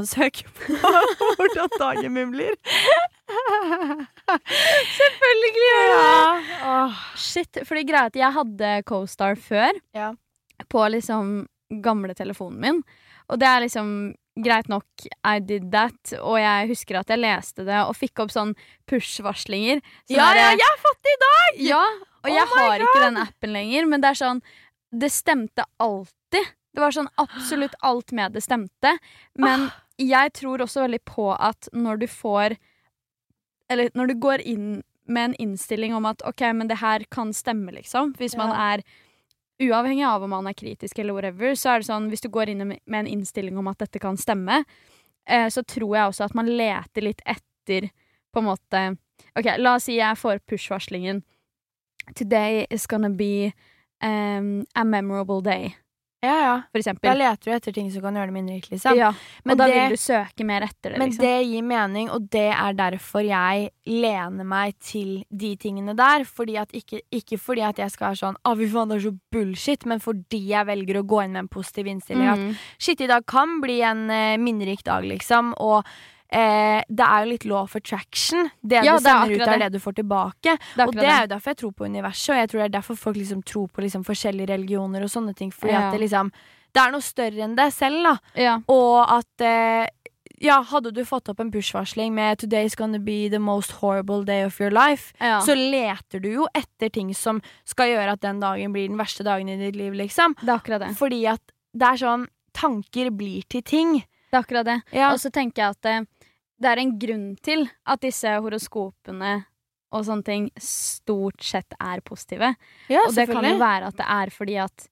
søker 0.07 0.47
på 0.55 0.77
hvordan 1.35 1.73
dagen 1.81 2.13
min 2.15 2.31
blir. 2.31 2.55
Selvfølgelig 4.97 5.51
gjør 5.59 5.83
jeg 5.83 5.91
det! 5.91 6.57
Åh. 6.71 6.99
Shit, 7.19 7.59
for 7.67 7.75
greia 7.87 8.05
er 8.05 8.11
at 8.13 8.19
jeg 8.23 8.35
hadde 8.39 8.71
CoStar 8.89 9.35
før 9.39 9.71
Ja. 9.97 10.13
på 10.71 10.85
liksom 10.95 11.33
gamle 11.83 12.13
telefonen 12.15 12.59
min. 12.61 12.83
Og 13.31 13.39
det 13.39 13.47
er 13.49 13.63
liksom 13.65 14.13
greit 14.43 14.67
nok, 14.69 14.85
I 15.25 15.39
did 15.39 15.69
that. 15.73 16.15
Og 16.21 16.39
jeg 16.39 16.67
husker 16.71 16.99
at 16.99 17.09
jeg 17.11 17.19
leste 17.21 17.65
det 17.67 17.83
og 17.83 17.95
fikk 17.97 18.23
opp 18.23 18.31
sånn 18.33 18.55
push-varslinger. 18.89 19.81
Sånn 20.07 20.17
Ja, 20.17 20.31
ja, 20.37 20.49
jeg 20.55 20.67
har 20.71 20.81
fått 20.81 21.03
det 21.03 21.13
i 21.13 21.21
dag! 21.27 21.61
Ja, 21.67 21.83
og 22.23 22.29
Oh 22.29 22.31
jeg 22.31 22.47
har 22.47 22.69
har 22.69 22.79
ikke 22.85 23.03
den 23.03 23.17
appen 23.19 23.51
lenger, 23.51 23.85
men 23.91 24.01
det 24.01 24.13
er 24.13 24.19
sånn 24.21 24.39
Det 24.93 25.09
stemte 25.11 25.65
alltid. 25.81 26.51
Det 26.73 26.81
var 26.81 26.93
sånn 26.93 27.09
absolutt 27.21 27.73
alt 27.81 28.11
med 28.11 28.33
det 28.33 28.41
stemte. 28.45 28.97
Men 29.37 29.67
Ah. 29.67 29.71
jeg 29.97 30.33
tror 30.33 30.61
også 30.61 30.85
veldig 30.87 31.03
på 31.05 31.31
at 31.39 31.69
når 31.73 31.99
du 31.99 32.07
får 32.07 32.57
Eller 33.69 33.89
når 33.95 34.07
du 34.07 34.13
går 34.19 34.41
inn 34.45 34.83
med 35.07 35.23
en 35.31 35.35
innstilling 35.39 35.93
om 35.95 36.05
at 36.05 36.21
OK, 36.25 36.41
men 36.53 36.67
det 36.67 36.77
her 36.77 37.03
kan 37.09 37.33
stemme, 37.33 37.71
liksom. 37.71 38.13
Hvis 38.15 38.35
man 38.37 38.51
er 38.51 38.83
Uavhengig 39.61 40.03
av 40.05 40.23
om 40.23 40.29
man 40.29 40.47
er 40.47 40.53
kritisk 40.53 40.99
eller 40.99 41.13
whatever, 41.13 41.53
så 41.55 41.69
er 41.75 41.79
det 41.79 41.87
sånn 41.87 42.09
hvis 42.09 42.21
du 42.21 42.27
går 42.29 42.49
inn 42.49 42.67
med 42.67 42.99
en 42.99 43.07
innstilling 43.07 43.57
om 43.57 43.67
at 43.67 43.77
dette 43.77 43.99
kan 44.01 44.17
stemme, 44.17 44.65
eh, 45.27 45.47
så 45.47 45.63
tror 45.63 45.95
jeg 45.95 46.09
også 46.09 46.25
at 46.25 46.35
man 46.35 46.47
leter 46.47 47.01
litt 47.05 47.21
etter 47.25 47.89
på 48.33 48.39
en 48.41 48.45
måte 48.49 48.97
OK, 49.37 49.45
la 49.57 49.75
oss 49.75 49.83
si 49.85 49.95
jeg 49.99 50.17
får 50.17 50.39
push-varslingen. 50.49 51.23
Today 52.15 52.65
is 52.69 52.87
gonna 52.87 53.09
be 53.09 53.53
um, 54.03 54.65
a 54.75 54.83
memorable 54.83 55.41
day, 55.41 55.75
Ja, 56.23 56.35
ja. 56.39 56.51
for 56.71 56.93
Da 57.03 57.13
leter 57.19 57.43
du 57.43 57.51
etter 57.51 57.73
ting 57.75 57.89
som 57.91 58.01
kan 58.01 58.15
gjøre 58.15 58.29
det 58.31 58.33
mindre 58.33 58.55
liksom. 58.71 58.95
Ja, 58.95 59.09
Men 59.43 59.51
og 59.53 59.57
da 59.57 59.65
det- 59.67 59.73
vil 59.75 59.89
du 59.97 59.99
søke 59.99 60.45
mer 60.47 60.61
etter 60.61 60.91
det, 60.93 60.97
Men 60.97 61.09
liksom. 61.09 61.21
det 61.25 61.45
gir 61.47 61.61
mening, 61.63 62.09
og 62.09 62.29
det 62.29 62.45
er 62.53 62.73
derfor 62.73 63.25
jeg 63.27 63.71
lener 63.85 64.45
meg 64.45 64.73
til 64.79 65.25
de 65.35 65.55
tingene 65.57 65.93
der. 65.95 66.23
Fordi 66.23 66.55
at 66.61 66.71
ikke, 66.71 67.01
ikke 67.11 67.37
fordi 67.37 67.61
at 67.67 67.75
jeg 67.77 67.91
skal 67.91 68.13
være 68.13 68.21
sånn 68.23 68.35
Å, 68.45 68.55
fy 68.57 68.67
faen, 68.71 68.87
det 68.87 68.97
er 69.03 69.09
så 69.09 69.19
bullshit, 69.33 69.85
men 69.85 69.99
fordi 69.99 70.47
jeg 70.47 70.65
velger 70.65 71.01
å 71.01 71.05
gå 71.05 71.23
inn 71.25 71.33
med 71.33 71.39
en 71.43 71.49
positiv 71.49 71.87
innstilling. 71.87 72.27
At 72.31 72.39
Mm. 72.39 72.55
shit, 72.79 73.01
i 73.01 73.07
dag 73.07 73.25
kan 73.25 73.59
bli 73.59 73.81
en 73.81 74.09
uh, 74.09 74.37
minnerik 74.37 74.83
dag, 74.83 75.03
liksom. 75.03 75.53
Og 75.59 75.83
eh, 76.31 76.81
det 76.89 77.05
er 77.05 77.23
jo 77.25 77.29
litt 77.31 77.45
law 77.45 77.63
of 77.63 77.75
attraction. 77.75 78.49
Det 78.65 78.83
Ja, 78.83 78.97
du 78.97 79.03
det 79.03 79.11
er 79.11 79.19
sender 79.21 79.35
ut, 79.35 79.41
er 79.47 79.57
det. 79.57 79.59
det 79.59 79.71
du 79.73 79.79
får 79.79 79.95
tilbake. 79.95 80.57
Det 80.75 80.87
Og 80.87 80.93
det 80.95 81.03
er 81.03 81.21
jo 81.21 81.27
derfor 81.35 81.49
jeg 81.51 81.57
tror 81.57 81.71
på 81.73 81.85
universet, 81.85 82.29
og 82.29 82.35
jeg 82.41 82.49
tror 82.49 82.59
det 82.59 82.65
er 82.75 82.79
derfor 82.79 82.95
folk 82.95 83.15
liksom 83.17 83.43
tror 83.43 83.67
på 83.67 83.81
liksom 83.81 84.03
forskjellige 84.03 84.49
religioner 84.49 85.01
og 85.03 85.09
sånne 85.09 85.35
ting. 85.35 85.51
Fordi 85.51 85.71
Ja. 85.73 85.87
at 85.87 85.93
det 85.93 86.01
liksom 86.01 86.31
Det 86.73 86.81
er 86.81 86.91
noe 86.91 87.01
større 87.01 87.37
enn 87.43 87.55
deg 87.55 87.71
selv, 87.71 88.03
da. 88.03 88.17
Ja. 88.35 88.59
Og 88.67 89.05
at 89.07 89.41
eh, 89.41 89.87
Ja, 90.41 90.61
hadde 90.63 90.91
du 90.91 91.05
fått 91.05 91.29
opp 91.29 91.39
en 91.39 91.51
push-varsling 91.51 92.11
med 92.11 92.39
'Today's 92.39 92.75
gonna 92.75 92.97
be 92.99 93.29
the 93.29 93.37
most 93.39 93.71
horrible 93.79 94.25
day 94.25 94.43
of 94.43 94.59
your 94.59 94.71
life', 94.71 95.13
Ja. 95.21 95.39
så 95.39 95.53
leter 95.55 96.19
du 96.19 96.29
jo 96.33 96.47
etter 96.55 96.89
ting 96.91 97.13
som 97.13 97.41
skal 97.63 97.87
gjøre 97.89 98.11
at 98.13 98.19
den 98.21 98.39
dagen 98.41 98.73
blir 98.73 98.87
den 98.89 98.97
verste 98.97 99.23
dagen 99.23 99.47
i 99.47 99.55
ditt 99.55 99.75
liv, 99.75 99.93
liksom. 99.93 100.35
det 100.41 100.49
er 100.49 100.57
akkurat 100.59 100.79
det. 100.81 100.97
Fordi 100.97 101.25
at 101.31 101.39
det 101.73 101.83
er 101.87 101.95
sånn 101.97 102.27
Tanker 102.53 103.09
blir 103.11 103.43
til 103.49 103.61
ting. 103.61 104.03
Det 104.33 104.39
er 104.39 104.45
akkurat 104.47 104.65
det. 104.65 104.79
Ja. 104.97 105.11
Og 105.13 105.19
så 105.21 105.29
tenker 105.29 105.61
jeg 105.61 105.75
at 105.75 105.85
det, 105.85 106.29
det 106.63 106.69
er 106.71 106.79
en 106.81 106.93
grunn 106.97 107.27
til 107.45 107.67
at 107.85 108.01
disse 108.01 108.31
horoskopene 108.41 109.33
og 109.93 110.07
sånne 110.07 110.25
ting 110.25 110.47
stort 110.57 111.43
sett 111.45 111.75
er 111.77 112.01
positive. 112.01 112.55
ja 112.89 113.03
og 113.05 113.13
det 113.13 113.27
kan 113.29 113.45
jo 113.45 113.59
være 113.61 113.91
at 113.91 113.99
det 113.99 114.07
er 114.09 114.31
fordi 114.33 114.57
at 114.63 114.87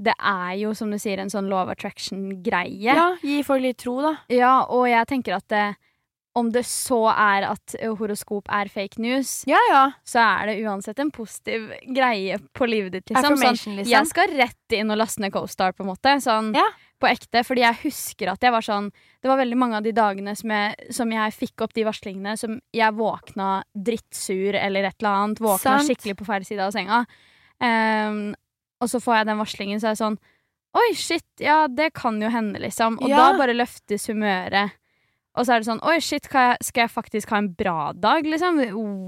det 0.00 0.14
er 0.16 0.54
jo, 0.56 0.72
som 0.74 0.90
du 0.90 0.96
sier, 0.98 1.20
en 1.20 1.28
sånn 1.30 1.50
law 1.52 1.60
of 1.66 1.70
attraction-greie. 1.74 2.88
Ja, 2.88 3.10
gi 3.20 3.42
folk 3.44 3.60
litt 3.60 3.78
tro, 3.82 3.98
da. 4.00 4.14
Ja, 4.32 4.54
og 4.72 4.86
jeg 4.88 5.06
tenker 5.10 5.36
at 5.36 5.44
det, 5.52 5.64
om 6.40 6.48
det 6.54 6.62
så 6.64 7.02
er 7.12 7.44
at 7.50 7.74
horoskop 7.98 8.48
er 8.48 8.70
fake 8.72 8.96
news, 9.02 9.42
Ja, 9.50 9.60
ja. 9.68 9.82
så 10.08 10.22
er 10.24 10.48
det 10.50 10.54
uansett 10.64 11.02
en 11.04 11.12
positiv 11.12 11.68
greie 11.84 12.38
på 12.56 12.68
livet 12.70 12.96
ditt, 12.96 13.12
liksom. 13.12 13.36
Sånn, 13.36 13.76
liksom. 13.76 13.92
jeg 13.92 14.08
skal 14.08 14.32
rett 14.40 14.78
inn 14.78 14.90
og 14.94 15.02
laste 15.02 15.20
ned 15.20 15.34
CoStar, 15.36 15.76
på 15.76 15.84
en 15.84 15.92
måte. 15.92 16.16
Sånn 16.24 16.54
Ja. 16.56 16.64
På 17.00 17.08
ekte. 17.10 17.42
Fordi 17.46 17.64
jeg 17.64 17.78
husker 17.84 18.30
at 18.32 18.44
jeg 18.44 18.52
var 18.54 18.64
sånn 18.66 18.90
Det 19.20 19.28
var 19.28 19.40
veldig 19.40 19.58
mange 19.60 19.76
av 19.76 19.84
de 19.84 19.92
dagene 19.92 20.32
som 20.38 20.52
jeg, 20.54 20.92
som 20.96 21.10
jeg 21.12 21.34
fikk 21.36 21.64
opp 21.66 21.74
de 21.76 21.84
varslingene, 21.84 22.36
som 22.40 22.58
jeg 22.72 22.96
våkna 22.96 23.62
drittsur 23.76 24.54
eller 24.56 24.88
et 24.88 24.96
eller 25.00 25.10
annet. 25.24 25.42
Våkna 25.44 25.78
Sant. 25.80 25.88
skikkelig 25.90 26.16
på 26.20 26.28
feil 26.28 26.44
side 26.48 26.64
av 26.64 26.72
senga. 26.72 27.02
Um, 27.60 28.34
og 28.80 28.88
så 28.88 29.00
får 29.04 29.18
jeg 29.20 29.26
den 29.28 29.42
varslingen, 29.42 29.80
så 29.82 29.90
er 29.90 29.96
jeg 29.96 30.04
sånn 30.04 30.20
Oi, 30.70 30.92
shit, 30.94 31.26
ja, 31.42 31.64
det 31.66 31.88
kan 31.98 32.20
jo 32.22 32.28
hende, 32.30 32.60
liksom. 32.62 32.94
Og 33.02 33.08
Ja. 33.10 33.16
da 33.32 33.38
bare 33.40 33.56
løftes 33.58 34.06
humøret. 34.06 34.70
Og 35.38 35.46
så 35.46 35.52
er 35.54 35.60
det 35.62 35.66
sånn 35.68 35.78
Oi, 35.86 36.00
shit, 36.02 36.24
skal 36.26 36.48
jeg, 36.50 36.56
skal 36.66 36.82
jeg 36.82 36.90
faktisk 36.90 37.30
ha 37.30 37.38
en 37.38 37.52
bra 37.54 37.92
dag, 37.94 38.24
liksom? 38.26 38.56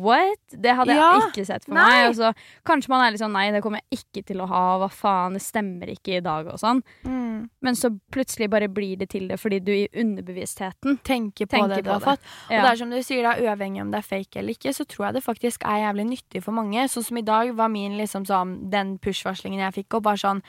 What? 0.04 0.38
Det 0.54 0.70
hadde 0.78 0.94
Ja. 0.94 1.08
jeg 1.18 1.32
ikke 1.32 1.46
sett 1.48 1.64
for 1.64 1.74
Nei. 1.74 1.82
meg. 1.88 2.10
Og 2.10 2.14
så 2.14 2.28
kanskje 2.64 2.88
man 2.92 3.02
er 3.04 3.10
litt 3.10 3.20
sånn 3.20 3.32
Nei, 3.34 3.50
det 3.50 3.60
kommer 3.64 3.80
jeg 3.90 3.98
ikke 4.04 4.24
til 4.26 4.38
å 4.38 4.46
ha. 4.46 4.78
Hva 4.78 4.88
faen, 4.88 5.32
det 5.34 5.42
stemmer 5.42 5.90
ikke 5.90 6.18
i 6.18 6.20
dag, 6.22 6.46
og 6.46 6.60
sånn. 6.62 6.82
Mm. 7.04 7.50
Men 7.60 7.74
så 7.74 7.90
plutselig 8.14 8.48
bare 8.50 8.68
blir 8.68 8.96
det 8.98 9.08
til 9.10 9.26
det 9.28 9.40
fordi 9.42 9.58
du 9.66 9.72
i 9.72 9.88
underbevisstheten 9.98 11.00
tenker 11.02 11.46
på 11.50 11.56
Tenker 11.58 11.74
det 11.74 11.82
du 11.82 11.90
på 11.90 11.92
har 11.96 12.00
det. 12.00 12.06
fått. 12.06 12.20
Ja. 12.50 12.58
Og 12.58 12.62
det 12.62 12.70
er 12.70 12.76
som 12.84 12.90
du 12.90 13.02
sier, 13.02 13.22
da, 13.26 13.34
uavhengig 13.42 13.82
om 13.82 13.90
det 13.90 13.98
er 13.98 14.06
fake 14.06 14.36
eller 14.38 14.54
ikke, 14.54 14.70
så 14.78 14.86
tror 14.86 15.06
jeg 15.08 15.14
det 15.18 15.24
faktisk 15.24 15.64
er 15.66 15.82
jævlig 15.90 16.06
nyttig 16.06 16.42
for 16.44 16.52
mange. 16.52 16.86
Sånn 16.88 17.04
som 17.04 17.18
i 17.18 17.22
dag 17.26 17.50
var 17.56 17.68
min 17.68 17.98
liksom 17.98 18.24
sånn 18.26 18.70
Den 18.70 18.98
push-varslingen 19.02 19.58
jeg 19.58 19.84
fikk 19.84 19.94
opp, 19.98 20.04
var 20.04 20.16
sånn 20.16 20.42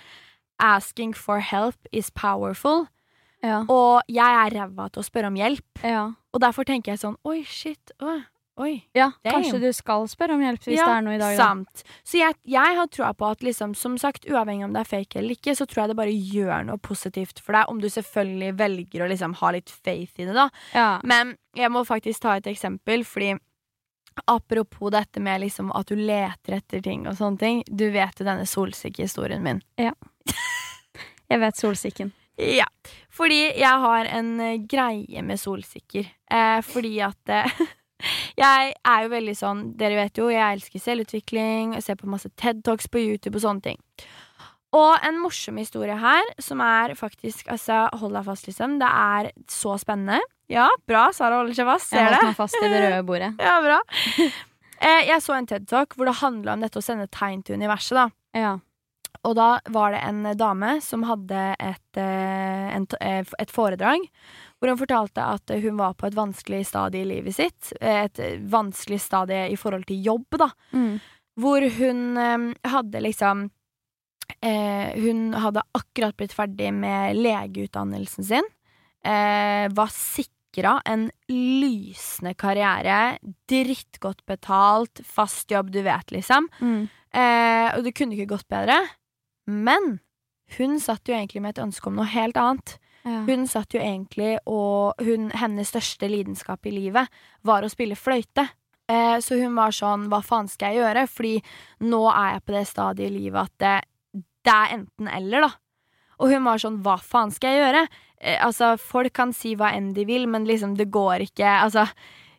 Asking 0.61 1.13
for 1.17 1.39
help 1.39 1.75
is 1.91 2.11
powerful. 2.11 2.87
Ja. 3.43 3.63
Og 3.67 4.01
jeg 4.11 4.37
er 4.43 4.53
ræva 4.57 4.89
til 4.89 5.03
å 5.03 5.07
spørre 5.07 5.31
om 5.31 5.39
hjelp. 5.39 5.83
ja. 5.83 6.11
Og 6.33 6.41
derfor 6.41 6.65
tenker 6.65 6.95
jeg 6.95 6.97
sånn 7.03 7.17
Oi, 7.29 7.43
shit. 7.45 7.91
Oi. 8.01 8.23
oi. 8.57 8.71
ja 8.97 9.11
Damn. 9.21 9.35
kanskje 9.35 9.59
du 9.61 9.67
skal 9.77 10.07
spørre 10.09 10.33
om 10.33 10.41
hjelp 10.41 10.63
hvis 10.65 10.79
Ja, 10.79 10.87
det 10.89 10.95
er 10.95 11.05
noe 11.05 11.13
i 11.13 11.19
dag, 11.21 11.35
da. 11.37 11.45
Sant. 11.51 11.83
Så 12.01 12.17
jeg, 12.17 12.33
jeg 12.49 12.77
har 12.79 12.89
troa 12.89 13.11
på 13.13 13.29
at 13.29 13.45
liksom, 13.45 13.75
som 13.77 13.99
sagt, 14.01 14.25
uavhengig 14.25 14.65
om 14.65 14.73
det 14.73 14.81
er 14.81 14.89
fake 14.89 15.19
eller 15.21 15.37
ikke, 15.37 15.53
så 15.53 15.67
tror 15.69 15.83
jeg 15.83 15.93
det 15.93 15.99
bare 15.99 16.15
gjør 16.15 16.65
noe 16.71 16.81
positivt 16.81 17.43
for 17.43 17.53
deg, 17.53 17.69
om 17.69 17.83
du 17.83 17.85
selvfølgelig 17.93 18.55
velger 18.63 19.05
å 19.05 19.11
liksom 19.13 19.37
ha 19.43 19.51
litt 19.53 19.69
faith 19.69 20.17
i 20.17 20.25
det, 20.25 20.33
da. 20.33 20.47
Ja. 20.73 20.89
Men 21.05 21.35
jeg 21.53 21.69
må 21.69 21.85
faktisk 21.85 22.25
ta 22.25 22.39
et 22.41 22.49
eksempel, 22.49 23.05
fordi 23.05 23.35
apropos 24.29 24.89
dette 24.93 25.21
med 25.21 25.41
liksom 25.41 25.69
at 25.73 25.89
du 25.89 25.95
leter 25.97 26.57
etter 26.57 26.81
ting 26.85 27.05
og 27.09 27.17
sånne 27.17 27.37
ting. 27.41 27.61
Du 27.69 27.87
vet 27.93 28.19
jo 28.19 28.25
denne 28.25 28.45
solsikkehistorien 28.49 29.41
min. 29.45 29.61
Jeg 31.31 31.41
vet 31.41 31.57
solsikken. 31.57 32.11
Ja. 32.41 32.65
Fordi 33.13 33.41
jeg 33.59 33.81
har 33.85 34.09
en 34.09 34.33
eh, 34.41 34.57
greie 34.69 35.21
med 35.25 35.37
solsikker. 35.41 36.07
Eh, 36.33 36.59
fordi 36.65 36.95
at 37.05 37.29
eh, 37.29 37.57
Jeg 38.37 38.73
er 38.83 39.03
jo 39.05 39.11
veldig 39.13 39.33
sånn 39.37 39.59
Dere 39.79 39.95
vet 39.95 40.17
jo, 40.19 40.25
jeg 40.33 40.57
elsker 40.57 40.81
selvutvikling, 40.81 41.75
jeg 41.77 41.85
ser 41.85 41.95
på 41.99 42.09
masse 42.11 42.27
TED 42.35 42.63
Talks 42.65 42.89
på 42.91 42.99
YouTube 42.99 43.37
og 43.37 43.45
sånne 43.45 43.63
ting. 43.69 43.79
Og 44.73 45.05
en 45.05 45.19
morsom 45.21 45.59
historie 45.61 45.95
her, 46.01 46.31
som 46.41 46.61
er 46.65 46.95
faktisk 46.97 47.51
Altså, 47.53 47.83
hold 48.01 48.17
deg 48.17 48.25
fast, 48.25 48.47
liksom. 48.49 48.79
Det 48.81 48.89
er 48.89 49.29
så 49.51 49.77
spennende. 49.79 50.17
Ja, 50.51 50.65
bra. 50.89 51.05
Sara 51.15 51.37
holder 51.39 51.55
seg 51.55 51.69
fast. 51.69 51.93
Jeg 51.93 52.01
Ser 52.01 52.17
holdt 52.17 52.31
meg 52.31 52.39
fast 52.41 52.57
i 52.57 52.65
det 52.65 52.81
røde 52.81 53.05
bordet. 53.07 53.31
Ja, 53.47 53.59
bra. 53.63 53.77
Eh, 54.83 55.05
jeg 55.07 55.21
så 55.23 55.37
en 55.37 55.47
TED 55.47 55.69
Talk 55.69 55.93
hvor 55.95 56.09
det 56.09 56.17
handla 56.19 56.57
om 56.57 56.65
dette 56.65 56.81
å 56.81 56.83
sende 56.83 57.05
tegn 57.13 57.45
til 57.45 57.61
universet. 57.61 57.95
da 58.01 58.09
Ja. 58.41 58.57
Og 59.23 59.35
da 59.39 59.49
var 59.71 59.93
det 59.95 60.01
en 60.03 60.23
dame 60.35 60.81
som 60.83 61.03
hadde 61.07 61.43
et, 61.59 61.97
eh, 61.97 62.75
eh, 62.75 63.23
et 63.39 63.51
foredrag 63.53 64.03
hvor 64.59 64.71
hun 64.71 64.79
fortalte 64.79 65.23
at 65.23 65.51
hun 65.63 65.77
var 65.79 65.93
på 65.99 66.07
et 66.07 66.15
vanskelig 66.15 66.61
stadie 66.67 67.03
i 67.03 67.07
livet 67.07 67.35
sitt. 67.35 67.73
eh, 67.81 68.03
Et 68.05 68.19
vanskelig 68.51 68.99
stadie 69.01 69.49
i 69.51 69.55
forhold 69.59 69.85
til 69.87 70.03
jobb, 70.03 70.27
da. 70.39 70.49
Mm. 70.73 70.99
Hvor 71.39 71.65
hun 71.79 72.17
eh, 72.17 72.69
hadde 72.69 73.01
liksom 73.03 73.49
eh, 74.41 74.91
Hun 74.99 75.33
hadde 75.33 75.63
akkurat 75.73 76.15
blitt 76.17 76.33
ferdig 76.35 76.73
med 76.73 77.15
legeutdannelsen 77.15 78.23
sin. 78.23 78.43
Eh, 79.03 79.67
var 79.71 79.87
sikra 79.91 80.81
en 80.85 81.09
lysende 81.29 82.33
karriere. 82.35 83.17
Drittgodt 83.49 84.25
betalt, 84.25 85.01
fast 85.05 85.51
jobb, 85.51 85.71
du 85.71 85.81
vet, 85.81 86.11
liksom. 86.11 86.47
Mm. 86.61 86.87
Eh, 87.13 87.77
og 87.77 87.83
det 87.83 87.95
kunne 87.95 88.15
ikke 88.15 88.35
gått 88.35 88.47
bedre. 88.51 88.79
Men 89.49 89.97
hun 90.57 90.79
satt 90.81 91.07
jo 91.07 91.15
egentlig 91.15 91.41
med 91.43 91.55
et 91.55 91.63
ønske 91.63 91.89
om 91.89 91.97
noe 91.97 92.09
helt 92.09 92.37
annet. 92.39 92.77
Ja. 93.03 93.23
Hun 93.27 93.47
satt 93.51 93.73
jo 93.75 93.81
egentlig 93.83 94.37
og 94.47 95.01
hun, 95.03 95.27
Hennes 95.35 95.73
største 95.73 96.07
lidenskap 96.07 96.63
i 96.69 96.71
livet 96.71 97.11
var 97.43 97.65
å 97.65 97.71
spille 97.71 97.97
fløyte. 97.99 98.47
Eh, 98.91 99.17
så 99.23 99.39
hun 99.39 99.55
var 99.55 99.71
sånn 99.75 100.09
Hva 100.11 100.19
faen 100.23 100.49
skal 100.51 100.73
jeg 100.73 100.83
gjøre? 100.83 101.03
Fordi 101.11 101.33
nå 101.87 102.01
er 102.11 102.35
jeg 102.35 102.45
på 102.45 102.55
det 102.55 102.63
stadiet 102.69 103.11
i 103.11 103.17
livet 103.17 103.51
at 103.51 103.53
det, 103.63 104.23
det 104.43 104.55
er 104.55 104.73
enten 104.77 105.11
eller, 105.11 105.47
da. 105.47 105.51
Og 106.23 106.31
hun 106.31 106.47
var 106.47 106.63
sånn 106.63 106.81
Hva 106.85 106.97
faen 107.01 107.31
skal 107.33 107.55
jeg 107.55 107.63
gjøre? 107.63 107.85
Eh, 108.23 108.39
altså, 108.43 108.73
folk 108.79 109.15
kan 109.15 109.35
si 109.35 109.55
hva 109.59 109.73
enn 109.75 109.91
de 109.97 110.07
vil, 110.07 110.27
men 110.31 110.47
liksom, 110.47 110.77
det 110.79 110.91
går 110.93 111.27
ikke. 111.27 111.47
Altså, 111.65 111.87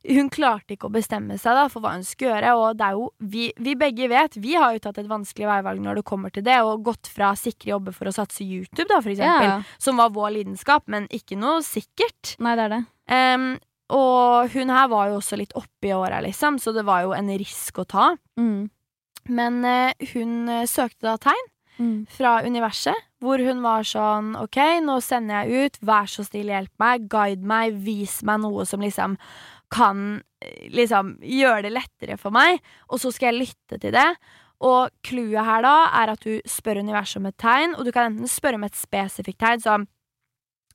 hun 0.08 0.28
klarte 0.32 0.74
ikke 0.74 0.88
å 0.90 0.92
bestemme 0.92 1.38
seg 1.40 1.56
da 1.56 1.64
for 1.72 1.80
hva 1.84 1.94
hun 1.94 2.04
skulle 2.04 2.34
gjøre. 2.34 2.54
Og 2.60 2.76
det 2.76 2.86
er 2.86 2.96
jo, 2.98 3.06
vi, 3.20 3.46
vi 3.56 3.74
begge 3.80 4.08
vet, 4.12 4.36
vi 4.36 4.52
har 4.60 4.74
jo 4.76 4.82
tatt 4.84 4.98
et 5.00 5.08
vanskelig 5.10 5.46
veivalg 5.48 5.80
når 5.84 6.00
det 6.00 6.04
kommer 6.10 6.30
til 6.34 6.44
det, 6.44 6.58
og 6.62 6.82
gått 6.84 7.08
fra 7.08 7.32
sikre 7.40 7.72
jobber 7.74 7.96
for 7.96 8.10
å 8.10 8.14
satse 8.14 8.44
YouTube, 8.44 8.88
da, 8.90 9.00
for 9.00 9.14
eksempel, 9.14 9.48
Ja. 9.48 9.62
som 9.78 9.96
var 10.02 10.10
vår 10.16 10.34
lidenskap, 10.38 10.84
men 10.92 11.08
ikke 11.14 11.38
noe 11.40 11.62
sikkert. 11.64 12.34
Nei, 12.44 12.54
det 12.60 12.66
er 12.68 12.74
det. 12.76 12.82
Um, 13.08 13.48
og 13.94 14.52
hun 14.54 14.70
her 14.72 14.88
var 14.88 15.08
jo 15.10 15.18
også 15.22 15.36
litt 15.40 15.52
oppi 15.56 15.90
åra, 15.96 16.20
liksom, 16.24 16.56
så 16.60 16.72
det 16.76 16.84
var 16.88 17.02
jo 17.04 17.12
en 17.16 17.28
risk 17.38 17.80
å 17.80 17.84
ta. 17.88 18.06
Mm. 18.40 18.70
Men 19.28 19.58
uh, 19.64 19.92
hun 20.12 20.48
eh, 20.52 20.66
søkte 20.68 21.08
da 21.08 21.16
tegn 21.30 21.50
Mm. 21.74 22.04
fra 22.06 22.36
universet, 22.46 22.94
hvor 23.18 23.40
hun 23.42 23.58
var 23.64 23.82
sånn 23.82 24.36
OK, 24.38 24.60
nå 24.86 24.94
sender 25.02 25.42
jeg 25.42 25.64
ut, 25.72 25.78
vær 25.82 26.06
så 26.06 26.22
snill, 26.22 26.52
hjelp 26.52 26.70
meg, 26.78 27.08
guide 27.10 27.42
meg, 27.42 27.74
vis 27.82 28.20
meg 28.22 28.44
noe 28.44 28.62
som 28.64 28.78
liksom 28.78 29.16
kan 29.74 30.22
eh, 30.44 30.68
liksom 30.74 31.16
gjøre 31.20 31.66
det 31.66 31.74
lettere 31.74 32.18
for 32.20 32.34
meg, 32.34 32.62
og 32.88 33.02
så 33.02 33.10
skal 33.14 33.32
jeg 33.32 33.42
lytte 33.48 33.80
til 33.82 33.94
det. 33.96 34.08
Og 34.64 34.92
clouet 35.04 35.44
her 35.44 35.64
da 35.66 35.74
er 36.02 36.12
at 36.14 36.22
du 36.24 36.38
spør 36.48 36.80
universet 36.84 37.18
om 37.20 37.26
et 37.28 37.36
tegn, 37.42 37.74
og 37.74 37.84
du 37.84 37.90
kan 37.92 38.12
enten 38.12 38.30
spørre 38.30 38.60
om 38.60 38.64
et 38.68 38.78
spesifikt 38.78 39.42
tegn, 39.42 39.64
som 39.64 39.88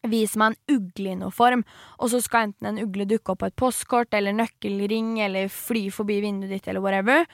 Vis 0.07 0.37
meg 0.39 0.53
en 0.53 0.77
ugle 0.77 1.09
i 1.11 1.15
noe 1.19 1.33
form, 1.35 1.65
og 1.99 2.07
så 2.13 2.21
skal 2.23 2.45
enten 2.47 2.69
en 2.69 2.77
ugle 2.85 3.03
dukke 3.03 3.33
opp 3.33 3.41
på 3.41 3.49
et 3.49 3.55
postkort 3.59 4.15
eller 4.15 4.31
nøkkelring 4.31 5.17
eller 5.25 5.49
fly 5.51 5.89
forbi 5.91 6.21
vinduet 6.23 6.53
ditt 6.53 6.69
eller 6.71 6.79
whatever. 6.79 7.25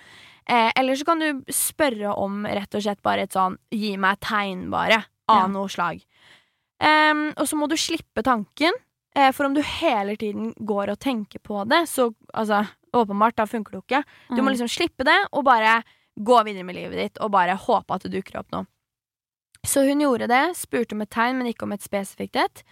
Eh, 0.50 0.72
eller 0.74 0.98
så 0.98 1.06
kan 1.06 1.22
du 1.22 1.44
spørre 1.54 2.16
om 2.18 2.42
rett 2.50 2.74
og 2.74 2.82
slett 2.82 3.04
bare 3.06 3.28
et 3.28 3.38
sånn 3.38 3.60
gi 3.70 3.92
meg 4.02 4.18
tegn, 4.26 4.72
bare, 4.74 5.04
av 5.30 5.44
Ja. 5.44 5.48
noe 5.54 5.70
slag. 5.70 6.02
Um, 6.82 7.30
og 7.38 7.46
så 7.48 7.56
må 7.56 7.70
du 7.70 7.78
slippe 7.78 8.24
tanken, 8.26 8.74
for 9.32 9.48
om 9.48 9.54
du 9.56 9.62
hele 9.64 10.16
tiden 10.20 10.50
går 10.60 10.92
og 10.94 11.00
tenker 11.00 11.40
på 11.40 11.62
det, 11.70 11.86
så 11.88 12.10
altså, 12.34 12.64
åpenbart, 12.96 13.36
da 13.40 13.46
funker 13.48 13.72
det 13.72 13.80
jo 13.80 13.86
ikke. 13.88 14.04
Du 14.36 14.42
må 14.42 14.50
Mm. 14.50 14.54
liksom 14.56 14.72
slippe 14.72 15.06
det, 15.08 15.18
og 15.32 15.46
bare 15.48 15.84
gå 16.20 16.38
videre 16.48 16.64
med 16.68 16.76
livet 16.76 16.98
ditt, 17.00 17.18
og 17.24 17.32
bare 17.32 17.56
håpe 17.60 17.96
at 17.96 18.04
det 18.04 18.12
dukker 18.16 18.40
opp 18.40 18.52
noe. 18.52 18.68
Så 19.66 19.82
hun 19.88 20.00
gjorde 20.04 20.28
det, 20.30 20.56
spurte 20.56 20.94
om 20.94 21.02
et 21.02 21.10
tegn, 21.10 21.38
men 21.40 21.48
ikke 21.48 21.64
om 21.64 21.72
et 21.74 21.82
spesifikt 21.84 22.36
et. 22.38 22.64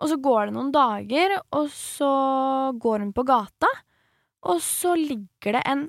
Og 0.00 0.08
så 0.12 0.16
går 0.20 0.46
det 0.46 0.54
noen 0.54 0.72
dager, 0.72 1.40
og 1.52 1.68
så 1.72 2.72
går 2.78 2.98
hun 3.00 3.12
på 3.16 3.24
gata, 3.26 3.68
og 4.46 4.60
så 4.60 4.94
ligger 4.96 5.56
det 5.58 5.62
en 5.66 5.88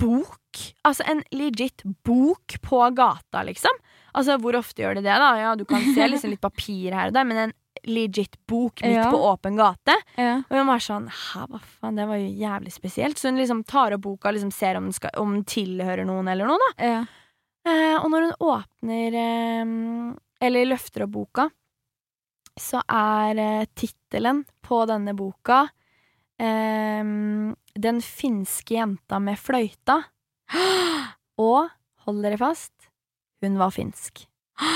bok, 0.00 0.60
altså 0.84 1.04
en 1.08 1.22
legit 1.32 1.82
bok 2.04 2.56
på 2.64 2.80
gata, 2.96 3.42
liksom. 3.46 3.70
Altså, 4.14 4.36
hvor 4.42 4.56
ofte 4.58 4.82
gjør 4.82 4.96
de 4.98 5.02
det, 5.06 5.14
da? 5.22 5.30
Ja, 5.38 5.54
du 5.54 5.64
kan 5.64 5.80
se 5.94 6.08
liksom 6.08 6.30
litt 6.34 6.40
papir 6.42 6.92
her 6.92 7.08
og 7.08 7.14
der, 7.16 7.24
men 7.24 7.36
en 7.48 7.52
legit 7.84 8.36
bok 8.46 8.80
midt 8.82 8.94
Ja. 8.96 9.10
på 9.10 9.18
åpen 9.28 9.56
gate. 9.58 9.94
Ja. 10.16 10.36
Og 10.48 10.56
hun 10.56 10.66
var 10.70 10.78
sånn 10.82 11.08
Hæ, 11.10 11.46
hva 11.50 11.60
faen, 11.60 11.96
det 11.98 12.06
var 12.08 12.16
jo 12.16 12.28
jævlig 12.30 12.72
spesielt. 12.72 13.18
Så 13.18 13.28
hun 13.28 13.36
liksom 13.40 13.64
tar 13.66 13.92
opp 13.96 14.00
boka 14.06 14.28
og 14.30 14.34
liksom 14.38 14.52
ser 14.52 14.76
om 14.76 14.84
den, 14.88 14.92
skal, 14.96 15.10
om 15.20 15.32
den 15.34 15.44
tilhører 15.44 16.06
noen 16.06 16.28
eller 16.28 16.46
noe, 16.46 16.58
da. 16.58 16.70
Ja. 16.84 17.04
Eh, 17.66 17.96
og 17.98 18.10
når 18.12 18.26
hun 18.28 18.34
åpner 18.44 19.14
eh, 19.16 20.14
Eller 20.44 20.66
løfter 20.68 21.04
opp 21.06 21.10
boka, 21.14 21.48
så 22.60 22.82
er 22.88 23.38
eh, 23.40 23.66
tittelen 23.74 24.44
på 24.62 24.82
denne 24.86 25.14
boka 25.16 25.62
eh, 26.38 27.02
Den 27.74 28.00
finske 28.04 28.76
jenta 28.76 29.18
med 29.18 29.38
fløyta. 29.40 30.02
Og, 31.40 31.70
hold 32.06 32.22
dere 32.22 32.38
fast, 32.38 32.90
hun 33.42 33.56
var 33.58 33.72
finsk. 33.74 34.26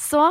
Så 0.00 0.24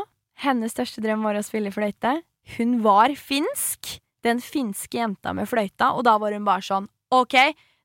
hennes 0.43 0.73
største 0.75 1.03
drøm 1.03 1.25
var 1.27 1.39
å 1.39 1.45
spille 1.45 1.71
fløyte. 1.73 2.19
Hun 2.57 2.79
var 2.85 3.13
finsk. 3.19 3.97
Den 4.23 4.41
finske 4.43 4.99
jenta 4.99 5.33
med 5.35 5.47
fløyta. 5.49 5.93
Og 5.95 6.05
da 6.07 6.17
var 6.19 6.35
hun 6.35 6.47
bare 6.47 6.65
sånn 6.65 6.89
OK, 7.15 7.35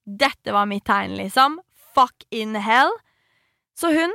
dette 0.05 0.52
var 0.52 0.68
mitt 0.68 0.84
tegn, 0.86 1.16
liksom. 1.18 1.59
Fuck 1.94 2.26
in 2.34 2.57
hell. 2.61 2.92
Så 3.78 3.90
hun 3.94 4.12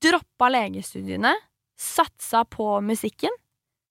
droppa 0.00 0.48
legestudiene, 0.50 1.34
satsa 1.80 2.42
på 2.48 2.80
musikken, 2.84 3.32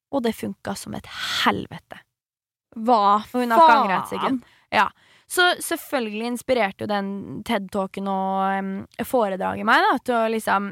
og 0.09 0.25
det 0.25 0.33
funka 0.37 0.73
som 0.77 0.95
et 0.97 1.05
helvete. 1.45 2.01
Hva 2.75 3.21
Og 3.21 3.37
hun 3.37 3.53
har 3.53 3.61
ikke 3.63 3.77
angret 3.77 4.01
et 4.01 4.13
sekund. 4.17 4.43
Så 5.29 5.45
selvfølgelig 5.61 6.31
inspirerte 6.33 6.85
jo 6.85 6.89
den 6.89 7.09
TED-talken 7.45 8.07
og 8.09 8.59
um, 8.59 8.71
foredraget 9.05 9.67
meg 9.69 9.83
da, 9.85 9.91
til 10.01 10.17
å 10.17 10.29
liksom 10.33 10.71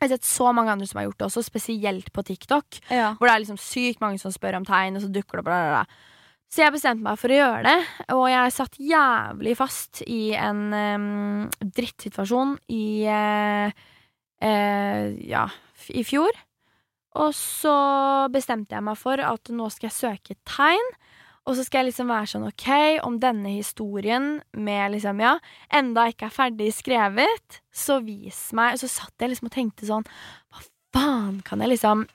Jeg 0.00 0.08
har 0.08 0.16
sett 0.16 0.28
så 0.30 0.48
mange 0.56 0.72
andre 0.72 0.86
som 0.88 0.96
har 0.96 1.10
gjort 1.10 1.18
det 1.20 1.26
også, 1.26 1.42
spesielt 1.44 2.06
på 2.16 2.22
TikTok. 2.24 2.78
Ja. 2.88 3.10
Hvor 3.18 3.28
det 3.28 3.34
er 3.34 3.42
liksom 3.42 3.60
sykt 3.60 4.00
mange 4.00 4.20
som 4.22 4.32
spør 4.32 4.56
om 4.56 4.64
tegn, 4.64 4.96
og 4.96 5.04
så 5.04 5.10
dukker 5.12 5.36
det 5.36 5.42
opp 5.42 5.50
bla, 5.50 5.58
bla, 5.60 5.82
bla. 5.82 6.06
Så 6.50 6.64
jeg 6.64 6.74
bestemte 6.74 7.04
meg 7.04 7.18
for 7.20 7.30
å 7.30 7.36
gjøre 7.36 7.60
det, 7.68 7.76
og 8.16 8.24
jeg 8.26 8.54
satt 8.56 8.78
jævlig 8.82 9.52
fast 9.60 10.00
i 10.02 10.32
en 10.34 10.62
um, 10.74 11.44
drittsituasjon 11.62 12.56
i 12.74 12.86
uh, 13.06 13.70
uh, 14.42 15.04
Ja, 15.30 15.44
i 15.94 16.02
fjor. 16.08 16.40
Og 17.20 17.30
så 17.36 17.76
bestemte 18.34 18.74
jeg 18.74 18.86
meg 18.86 18.98
for 18.98 19.22
at 19.22 19.52
nå 19.54 19.68
skal 19.70 19.90
jeg 19.90 19.98
søke 19.98 20.38
tegn. 20.48 20.90
Og 21.50 21.56
så 21.58 21.64
skal 21.66 21.82
jeg 21.82 21.90
liksom 21.90 22.10
være 22.12 22.28
sånn 22.30 22.46
OK, 22.46 22.68
om 23.08 23.16
denne 23.18 23.50
historien 23.56 24.28
med 24.54 24.92
liksom, 24.94 25.18
ja, 25.24 25.32
enda 25.74 26.04
ikke 26.12 26.28
er 26.28 26.34
ferdig 26.36 26.68
skrevet, 26.76 27.60
så 27.74 27.96
vis 28.04 28.52
meg 28.54 28.76
Og 28.76 28.82
så 28.84 28.90
satt 28.92 29.24
jeg 29.24 29.32
liksom 29.32 29.48
og 29.50 29.54
tenkte 29.56 29.88
sånn 29.88 30.06
Hva 30.06 30.62
faen 30.94 31.40
kan 31.46 31.62
jeg 31.64 31.72
liksom 31.74 32.06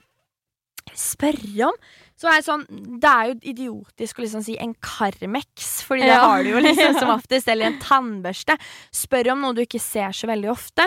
spørre 0.96 1.66
om? 1.68 1.76
Så 2.16 2.28
er 2.30 2.38
jeg 2.38 2.46
sånn 2.46 2.64
Det 3.02 3.10
er 3.10 3.28
jo 3.30 3.36
idiotisk 3.52 4.20
å 4.20 4.24
liksom 4.24 4.44
si 4.46 4.56
en 4.62 4.72
Carmex, 4.80 5.82
fordi 5.84 6.06
det 6.06 6.14
Ja. 6.14 6.22
har 6.24 6.42
du 6.46 6.50
jo 6.54 6.62
liksom 6.64 6.94
Ja. 6.94 6.98
som 7.02 7.10
oftest. 7.12 7.48
Eller 7.52 7.66
en 7.66 7.78
tannbørste. 7.82 8.56
Spør 8.92 9.32
om 9.32 9.40
noe 9.44 9.54
du 9.54 9.62
ikke 9.66 9.80
ser 9.82 10.12
så 10.16 10.26
veldig 10.30 10.48
ofte. 10.50 10.86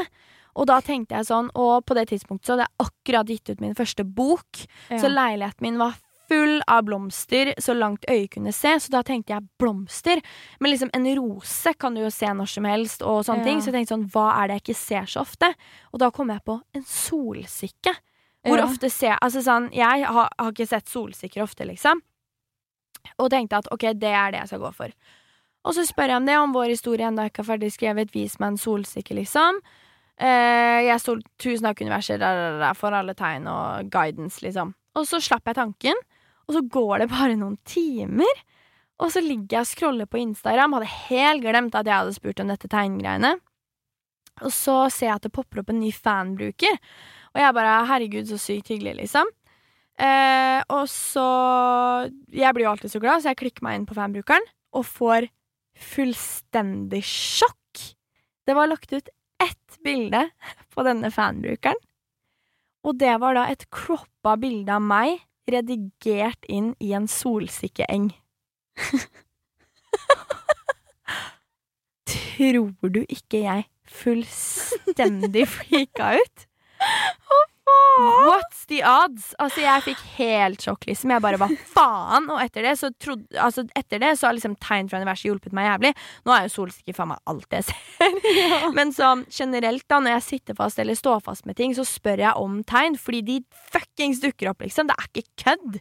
Og 0.55 0.65
da 0.67 0.79
tenkte 0.81 1.15
jeg 1.15 1.27
sånn, 1.29 1.51
og 1.55 1.85
på 1.85 1.93
det 1.95 2.07
tidspunktet 2.09 2.45
så 2.49 2.53
hadde 2.57 2.65
jeg 2.67 2.87
akkurat 2.87 3.27
gitt 3.29 3.49
ut 3.53 3.61
min 3.61 3.75
første 3.77 4.03
bok. 4.03 4.65
Så 4.89 5.07
leiligheten 5.07 5.61
min 5.61 5.77
var 5.77 5.93
full 6.29 6.61
av 6.67 6.83
blomster 6.87 7.53
så 7.57 7.73
langt 7.75 8.05
øyet 8.09 8.29
kunne 8.35 8.53
se, 8.53 8.75
så 8.79 8.89
da 8.93 9.01
tenkte 9.03 9.33
jeg 9.33 9.47
blomster. 9.59 10.21
Men 10.59 10.71
liksom 10.71 10.89
en 10.93 11.07
rose 11.17 11.73
kan 11.81 11.95
du 11.97 12.01
jo 12.03 12.09
se 12.13 12.25
når 12.29 12.47
som 12.53 12.63
helst, 12.69 13.01
og 13.01 13.25
sånne 13.25 13.43
Ja. 13.43 13.49
ting. 13.49 13.59
Så 13.61 13.71
jeg 13.71 13.79
tenkte 13.79 13.95
sånn, 13.95 14.09
hva 14.13 14.27
er 14.43 14.47
det 14.47 14.59
jeg 14.59 14.63
ikke 14.69 14.79
ser 14.79 15.05
så 15.09 15.21
ofte? 15.25 15.53
Og 15.93 15.99
da 15.99 16.11
kom 16.11 16.29
jeg 16.29 16.43
på 16.45 16.61
en 16.75 16.83
solsikke. 16.83 17.95
Hvor 18.45 18.57
Ja. 18.57 18.65
ofte 18.65 18.89
ser 18.89 19.17
Altså 19.21 19.41
sånn, 19.43 19.69
jeg 19.73 20.05
har, 20.05 20.29
har 20.39 20.51
ikke 20.51 20.67
sett 20.67 20.85
solsikker 20.87 21.41
ofte, 21.43 21.65
liksom. 21.67 21.99
Og 23.19 23.29
tenkte 23.31 23.57
at 23.57 23.67
ok, 23.71 23.93
det 23.99 24.13
er 24.13 24.31
det 24.31 24.39
jeg 24.41 24.47
skal 24.47 24.59
gå 24.59 24.73
for. 24.73 24.89
Og 25.65 25.73
så 25.75 25.83
spør 25.85 26.07
jeg 26.07 26.15
om 26.21 26.25
det, 26.25 26.37
om 26.37 26.53
vår 26.53 26.69
historie 26.71 27.05
ennå 27.07 27.25
ikke 27.27 27.39
er 27.43 27.49
ferdig 27.57 27.71
skrevet. 27.73 28.11
Vis 28.13 28.39
meg 28.39 28.53
en 28.53 28.57
solsikke, 28.57 29.13
liksom. 29.17 29.59
Eh, 30.19 30.81
jeg 30.87 30.99
sto 30.99 31.15
tusen 31.39 31.63
takk, 31.67 31.81
universet, 31.81 32.19
der, 32.19 32.35
der, 32.35 32.59
der, 32.59 32.73
for 32.75 32.91
alle 32.95 33.13
tegn 33.15 33.47
og 33.47 33.89
guidance, 33.91 34.41
liksom. 34.43 34.73
Og 34.95 35.05
så 35.07 35.19
slapp 35.23 35.45
jeg 35.47 35.55
tanken, 35.55 35.95
og 36.49 36.55
så 36.55 36.63
går 36.65 37.03
det 37.03 37.11
bare 37.11 37.37
noen 37.37 37.59
timer. 37.69 38.41
Og 38.99 39.13
så 39.13 39.21
ligger 39.21 39.59
jeg 39.59 39.61
og 39.61 39.69
scroller 39.69 40.09
på 40.09 40.19
Instagram, 40.19 40.73
hadde 40.75 40.95
helt 41.07 41.45
glemt 41.45 41.77
at 41.77 41.87
jeg 41.87 42.01
hadde 42.01 42.15
spurt 42.17 42.41
om 42.41 42.49
dette 42.49 42.67
tegngreiene. 42.71 43.35
Og 44.41 44.51
så 44.55 44.79
ser 44.91 45.11
jeg 45.11 45.19
at 45.19 45.27
det 45.27 45.35
popper 45.35 45.61
opp 45.61 45.69
en 45.69 45.81
ny 45.83 45.91
fanbruker, 45.93 46.79
og 47.29 47.41
jeg 47.43 47.55
bare 47.55 47.75
herregud, 47.85 48.25
så 48.31 48.39
sykt 48.41 48.71
hyggelig, 48.73 48.95
liksom. 49.03 49.29
Eh, 49.99 50.61
og 50.71 50.85
så 50.87 51.27
Jeg 52.31 52.53
blir 52.55 52.63
jo 52.63 52.71
alltid 52.71 52.93
så 52.93 53.01
glad, 53.03 53.19
så 53.21 53.33
jeg 53.33 53.41
klikker 53.41 53.65
meg 53.65 53.75
inn 53.75 53.87
på 53.89 53.97
fanbrukeren 53.97 54.45
og 54.71 54.85
får 54.87 55.27
fullstendig 55.75 57.01
sjokk. 57.03 57.83
Det 58.47 58.55
var 58.55 58.71
lagt 58.71 58.93
ut 58.95 59.11
ett 59.43 59.79
bilde 59.83 60.25
på 60.73 60.83
denne 60.87 61.11
fanbrukeren, 61.11 61.77
og 62.87 62.95
det 62.99 63.17
var 63.19 63.35
da 63.35 63.45
et 63.51 63.67
croppa 63.75 64.37
bilde 64.39 64.71
av 64.71 64.83
meg 64.83 65.19
redigert 65.53 66.45
inn 66.49 66.73
i 66.79 66.93
en 66.97 67.07
solsikkeeng. 67.11 68.11
Tror 72.09 72.89
du 72.93 73.01
ikke 73.07 73.43
jeg 73.43 73.65
fullstendig 73.89 75.47
freaka 75.49 76.13
ut? 76.21 76.45
What's 77.99 78.65
the 78.69 78.79
odds? 78.87 79.33
Altså, 79.41 79.61
jeg 79.63 79.83
fikk 79.89 80.01
helt 80.17 80.63
sjokk, 80.63 80.85
liksom. 80.87 81.11
Jeg 81.13 81.23
bare, 81.23 81.39
hva 81.41 81.49
faen? 81.73 82.29
Og 82.31 82.39
etter 82.41 82.65
det 82.65 82.75
så 82.79 82.91
trodde 82.95 83.27
Altså, 83.39 83.65
etter 83.77 84.01
det 84.01 84.13
så 84.19 84.29
har 84.29 84.37
liksom 84.37 84.55
tegn 84.63 84.89
fra 84.91 85.01
universet 85.01 85.27
hjulpet 85.27 85.55
meg 85.55 85.67
jævlig. 85.67 85.91
Nå 86.27 86.35
er 86.35 86.47
jo 86.47 86.53
solsikker 86.53 86.95
faen 86.97 87.11
meg 87.11 87.21
alt 87.29 87.57
jeg 87.57 87.67
ser. 87.69 88.17
Men 88.77 88.93
så 88.95 89.11
generelt, 89.27 89.85
da, 89.91 89.99
når 89.99 90.17
jeg 90.17 90.27
sitter 90.29 90.59
fast 90.59 90.79
eller 90.81 90.97
står 90.97 91.23
fast 91.25 91.47
med 91.49 91.59
ting, 91.59 91.75
så 91.75 91.85
spør 91.87 92.23
jeg 92.23 92.35
om 92.39 92.59
tegn, 92.67 92.97
fordi 92.99 93.23
de 93.27 93.39
fuckings 93.73 94.23
dukker 94.23 94.53
opp, 94.53 94.63
liksom. 94.65 94.89
Det 94.89 94.97
er 94.97 95.09
ikke 95.11 95.45
kødd. 95.45 95.79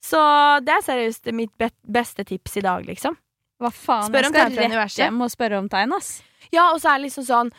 Så 0.00 0.20
det 0.64 0.78
er 0.78 0.86
seriøst 0.86 1.28
mitt 1.36 1.52
be 1.60 1.68
beste 1.84 2.24
tips 2.24 2.56
i 2.56 2.64
dag, 2.64 2.86
liksom. 2.88 3.18
Hva 3.60 3.72
faen? 3.74 4.08
Spør 4.08 4.30
jeg 4.30 4.32
skal 4.32 4.76
rett 4.78 5.02
hjem 5.02 5.20
og 5.20 5.32
spørre 5.32 5.60
om 5.60 5.68
tegn, 5.72 5.92
ass. 5.92 6.20
Ja, 6.50 6.70
og 6.72 6.80
så 6.80 6.94
er 6.94 7.00
det 7.00 7.10
liksom 7.10 7.26
sånn 7.28 7.50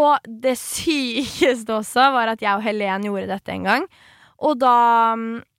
Og 0.00 0.24
det 0.24 0.56
sykeste 0.58 1.74
også 1.74 2.10
var 2.14 2.32
at 2.32 2.42
jeg 2.42 2.56
og 2.56 2.64
Helen 2.64 3.06
gjorde 3.06 3.30
dette 3.30 3.52
en 3.54 3.66
gang. 3.68 3.86
Og 4.44 4.58
da 4.58 5.14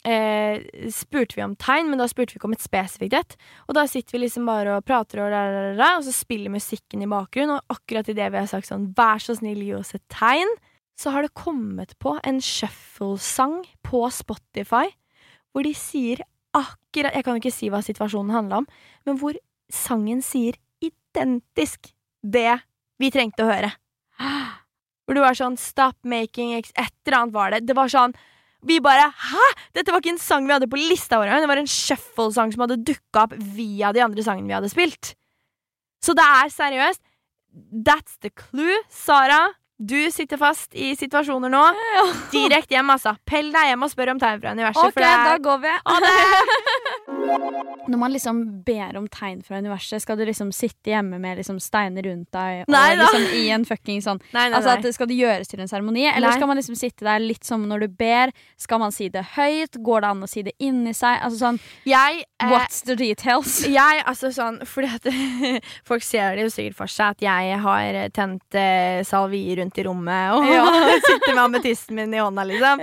eh, 0.05 0.61
spurte 0.93 1.37
vi 1.37 1.43
om 1.45 1.55
tegn, 1.57 1.87
men 1.89 2.01
da 2.01 2.07
spurte 2.11 2.33
vi 2.35 2.39
ikke 2.39 2.49
om 2.49 2.55
et 2.57 2.65
spesifikt 2.65 3.15
et. 3.17 3.35
Og 3.69 3.77
da 3.77 3.85
sitter 3.89 4.17
vi 4.17 4.25
liksom 4.25 4.49
bare 4.49 4.75
og 4.77 4.85
prater, 4.85 5.23
og, 5.23 5.31
da, 5.33 5.45
da, 5.53 5.63
da, 5.79 5.89
og 5.99 6.05
så 6.05 6.13
spiller 6.13 6.53
musikken 6.53 7.05
i 7.05 7.09
bakgrunnen, 7.09 7.55
og 7.57 7.77
akkurat 7.77 8.09
idet 8.11 8.29
vi 8.33 8.41
har 8.41 8.51
sagt 8.51 8.69
sånn 8.69 8.91
vær 8.97 9.23
så 9.23 9.37
snill, 9.39 9.63
gi 9.63 9.73
oss 9.77 9.95
et 9.97 10.03
tegn, 10.13 10.51
så 10.99 11.11
har 11.11 11.25
det 11.25 11.35
kommet 11.35 11.95
på 11.99 12.15
en 12.23 12.39
shuffle-sang 12.43 13.63
på 13.83 14.05
Spotify 14.15 14.87
hvor 15.55 15.63
de 15.63 15.73
sier 15.75 16.21
akkurat 16.55 17.15
Jeg 17.15 17.25
kan 17.27 17.35
ikke 17.39 17.51
si 17.51 17.67
hva 17.71 17.81
situasjonen 17.83 18.31
handla 18.31 18.61
om, 18.61 18.67
men 19.07 19.17
hvor 19.19 19.35
sangen 19.71 20.21
sier 20.23 20.55
identisk 20.83 21.89
det 22.23 22.61
vi 23.01 23.11
trengte 23.11 23.43
å 23.45 23.49
høre. 23.49 23.71
Hvor 25.05 25.17
det 25.17 25.21
var 25.21 25.37
sånn 25.37 25.57
'stop 25.57 25.97
making 26.03 26.55
ex-' 26.57 26.73
Et 26.75 26.93
eller 27.05 27.17
annet 27.19 27.33
var 27.33 27.51
det. 27.51 27.65
Det 27.65 27.75
var 27.75 27.87
sånn 27.87 28.13
Vi 28.65 28.79
bare 28.79 29.11
'hæ?! 29.13 29.45
Dette 29.75 29.91
var 29.91 30.01
ikke 30.01 30.15
en 30.15 30.17
sang 30.17 30.47
vi 30.47 30.53
hadde 30.53 30.67
på 30.67 30.79
lista 30.79 31.19
vår. 31.19 31.29
Det 31.29 31.47
var 31.47 31.57
en 31.57 31.67
shuffle-sang 31.69 32.51
som 32.51 32.61
hadde 32.65 32.83
dukka 32.83 33.23
opp 33.27 33.33
via 33.37 33.91
de 33.93 34.01
andre 34.01 34.23
sangene 34.23 34.47
vi 34.47 34.55
hadde 34.57 34.71
spilt. 34.71 35.13
Så 36.01 36.15
det 36.15 36.25
er 36.25 36.49
seriøst. 36.49 37.01
That's 37.85 38.17
the 38.21 38.31
clue, 38.31 38.81
Sara. 38.89 39.53
Du 39.77 40.09
sitter 40.09 40.37
fast 40.37 40.73
i 40.73 40.95
situasjoner 40.95 41.51
nå. 41.51 41.61
Direkte 42.31 42.77
hjem, 42.77 42.89
altså. 42.89 43.15
Pell 43.27 43.51
deg 43.51 43.69
hjem 43.69 43.83
og 43.83 43.91
spør 43.91 44.11
om 44.13 44.19
tegn 44.19 44.41
fra 44.41 44.53
universet. 44.55 44.87
Ok, 44.87 44.95
da 45.03 45.37
går 45.37 45.57
vi. 45.61 45.73
Ha 45.85 45.99
det! 45.99 46.13
Når 47.85 47.99
man 48.01 48.13
liksom 48.13 48.39
ber 48.65 48.97
om 48.97 49.05
tegn 49.13 49.43
fra 49.45 49.59
universet, 49.61 50.01
skal 50.01 50.17
du 50.17 50.23
liksom 50.25 50.49
sitte 50.55 50.89
hjemme 50.89 51.19
med 51.21 51.37
liksom 51.37 51.59
steiner 51.61 52.01
rundt 52.07 52.31
deg 52.33 52.63
og 52.63 52.71
Nei 52.73 52.95
liksom 52.97 53.25
i 53.37 53.43
en 53.53 53.65
fucking 53.67 54.01
sånn 54.01 54.17
Nei, 54.33 54.47
nei, 54.49 54.55
Altså 54.57 54.71
at 54.73 54.81
det 54.85 54.93
Skal 54.95 55.09
det 55.11 55.17
gjøres 55.19 55.51
til 55.51 55.61
en 55.61 55.69
seremoni, 55.69 56.07
eller 56.09 56.33
skal 56.33 56.49
man 56.49 56.57
liksom 56.57 56.77
sitte 56.79 57.05
der 57.05 57.21
litt 57.21 57.45
som 57.45 57.67
når 57.69 57.85
du 57.85 57.87
ber? 57.99 58.33
Skal 58.57 58.81
man 58.81 58.93
si 58.95 59.09
det 59.13 59.21
høyt? 59.35 59.77
Går 59.85 60.01
det 60.05 60.09
an 60.15 60.25
å 60.25 60.29
si 60.31 60.41
det 60.47 60.55
inni 60.65 60.95
seg? 60.97 61.19
Altså 61.27 61.41
sånn 61.43 61.59
Jeg 61.85 62.23
eh, 62.25 62.49
What's 62.49 62.81
the 62.89 62.97
details? 62.99 63.59
Jeg, 63.77 64.01
altså 64.09 64.31
sånn 64.33 64.57
Fordi 64.65 64.89
at 64.97 65.09
folk 65.89 66.05
ser 66.05 66.39
det 66.39 66.47
jo 66.47 66.53
sikkert 66.55 66.79
for 66.81 66.91
seg 66.91 67.15
at 67.15 67.21
jeg 67.25 67.59
har 67.61 67.99
tent 68.15 68.57
eh, 68.57 69.03
salvie 69.05 69.55
rundt 69.59 69.77
i 69.77 69.85
rommet 69.85 70.33
og 70.39 70.49
Ja. 70.49 70.65
sitter 71.05 71.35
med 71.35 71.43
ametisten 71.43 71.95
min 71.97 72.13
i 72.15 72.21
hånda, 72.21 72.43
liksom. 72.49 72.81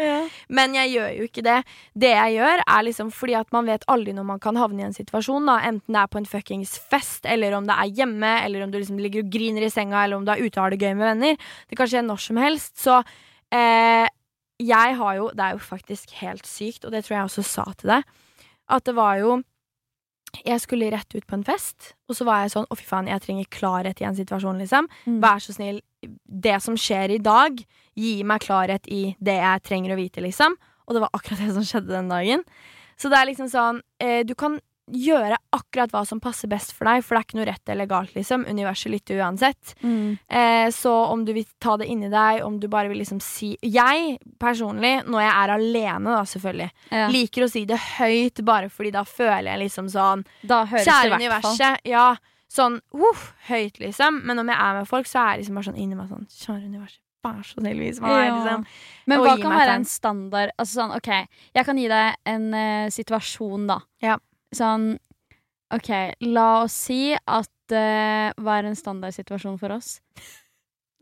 Men 0.53 0.75
jeg 0.77 0.93
gjør 0.95 1.11
jo 1.17 1.27
ikke 1.27 1.45
det. 1.45 1.59
Det 1.99 2.11
jeg 2.13 2.37
gjør, 2.37 2.63
er 2.63 2.85
liksom 2.87 3.11
fordi 3.15 3.35
at 3.39 3.51
man 3.55 3.67
vet 3.69 3.85
aldri 3.91 4.15
når 4.17 4.27
man 4.29 4.32
kan 4.43 4.57
havne 4.57 4.83
i 4.83 4.87
en 4.87 4.97
situasjon, 4.97 5.47
da. 5.49 5.59
Enten 5.69 5.97
det 5.97 6.01
er 6.01 6.11
på 6.13 6.21
en 6.21 6.29
fuckings 6.29 6.75
fest, 6.91 7.27
eller 7.29 7.57
om 7.59 7.69
det 7.69 7.77
er 7.77 7.93
hjemme, 8.01 8.33
eller 8.47 8.65
om 8.65 8.73
du 8.73 8.79
liksom 8.79 9.01
ligger 9.03 9.25
og 9.25 9.31
griner 9.35 9.67
i 9.67 9.71
senga, 9.73 10.05
eller 10.05 10.21
om 10.21 10.27
du 10.27 10.33
er 10.35 10.43
ute 10.43 10.57
og 10.57 10.65
har 10.65 10.75
det 10.75 10.83
gøy 10.83 10.95
med 10.95 11.09
venner. 11.11 11.53
Det 11.69 11.79
kan 11.79 11.91
skje 11.91 12.05
når 12.07 12.25
som 12.25 12.41
helst. 12.43 12.75
Så 12.81 12.99
eh, 13.53 14.09
jeg 14.63 14.99
har 14.99 15.15
jo 15.19 15.31
Det 15.35 15.45
er 15.45 15.57
jo 15.57 15.65
faktisk 15.65 16.13
helt 16.23 16.47
sykt, 16.47 16.85
og 16.85 16.93
det 16.93 17.05
tror 17.05 17.17
jeg 17.17 17.31
også 17.31 17.47
sa 17.47 17.65
til 17.77 17.97
deg, 17.97 18.13
at 18.73 18.85
det 18.87 18.95
var 18.97 19.19
jo 19.21 19.41
jeg 20.47 20.63
skulle 20.63 20.89
rett 20.89 21.13
ut 21.13 21.27
på 21.29 21.37
en 21.37 21.45
fest, 21.45 21.93
og 22.09 22.17
så 22.17 22.25
var 22.25 22.41
jeg 22.41 22.55
sånn 22.55 22.69
Å, 22.73 22.77
fy 22.79 22.87
faen, 22.89 23.11
jeg 23.11 23.21
trenger 23.21 23.51
klarhet 23.53 24.01
i 24.01 24.07
en 24.09 24.17
situasjon, 24.17 24.63
liksom. 24.63 24.89
Mm. 25.05 25.19
Vær 25.21 25.43
så 25.45 25.53
snill, 25.53 25.83
det 26.25 26.57
som 26.65 26.79
skjer 26.81 27.19
i 27.19 27.21
dag, 27.23 27.61
gi 27.93 28.15
meg 28.25 28.45
klarhet 28.47 28.89
i 28.89 29.13
det 29.21 29.37
jeg 29.37 29.65
trenger 29.69 29.93
å 29.93 29.99
vite, 30.01 30.25
liksom. 30.25 30.57
Og 30.87 30.97
det 30.97 31.03
var 31.05 31.13
akkurat 31.13 31.43
det 31.45 31.53
som 31.53 31.67
skjedde 31.67 31.93
den 31.93 32.09
dagen. 32.11 32.47
Så 32.97 33.11
det 33.13 33.19
er 33.19 33.31
liksom 33.31 33.49
sånn 33.51 33.81
eh, 34.03 34.23
Du 34.25 34.35
kan 34.39 34.61
gjøre 34.93 35.37
akkurat 35.55 35.93
hva 35.95 36.03
som 36.07 36.21
passer 36.21 36.51
best 36.51 36.73
for 36.75 36.89
deg, 36.89 37.05
for 37.05 37.15
det 37.15 37.21
er 37.21 37.27
ikke 37.29 37.39
noe 37.39 37.47
rett 37.49 37.71
eller 37.73 37.89
galt, 37.89 38.15
liksom. 38.17 38.45
Universet 38.51 38.91
lytter 38.93 39.21
uansett. 39.23 39.75
Mm. 39.81 40.19
Eh, 40.27 40.69
så 40.75 40.93
om 41.13 41.23
du 41.25 41.33
vil 41.37 41.47
ta 41.63 41.77
det 41.81 41.87
inni 41.93 42.11
deg, 42.13 42.43
om 42.45 42.59
du 42.61 42.67
bare 42.73 42.91
vil 42.91 42.99
liksom 43.03 43.21
si 43.23 43.55
Jeg 43.63 44.19
personlig, 44.43 45.05
når 45.07 45.25
jeg 45.25 45.33
er 45.33 45.55
alene, 45.55 46.17
da, 46.17 46.25
selvfølgelig, 46.29 46.71
Ja. 46.91 47.07
liker 47.09 47.47
å 47.47 47.51
si 47.51 47.65
det 47.65 47.79
høyt, 47.79 48.45
bare 48.45 48.69
fordi 48.69 48.93
da 48.93 49.05
føler 49.05 49.53
jeg 49.53 49.63
liksom 49.69 49.89
sånn 49.89 50.27
Kjære 50.47 51.15
universet. 51.17 51.79
Ja, 51.85 52.17
sånn 52.53 52.81
uh, 52.93 53.23
høyt, 53.49 53.79
liksom. 53.81 54.23
Men 54.27 54.39
om 54.43 54.49
jeg 54.51 54.59
er 54.59 54.81
med 54.81 54.89
folk, 54.89 55.07
så 55.07 55.23
er 55.23 55.31
jeg 55.33 55.45
liksom 55.45 55.55
bare 55.55 55.71
sånn 55.71 55.81
inni 55.81 55.97
meg 55.97 56.11
sånn 56.11 56.27
Kjære 56.29 56.67
universet, 56.69 57.02
vær 57.23 57.41
så 57.47 57.61
snill, 57.61 57.81
vis 57.83 58.01
meg. 58.03 58.13
Ja. 58.13 58.35
Liksom. 58.37 58.67
Men 59.11 59.23
hva 59.25 59.37
kan 59.41 59.55
være 59.57 59.79
en 59.81 59.89
standard 59.89 60.53
Altså 60.59 60.81
sånn, 60.81 60.93
OK, 60.97 61.11
jeg 61.57 61.67
kan 61.69 61.81
gi 61.81 61.89
deg 61.91 62.29
en 62.35 62.45
uh, 62.55 62.91
situasjon, 62.93 63.67
da. 63.71 63.79
Ja. 64.05 64.19
Sånn 64.55 64.93
OK, 65.73 65.91
la 66.29 66.47
oss 66.63 66.77
si 66.91 67.01
at 67.17 67.73
uh, 67.73 68.29
Hva 68.37 68.59
er 68.59 68.69
en 68.69 68.77
standardsituasjon 68.77 69.59
for 69.61 69.73
oss? 69.79 69.97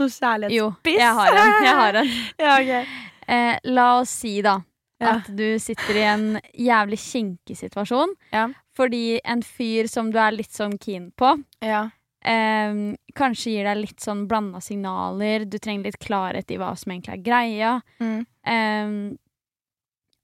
Noe 0.01 0.09
kjærlighetsspiss? 0.09 0.97
Jo, 0.97 0.97
jeg 0.97 1.15
har 1.19 1.37
en. 1.37 1.55
Jeg 1.67 1.79
har 1.83 2.01
en. 2.01 2.11
ja, 2.45 2.57
okay. 2.57 2.99
uh, 3.27 3.57
la 3.75 3.89
oss 4.01 4.13
si, 4.23 4.39
da, 4.47 4.61
Ja. 5.01 5.17
at 5.17 5.29
du 5.33 5.59
sitter 5.61 5.97
i 5.97 6.05
en 6.09 6.27
jævlig 6.55 6.99
kinkig 7.03 7.57
situasjon. 7.59 8.15
Ja. 8.33 8.47
Fordi 8.77 9.19
en 9.25 9.43
fyr 9.45 9.89
som 9.91 10.13
du 10.13 10.19
er 10.21 10.33
litt 10.37 10.53
sånn 10.55 10.79
keen 10.81 11.11
på, 11.19 11.35
Ja. 11.65 11.89
Eh, 12.25 12.83
kanskje 13.17 13.55
gir 13.55 13.69
deg 13.69 13.83
litt 13.83 14.05
sånn 14.05 14.27
blanda 14.31 14.61
signaler. 14.65 15.47
Du 15.49 15.59
trenger 15.59 15.91
litt 15.91 16.01
klarhet 16.03 16.51
i 16.51 16.61
hva 16.61 16.75
som 16.79 16.93
egentlig 16.93 17.17
er 17.17 17.27
greia. 17.27 17.75
Mm. 18.01 18.23
Eh, 18.55 18.95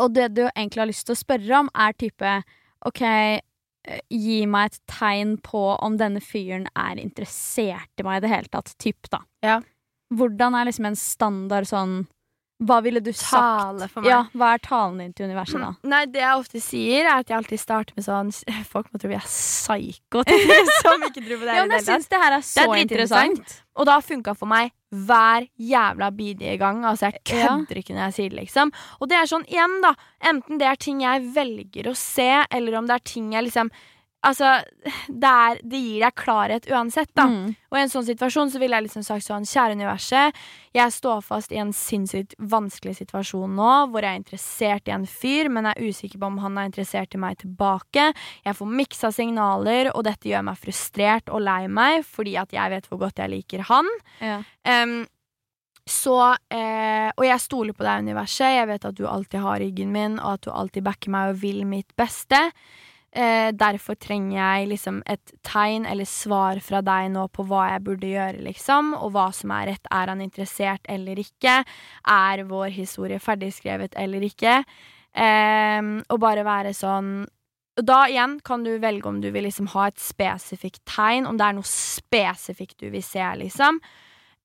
og 0.02 0.12
det 0.12 0.30
du 0.36 0.44
egentlig 0.46 0.82
har 0.82 0.90
lyst 0.90 1.06
til 1.08 1.16
å 1.16 1.22
spørre 1.22 1.60
om, 1.62 1.70
er 1.72 1.96
type 1.96 2.32
OK, 2.86 3.02
eh, 3.06 4.02
gi 4.12 4.42
meg 4.50 4.72
et 4.72 4.82
tegn 4.90 5.36
på 5.44 5.62
om 5.80 5.96
denne 6.00 6.20
fyren 6.20 6.68
er 6.76 7.00
interessert 7.00 7.90
i 7.96 8.06
meg 8.06 8.20
i 8.20 8.26
det 8.26 8.34
hele 8.34 8.52
tatt. 8.52 8.74
Typ, 8.82 9.08
da. 9.12 9.22
Ja. 9.46 9.60
Hvordan 10.14 10.54
er 10.54 10.68
liksom 10.68 10.90
en 10.90 11.00
standard 11.00 11.68
sånn 11.70 12.04
Hva 12.64 12.78
ville 12.80 13.02
du 13.04 13.10
sagt? 13.12 13.36
Tale 13.36 13.86
for 13.92 14.00
meg. 14.00 14.08
Ja, 14.08 14.20
hva 14.32 14.54
er 14.56 14.62
talen 14.64 15.00
din 15.02 15.10
til 15.12 15.28
universet, 15.28 15.60
da? 15.60 15.74
Nei, 15.92 16.04
det 16.08 16.22
jeg 16.22 16.40
ofte 16.40 16.60
sier, 16.64 17.04
er 17.04 17.18
at 17.20 17.28
jeg 17.28 17.36
alltid 17.36 17.60
starter 17.60 17.98
med 17.98 18.06
sånn 18.06 18.30
Folk 18.72 18.88
må 18.92 19.00
tro 19.02 19.10
vi 19.12 19.18
er 19.18 19.26
psyko 19.26 20.22
som 20.80 21.04
ikke 21.04 21.20
tror 21.20 21.42
på 21.42 21.44
det. 21.44 21.56
Ja, 21.58 21.66
men 21.66 21.76
jeg 21.76 21.84
syns 21.90 22.08
det 22.08 22.20
her 22.22 22.38
er 22.38 22.46
så 22.48 22.64
er 22.64 22.80
interessant. 22.80 23.58
Og 23.76 23.84
det 23.84 23.92
har 23.92 24.06
funka 24.06 24.32
for 24.38 24.48
meg 24.48 24.72
hver 24.88 25.44
jævla 25.60 26.08
bidige 26.16 26.54
gang. 26.62 26.80
Altså, 26.88 27.10
jeg 27.10 27.20
kødder 27.28 27.82
ikke 27.82 27.92
når 27.92 28.06
jeg 28.06 28.16
sier 28.16 28.32
det, 28.32 28.38
liksom. 28.46 28.72
Og 29.02 29.10
det 29.10 29.18
er 29.18 29.28
sånn 29.28 29.44
igjen, 29.50 29.76
da. 29.84 29.92
Enten 30.32 30.62
det 30.62 30.70
er 30.70 30.80
ting 30.80 31.04
jeg 31.04 31.26
velger 31.36 31.90
å 31.90 31.94
se, 31.98 32.30
eller 32.56 32.78
om 32.80 32.88
det 32.88 32.96
er 32.96 33.04
ting 33.12 33.34
jeg 33.36 33.50
liksom 33.50 33.72
Altså, 34.26 34.50
det, 35.06 35.30
er, 35.30 35.60
det 35.62 35.80
gir 35.80 36.02
deg 36.02 36.16
klarhet 36.18 36.68
uansett, 36.72 37.10
da. 37.16 37.28
Mm. 37.30 37.54
Og 37.70 37.78
i 37.78 37.82
en 37.84 37.92
sånn 37.92 38.06
situasjon 38.08 38.52
så 38.52 38.60
ville 38.62 38.78
jeg 38.78 38.86
liksom 38.88 39.04
sagt 39.06 39.26
sånn 39.26 39.46
Kjære 39.46 39.76
universet, 39.78 40.38
jeg 40.76 40.92
står 40.92 41.22
fast 41.24 41.54
i 41.54 41.60
en 41.62 41.72
sinnssykt 41.76 42.34
vanskelig 42.52 42.96
situasjon 42.98 43.54
nå, 43.56 43.72
hvor 43.92 44.04
jeg 44.04 44.12
er 44.12 44.20
interessert 44.20 44.90
i 44.90 44.94
en 44.96 45.06
fyr, 45.08 45.50
men 45.52 45.70
jeg 45.70 45.78
er 45.78 45.90
usikker 45.92 46.20
på 46.20 46.30
om 46.30 46.40
han 46.42 46.58
er 46.60 46.70
interessert 46.70 47.16
i 47.16 47.22
meg 47.22 47.38
tilbake. 47.42 48.10
Jeg 48.44 48.58
får 48.58 48.72
miksa 48.82 49.12
signaler, 49.14 49.92
og 49.94 50.06
dette 50.08 50.30
gjør 50.32 50.48
meg 50.50 50.60
frustrert 50.60 51.32
og 51.32 51.44
lei 51.46 51.62
meg, 51.70 52.02
fordi 52.04 52.36
at 52.40 52.52
jeg 52.56 52.74
vet 52.74 52.88
hvor 52.90 53.06
godt 53.06 53.22
jeg 53.22 53.32
liker 53.32 53.64
han. 53.70 53.92
Ja. 54.20 54.40
Um, 54.66 55.04
så 55.86 56.18
eh, 56.50 57.12
Og 57.14 57.22
jeg 57.22 57.42
stoler 57.44 57.76
på 57.76 57.84
deg, 57.86 58.02
universet. 58.02 58.56
Jeg 58.56 58.66
vet 58.72 58.88
at 58.88 58.96
du 58.98 59.04
alltid 59.06 59.38
har 59.44 59.60
ryggen 59.62 59.94
min, 59.94 60.18
og 60.18 60.32
at 60.34 60.46
du 60.46 60.50
alltid 60.50 60.82
backer 60.86 61.14
meg 61.14 61.30
og 61.30 61.40
vil 61.44 61.62
mitt 61.68 61.94
beste. 61.98 62.40
Eh, 63.16 63.50
derfor 63.56 63.96
trenger 63.96 64.36
jeg 64.36 64.66
liksom 64.74 64.98
et 65.08 65.30
tegn 65.46 65.86
eller 65.88 66.04
svar 66.04 66.58
fra 66.60 66.82
deg 66.84 67.06
nå 67.14 67.22
på 67.32 67.46
hva 67.48 67.62
jeg 67.70 67.84
burde 67.86 68.10
gjøre, 68.10 68.42
liksom, 68.44 68.90
og 68.98 69.14
hva 69.14 69.30
som 69.32 69.54
er 69.56 69.70
rett. 69.70 69.88
Er 69.88 70.12
han 70.12 70.20
interessert 70.20 70.84
eller 70.92 71.22
ikke? 71.22 71.62
Er 72.12 72.44
vår 72.50 72.74
historie 72.76 73.22
ferdigskrevet 73.22 73.96
eller 73.96 74.26
ikke? 74.28 74.58
Eh, 75.16 75.80
og 76.12 76.20
bare 76.20 76.44
være 76.44 76.74
sånn 76.76 77.24
Da 77.80 78.02
igjen 78.08 78.34
kan 78.44 78.62
du 78.64 78.74
velge 78.80 79.08
om 79.08 79.20
du 79.20 79.30
vil 79.32 79.46
liksom 79.48 79.70
ha 79.72 79.86
et 79.88 80.00
spesifikt 80.00 80.82
tegn, 80.88 81.24
om 81.28 81.36
det 81.36 81.44
er 81.46 81.56
noe 81.56 81.68
spesifikt 81.68 82.80
du 82.80 82.90
vil 82.92 83.04
se, 83.04 83.24
liksom. 83.40 83.80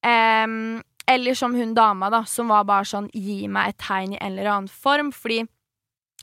Em, 0.03 0.81
eller 1.07 1.35
som 1.35 1.55
hun 1.55 1.73
dama, 1.75 2.09
da, 2.11 2.23
som 2.27 2.51
var 2.51 2.67
bare 2.67 2.87
sånn 2.87 3.07
Gi 3.15 3.47
meg 3.51 3.71
et 3.71 3.79
tegn 3.83 4.15
i 4.15 4.19
en 4.19 4.35
eller 4.35 4.51
annen 4.51 4.71
form. 4.71 5.11
Fordi 5.15 5.45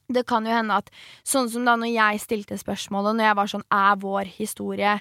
det 0.08 0.24
kan 0.28 0.46
jo 0.46 0.54
hende 0.54 0.80
at 0.80 0.90
Sånn 1.26 1.50
som 1.52 1.66
da 1.68 1.76
når 1.76 1.92
jeg 1.92 2.24
stilte 2.24 2.58
spørsmålet, 2.60 3.18
når 3.18 3.28
jeg 3.28 3.38
var 3.38 3.52
sånn 3.52 3.68
Er 3.74 4.00
vår 4.00 4.32
historie 4.38 4.98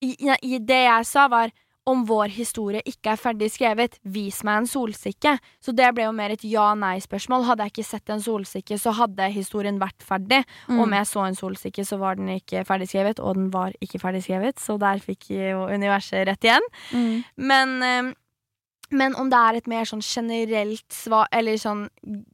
i, 0.00 0.14
i 0.16 0.58
Det 0.64 0.84
jeg 0.86 1.08
sa, 1.08 1.26
var 1.28 1.52
om 1.88 2.02
vår 2.06 2.32
historie 2.34 2.82
ikke 2.86 3.14
er 3.14 3.20
ferdig 3.20 3.48
skrevet, 3.52 3.96
vis 4.12 4.42
meg 4.46 4.62
en 4.62 4.68
solsikke. 4.68 5.32
Så 5.64 5.72
det 5.76 5.88
ble 5.96 6.06
jo 6.06 6.14
mer 6.16 6.34
et 6.34 6.44
ja-nei-spørsmål. 6.46 7.46
Hadde 7.48 7.66
jeg 7.66 7.74
ikke 7.74 7.86
sett 7.88 8.12
en 8.12 8.22
solsikke, 8.22 8.78
så 8.78 8.92
hadde 8.98 9.30
historien 9.34 9.80
vært 9.80 10.04
ferdig. 10.06 10.42
Mm. 10.68 10.82
Om 10.84 10.96
jeg 10.98 11.08
så 11.10 11.24
en 11.26 11.38
solsikke, 11.38 11.86
så 11.88 11.98
var 12.00 12.20
den 12.20 12.30
ikke 12.36 12.64
ferdig 12.68 12.90
skrevet, 12.92 13.22
og 13.24 13.38
den 13.38 13.48
var 13.54 13.74
ikke 13.82 14.02
ferdig 14.02 14.22
skrevet, 14.26 14.60
så 14.62 14.76
der 14.80 15.02
fikk 15.02 15.30
jo 15.34 15.66
universet 15.72 16.28
rett 16.28 16.46
igjen. 16.50 16.70
Mm. 16.92 17.14
Men, 17.50 17.76
eh, 17.82 18.12
men 18.90 19.14
om 19.14 19.28
det 19.30 19.38
er 19.38 19.58
et 19.58 19.66
mer 19.70 19.84
sånn 19.88 20.02
generelt 20.02 20.86
svar 20.92 21.28
Eller 21.32 21.56
sånn 21.60 21.88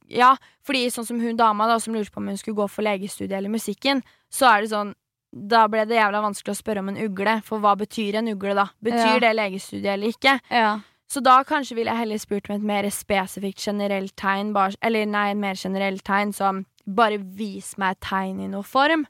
Ja, 0.09 0.35
fordi 0.65 0.87
sånn 0.93 1.05
som 1.05 1.19
hun 1.21 1.37
dama 1.37 1.67
da 1.67 1.77
som 1.79 1.93
lurte 1.93 2.11
på 2.11 2.17
om 2.21 2.27
hun 2.27 2.37
skulle 2.37 2.57
gå 2.57 2.67
for 2.69 2.83
legestudiet 2.83 3.37
eller 3.37 3.49
musikken, 3.53 4.01
så 4.29 4.49
er 4.51 4.61
det 4.61 4.71
sånn 4.73 4.93
da 5.31 5.65
ble 5.67 5.83
det 5.85 5.97
jævla 5.99 6.21
vanskelig 6.23 6.53
å 6.55 6.57
spørre 6.61 6.79
om 6.79 6.87
en 6.89 6.97
ugle, 7.03 7.41
for 7.43 7.59
hva 7.59 7.73
betyr 7.77 8.15
en 8.15 8.29
ugle, 8.31 8.53
da? 8.55 8.69
Betyr 8.81 9.19
Ja. 9.19 9.19
det 9.19 9.35
legestudiet 9.35 9.93
eller 9.93 10.07
ikke? 10.07 10.39
Ja. 10.49 10.79
Så 11.07 11.21
da 11.21 11.43
kanskje 11.43 11.75
ville 11.75 11.91
jeg 11.91 11.99
heller 11.99 12.17
spurt 12.17 12.47
med 12.49 12.61
et 12.61 12.63
mer 12.63 12.83
spesifikt 12.89 13.59
generelt 13.67 14.15
tegn, 14.15 14.53
bare, 14.53 14.73
eller 14.81 15.05
nei, 15.05 15.31
et 15.31 15.37
mer 15.37 15.53
generelt 15.55 16.03
tegn 16.03 16.33
som 16.33 16.65
bare 16.87 17.17
vis 17.19 17.77
meg 17.77 17.91
et 17.97 17.99
tegn 18.07 18.39
i 18.39 18.47
noe 18.47 18.63
form. 18.63 19.05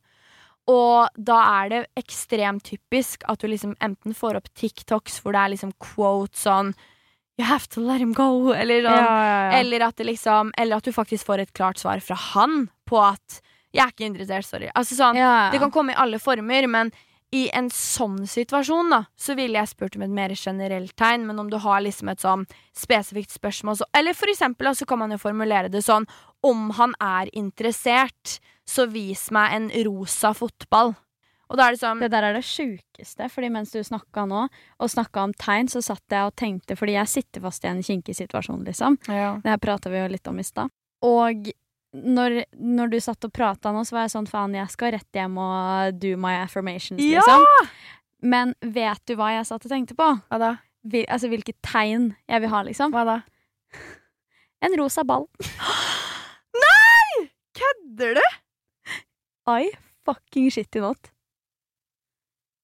Og 0.68 1.08
da 1.18 1.38
er 1.64 1.70
det 1.70 1.88
ekstremt 1.96 2.64
typisk 2.64 3.24
at 3.30 3.40
du 3.40 3.48
liksom 3.48 3.76
enten 3.80 4.14
får 4.18 4.36
opp 4.42 4.50
TikToks 4.54 5.22
hvor 5.22 5.32
det 5.32 5.40
er 5.46 5.54
liksom 5.56 5.72
quote 5.80 6.36
sånn 6.36 6.74
You 7.38 7.46
have 7.46 7.68
to 7.70 7.82
let 7.82 8.02
him 8.02 8.14
go, 8.18 8.52
eller 8.54 8.82
sånn. 8.82 9.04
ja. 9.04 9.52
Eller 9.60 9.84
at 9.86 10.00
det 10.00 10.08
liksom 10.10 10.50
Eller 10.58 10.80
at 10.80 10.88
du 10.88 10.92
faktisk 10.96 11.28
får 11.30 11.46
et 11.46 11.54
klart 11.54 11.78
svar 11.78 12.02
fra 12.02 12.18
han 12.34 12.70
på 12.90 12.98
at 13.04 13.42
'jeg 13.74 13.84
er 13.84 13.92
ikke 13.92 14.10
interessert', 14.10 14.48
sorry. 14.48 14.72
Altså 14.74 14.96
sånn 14.96 15.16
ja. 15.20 15.52
det 15.52 15.60
kan 15.60 15.72
komme 15.72 15.92
i 15.94 16.00
alle 16.00 16.18
former, 16.20 16.68
men 16.68 16.92
i 17.36 17.50
en 17.54 17.68
sånn 17.70 18.22
situasjon, 18.28 18.90
da, 18.90 19.02
så 19.20 19.36
ville 19.36 19.60
jeg 19.60 19.68
spurt 19.68 19.98
om 19.98 20.06
et 20.06 20.14
mer 20.16 20.30
generelt 20.30 20.96
tegn, 20.96 21.26
men 21.28 21.40
om 21.40 21.50
du 21.52 21.58
har 21.60 21.82
liksom 21.84 22.08
et 22.10 22.24
sånn 22.24 22.46
spesifikt 22.72 23.36
spørsmål, 23.36 23.82
så 23.82 23.86
Eller 23.94 24.14
for 24.14 24.32
eksempel, 24.32 24.72
så 24.76 24.88
kan 24.88 25.00
man 25.00 25.12
jo 25.12 25.18
formulere 25.18 25.70
det 25.70 25.84
sånn 25.84 26.08
Om 26.42 26.72
han 26.78 26.94
er 27.02 27.30
interessert, 27.34 28.40
så 28.66 28.88
vis 28.88 29.32
meg 29.32 29.54
en 29.54 29.70
rosa 29.86 30.34
fotball. 30.34 30.96
Og 31.50 31.56
da 31.60 31.68
er 31.70 31.76
det 31.76 31.80
sånn 31.80 32.02
Det 32.04 32.10
der 32.12 32.26
er 32.28 32.34
det 32.36 32.44
sjukeste, 32.44 33.30
fordi 33.32 33.50
mens 33.54 33.72
du 33.72 33.80
snakka 33.84 34.26
nå, 34.28 34.48
og 34.84 34.90
snakka 34.92 35.24
om 35.30 35.34
tegn, 35.40 35.70
så 35.72 35.80
satt 35.86 36.04
jeg 36.12 36.28
og 36.28 36.36
tenkte, 36.36 36.76
fordi 36.76 36.98
jeg 36.98 37.08
sitter 37.08 37.44
fast 37.46 37.64
i 37.64 37.70
en 37.72 37.80
kinkig 37.86 38.16
situasjon, 38.18 38.66
liksom. 38.68 38.98
ja. 39.08 39.38
Det 39.44 39.54
her 39.54 39.62
prata 39.64 39.90
vi 39.94 40.02
jo 40.02 40.10
litt 40.12 40.28
om 40.28 40.40
i 40.40 40.46
stad. 40.48 40.74
Og 41.08 41.48
når, 41.98 42.42
når 42.60 42.92
du 42.92 42.98
satt 43.00 43.24
og 43.26 43.32
prata 43.34 43.72
nå, 43.72 43.86
så 43.88 43.96
var 43.96 44.06
jeg 44.08 44.16
sånn 44.18 44.28
faen, 44.30 44.58
jeg 44.60 44.70
skal 44.74 44.92
rett 44.98 45.16
hjem 45.22 45.38
og 45.40 45.98
do 46.02 46.16
my 46.20 46.36
affirmations, 46.44 47.00
Ja! 47.02 47.24
liksom. 47.24 47.72
Men 48.28 48.56
vet 48.62 49.02
du 49.06 49.14
hva 49.16 49.32
jeg 49.36 49.46
satt 49.48 49.66
og 49.68 49.72
tenkte 49.72 49.96
på? 49.98 50.08
Hva 50.28 50.40
da? 50.42 50.52
Hvil, 50.88 51.06
altså 51.12 51.30
hvilket 51.32 51.58
tegn 51.66 52.10
jeg 52.28 52.42
vil 52.44 52.50
ha, 52.52 52.64
liksom? 52.68 52.92
Hva 52.96 53.06
da? 53.08 53.18
En 54.66 54.74
rosa 54.80 55.04
ball. 55.06 55.28
Nei! 56.66 57.28
Kødder 57.58 58.18
du? 58.18 58.26
I 59.48 59.70
fucking 60.08 60.50
shitty 60.52 60.82
not. 60.82 61.12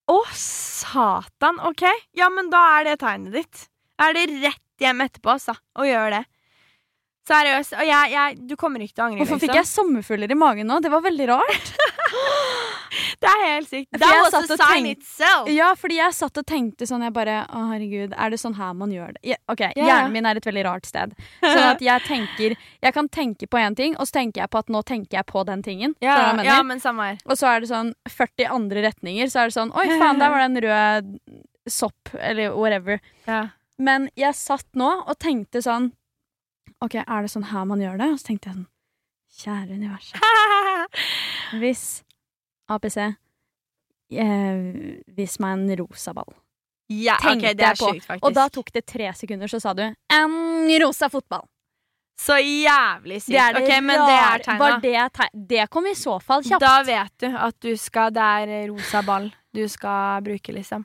Å, 0.04 0.18
satan. 0.36 1.60
Ok, 1.64 1.86
ja, 2.16 2.28
men 2.32 2.50
da 2.52 2.60
er 2.78 2.90
det 2.90 2.98
tegnet 3.00 3.36
ditt. 3.38 3.66
Er 4.02 4.12
det 4.16 4.26
rett 4.42 4.82
hjem 4.82 5.00
etterpå, 5.06 5.36
altså, 5.38 5.54
og 5.80 5.88
gjør 5.88 6.18
det. 6.18 6.22
Seriøst. 7.24 7.72
Og 7.80 7.86
jeg, 7.88 8.12
jeg 8.12 8.36
Du 8.50 8.54
kommer 8.60 8.82
ikke 8.84 8.98
til 8.98 9.02
å 9.02 9.06
angre. 9.08 9.22
Hvorfor 9.22 9.40
fikk 9.40 9.54
liksom. 9.54 9.60
jeg 9.62 9.70
sommerfugler 9.70 10.32
i 10.34 10.36
magen 10.36 10.68
nå? 10.68 10.80
Det 10.84 10.90
var 10.92 11.04
veldig 11.04 11.28
rart. 11.30 11.70
Det 13.20 13.30
er 13.30 13.40
helt 13.42 13.70
sykt. 13.70 13.88
That 13.96 14.04
jeg 14.04 14.22
was 14.22 14.34
a 14.36 14.56
sign 14.58 14.86
itself. 14.90 15.48
Ja, 15.50 15.70
fordi 15.78 15.96
jeg 15.98 16.14
satt 16.14 16.36
og 16.38 16.44
tenkte 16.46 16.86
sånn 16.86 17.02
Jeg 17.06 17.14
bare 17.16 17.40
Å, 17.48 17.62
herregud, 17.72 18.12
er 18.12 18.34
det 18.34 18.38
sånn 18.42 18.54
her 18.58 18.74
man 18.76 18.92
gjør 18.94 19.14
det? 19.16 19.22
Ja, 19.32 19.38
ok, 19.50 19.64
yeah. 19.72 19.88
Hjernen 19.88 20.14
min 20.14 20.28
er 20.28 20.38
et 20.38 20.46
veldig 20.46 20.66
rart 20.66 20.86
sted. 20.88 21.16
Sånn 21.40 21.70
at 21.72 21.82
jeg 21.82 22.04
tenker 22.06 22.54
Jeg 22.54 22.96
kan 22.96 23.08
tenke 23.08 23.48
på 23.50 23.60
én 23.60 23.78
ting, 23.78 23.96
og 23.96 24.10
så 24.10 24.20
tenker 24.20 24.44
jeg 24.44 24.52
på 24.52 24.60
at 24.60 24.70
nå 24.72 24.84
tenker 24.86 25.18
jeg 25.18 25.26
på 25.30 25.42
den 25.48 25.64
tingen. 25.64 25.96
Jeg 26.04 26.28
mener? 26.36 26.46
ja, 26.46 26.60
men 26.66 26.82
samme 26.82 27.08
her. 27.08 27.18
Og 27.24 27.40
så 27.40 27.50
er 27.50 27.64
det 27.64 27.72
sånn 27.72 27.94
40 28.10 28.52
andre 28.52 28.86
retninger, 28.90 29.32
så 29.32 29.42
er 29.42 29.50
det 29.50 29.56
sånn 29.56 29.74
Oi, 29.74 29.88
faen, 29.96 30.20
der 30.20 30.32
var 30.32 30.44
det 30.44 30.48
en 30.50 30.62
rød 30.68 31.12
sopp, 31.70 32.14
eller 32.20 32.54
whatever. 32.54 33.00
Yeah. 33.26 33.54
Men 33.80 34.10
jeg 34.20 34.36
satt 34.38 34.68
nå 34.78 34.90
og 35.02 35.16
tenkte 35.22 35.64
sånn 35.64 35.94
OK, 36.84 36.94
er 37.00 37.24
det 37.24 37.32
sånn 37.32 37.48
her 37.50 37.66
man 37.68 37.82
gjør 37.82 38.00
det? 38.00 38.08
Og 38.14 38.20
så 38.20 38.30
tenkte 38.30 38.50
jeg 38.50 38.58
sånn 38.60 38.70
Kjære 39.34 39.74
universet. 39.74 40.20
Hvis 41.60 41.84
APC 42.70 42.98
eh, 43.02 45.00
Vis 45.16 45.38
meg 45.42 45.56
en 45.56 45.72
rosa 45.82 46.14
ball. 46.14 46.30
ja, 46.92 47.16
tenkte 47.18 47.48
Tenkte 47.48 47.56
det 47.58 47.66
er 47.66 47.72
jeg 47.72 47.80
på. 47.80 47.90
Sykt, 47.96 48.06
faktisk. 48.06 48.28
Og 48.28 48.36
da 48.36 48.46
tok 48.52 48.70
det 48.76 48.84
tre 48.86 49.10
sekunder, 49.16 49.50
så 49.50 49.60
sa 49.62 49.74
du 49.74 49.82
en 49.88 50.70
rosa 50.84 51.08
fotball. 51.10 51.46
Så 52.20 52.36
jævlig 52.38 53.22
sykt. 53.24 53.34
Det 53.34 53.46
det 53.56 53.62
ok, 53.64 53.72
men 53.82 54.04
det 54.06 54.18
er 54.20 54.44
tegna. 54.44 54.78
det, 54.84 55.30
det 55.50 55.70
kom 55.70 55.86
i 55.90 55.96
så 55.98 56.20
fall 56.22 56.44
kjapt. 56.46 56.62
Da 56.62 56.76
vet 56.86 57.14
du 57.24 57.26
at 57.34 57.56
du 57.64 57.72
skal 57.80 58.12
Det 58.14 58.22
er 58.22 58.68
rosa 58.70 59.02
ball 59.02 59.32
du 59.54 59.64
skal 59.70 60.22
bruke, 60.22 60.52
liksom. 60.54 60.84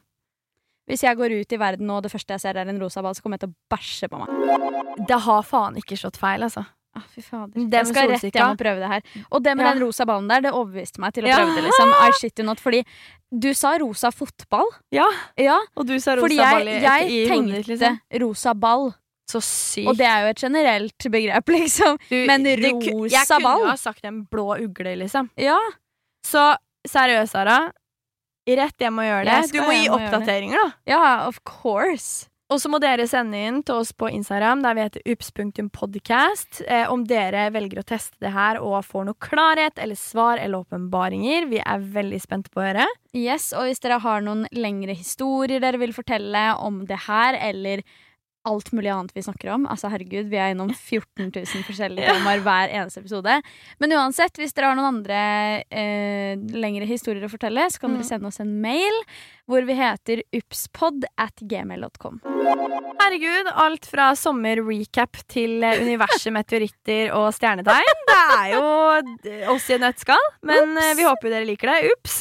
Hvis 0.90 1.04
jeg 1.06 1.18
går 1.20 1.36
ut 1.40 1.54
i 1.54 1.60
verden 1.62 1.90
og 1.94 2.02
det 2.04 2.10
første 2.12 2.34
jeg 2.36 2.42
ser 2.42 2.58
er 2.58 2.68
en 2.72 2.82
rosa 2.82 3.04
ball, 3.06 3.14
så 3.14 3.22
kommer 3.22 3.38
jeg 3.38 3.46
til 3.46 3.52
å 3.54 3.78
bæsje 3.78 4.10
på 4.10 4.20
meg. 4.24 5.06
Det 5.08 5.20
har 5.28 5.44
faen 5.46 5.78
ikke 5.78 5.98
slått 6.02 6.18
feil, 6.18 6.42
altså. 6.48 6.66
Ah, 6.98 7.04
fy 7.14 7.22
fader. 7.22 7.54
Jeg 7.70 7.86
skal 7.86 8.08
rett 8.10 8.24
hjem 8.34 8.56
og 8.56 8.58
prøve 8.58 8.82
det 8.82 8.88
her. 8.90 9.04
Og 9.32 9.44
det 9.46 9.52
med 9.56 9.66
Ja. 9.68 9.74
den 9.76 9.84
rosa 9.86 10.06
ballen 10.10 10.28
der, 10.28 10.42
det 10.42 10.52
overbeviste 10.58 11.00
meg 11.00 11.14
til 11.14 11.24
å 11.30 11.36
prøve 11.36 11.54
det, 11.56 11.64
liksom. 11.68 11.92
I 11.94 12.10
shit 12.18 12.40
you 12.42 12.46
not. 12.48 12.60
Fordi 12.60 12.80
du 13.32 13.54
sa 13.54 13.76
rosa 13.78 14.10
fotball. 14.12 14.66
Ja, 14.92 15.06
Ja, 15.38 15.60
og 15.78 15.86
du 15.86 15.94
sa 16.00 16.16
rosa 16.18 16.26
fordi 16.26 16.38
ball 16.42 16.66
jeg, 16.66 16.82
i, 16.82 16.82
jeg 16.82 17.06
i 17.06 17.30
hodet 17.30 17.46
ditt, 17.46 17.68
tenkte 17.68 17.70
liksom. 17.70 18.00
rosa 18.26 18.54
ball. 18.56 18.90
Så 19.30 19.40
sykt. 19.46 19.88
Og 19.88 19.96
det 20.00 20.08
er 20.10 20.24
jo 20.26 20.30
et 20.34 20.42
generelt 20.42 20.98
begrep, 21.14 21.50
liksom. 21.60 22.00
Du, 22.10 22.18
men 22.26 22.44
rosa 22.58 22.90
ball 22.90 23.08
Jeg 23.14 23.28
kunne 23.30 23.44
ball? 23.46 23.68
ha 23.70 23.76
sagt 23.78 24.04
en 24.10 24.24
blå 24.26 24.48
ugle, 24.66 24.96
liksom. 25.06 25.30
Ja. 25.38 25.60
Så 26.26 26.56
seriøst, 26.90 27.32
Sara. 27.38 27.72
Rett 28.58 28.82
hjem 28.82 29.00
og 29.02 29.06
gjør 29.06 29.30
det. 29.30 29.38
Du 29.54 29.62
må 29.62 29.72
gi 29.76 29.86
gjøre 29.86 30.00
oppdateringer, 30.00 30.60
da. 30.64 30.68
ja, 30.90 31.06
of 31.28 31.42
course. 31.46 32.30
Og 32.50 32.58
så 32.58 32.70
må 32.72 32.80
dere 32.82 33.06
sende 33.06 33.38
inn 33.46 33.60
til 33.62 33.78
oss 33.84 33.92
på 33.94 34.08
Instagram, 34.10 34.64
der 34.66 34.74
vi 34.74 34.82
heter 34.88 35.04
ups.podcast, 35.14 36.64
eh, 36.66 36.88
om 36.90 37.04
dere 37.06 37.52
velger 37.54 37.84
å 37.84 37.86
teste 37.86 38.18
det 38.26 38.32
her 38.34 38.58
og 38.58 38.80
får 38.88 39.06
noe 39.06 39.20
klarhet 39.22 39.78
eller 39.78 40.00
svar 40.00 40.42
eller 40.42 40.66
åpenbaringer. 40.66 41.46
Vi 41.52 41.62
er 41.62 41.86
veldig 41.94 42.22
spente 42.24 42.50
på 42.50 42.64
å 42.64 42.66
høre. 42.72 42.88
Yes, 43.14 43.52
og 43.54 43.70
hvis 43.70 43.84
dere 43.86 44.00
har 44.02 44.26
noen 44.26 44.48
lengre 44.58 44.98
historier 44.98 45.62
dere 45.62 45.78
vil 45.82 45.94
fortelle 45.94 46.48
om 46.58 46.82
det 46.90 47.04
her, 47.06 47.38
eller 47.38 47.86
alt 48.48 48.72
mulig 48.72 48.90
annet 48.94 49.12
vi 49.14 49.22
snakker 49.26 49.50
om 49.54 49.66
Altså 49.68 49.90
herregud, 49.92 50.30
vi 50.32 50.38
er 50.40 50.54
innom 50.54 50.70
14 50.72 51.28
000 51.36 51.66
forskjellige 51.68 52.08
temaer 52.14 52.40
hver 52.46 52.72
eneste 52.72 53.02
episode. 53.04 53.42
Men 53.80 53.92
uansett, 53.98 54.38
hvis 54.40 54.54
dere 54.56 54.72
har 54.72 54.78
noen 54.80 55.02
andre 55.02 55.20
eh, 55.70 56.38
lengre 56.56 56.88
historier 56.90 57.26
å 57.28 57.32
fortelle, 57.34 57.68
så 57.70 57.80
kan 57.84 57.92
Mm. 57.92 57.98
dere 58.00 58.08
sende 58.08 58.28
oss 58.32 58.40
en 58.40 58.56
mail 58.62 58.96
hvor 59.50 59.66
vi 59.66 59.76
heter 59.78 60.22
upspod 60.36 61.08
at 61.20 61.42
gmail.com. 61.42 62.20
Herregud, 63.00 63.50
alt 63.58 63.88
fra 63.90 64.12
sommer-recap 64.18 65.22
til 65.32 65.64
eh, 65.66 65.82
universet, 65.82 66.32
meteoritter 66.36 67.14
og 67.18 67.32
stjernetegn. 67.34 68.04
Det 68.10 68.18
er 68.36 68.52
jo 68.54 69.54
oss 69.56 69.70
i 69.72 69.76
et 69.78 69.84
nøttskall, 69.84 70.26
men 70.46 70.76
Ups. 70.76 70.92
vi 71.00 71.08
håper 71.08 71.30
jo 71.30 71.34
dere 71.34 71.50
liker 71.50 71.72
det. 71.72 71.94
Ups! 71.96 72.20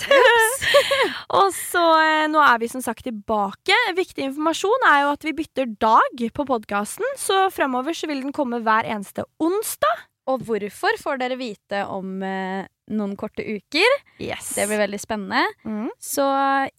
og 1.41 1.53
så 1.57 1.85
eh, 2.01 2.25
nå 2.33 2.41
er 2.45 2.63
vi 2.63 2.71
som 2.73 2.85
sagt 2.85 3.05
tilbake. 3.09 3.77
Viktig 3.99 4.31
informasjon 4.31 4.89
er 4.89 5.05
jo 5.05 5.13
at 5.17 5.29
vi 5.29 5.37
bytter 5.43 5.75
dag 5.83 6.25
på 6.35 6.49
podkasten, 6.49 7.07
så 7.21 7.47
fremover 7.55 7.97
så 7.97 8.09
vil 8.11 8.25
den 8.25 8.35
komme 8.37 8.63
hver 8.65 8.89
eneste 8.89 9.27
onsdag. 9.43 10.07
Og 10.29 10.43
hvorfor 10.45 10.99
får 11.01 11.23
dere 11.23 11.39
vite 11.41 11.85
om 11.89 12.19
eh, 12.25 12.67
noen 12.91 13.17
korte 13.17 13.45
uker. 13.45 13.97
Yes. 14.21 14.53
Det 14.57 14.67
blir 14.71 14.79
veldig 14.83 15.01
spennende. 15.01 15.45
mm. 15.65 15.89
Så 15.99 16.25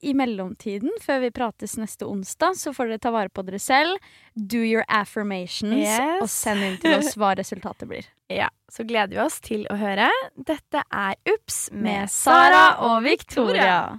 i 0.01 0.13
mellomtiden, 0.13 0.89
før 1.01 1.19
vi 1.25 1.31
prates 1.31 1.77
neste 1.77 2.05
onsdag, 2.09 2.55
så 2.57 2.73
får 2.73 2.87
dere 2.93 2.99
ta 3.03 3.11
vare 3.11 3.29
på 3.29 3.43
dere 3.45 3.59
selv. 3.59 3.97
Do 4.35 4.61
your 4.63 4.83
affirmations, 4.87 5.73
Yes. 5.83 6.21
og 6.21 6.29
send 6.29 6.63
inn 6.63 6.77
til 6.81 6.97
oss 6.99 7.15
hva 7.19 7.35
resultatet 7.39 7.87
blir. 7.89 8.05
Ja, 8.29 8.45
så 8.69 8.83
gleder 8.85 9.09
vi 9.09 9.17
oss 9.23 9.39
til 9.41 9.63
å 9.73 9.75
høre. 9.79 10.05
Dette 10.37 10.83
er 10.93 11.15
Ups 11.33 11.71
med 11.73 12.11
Sara 12.13 12.75
og 12.85 13.01
Victoria. 13.01 13.97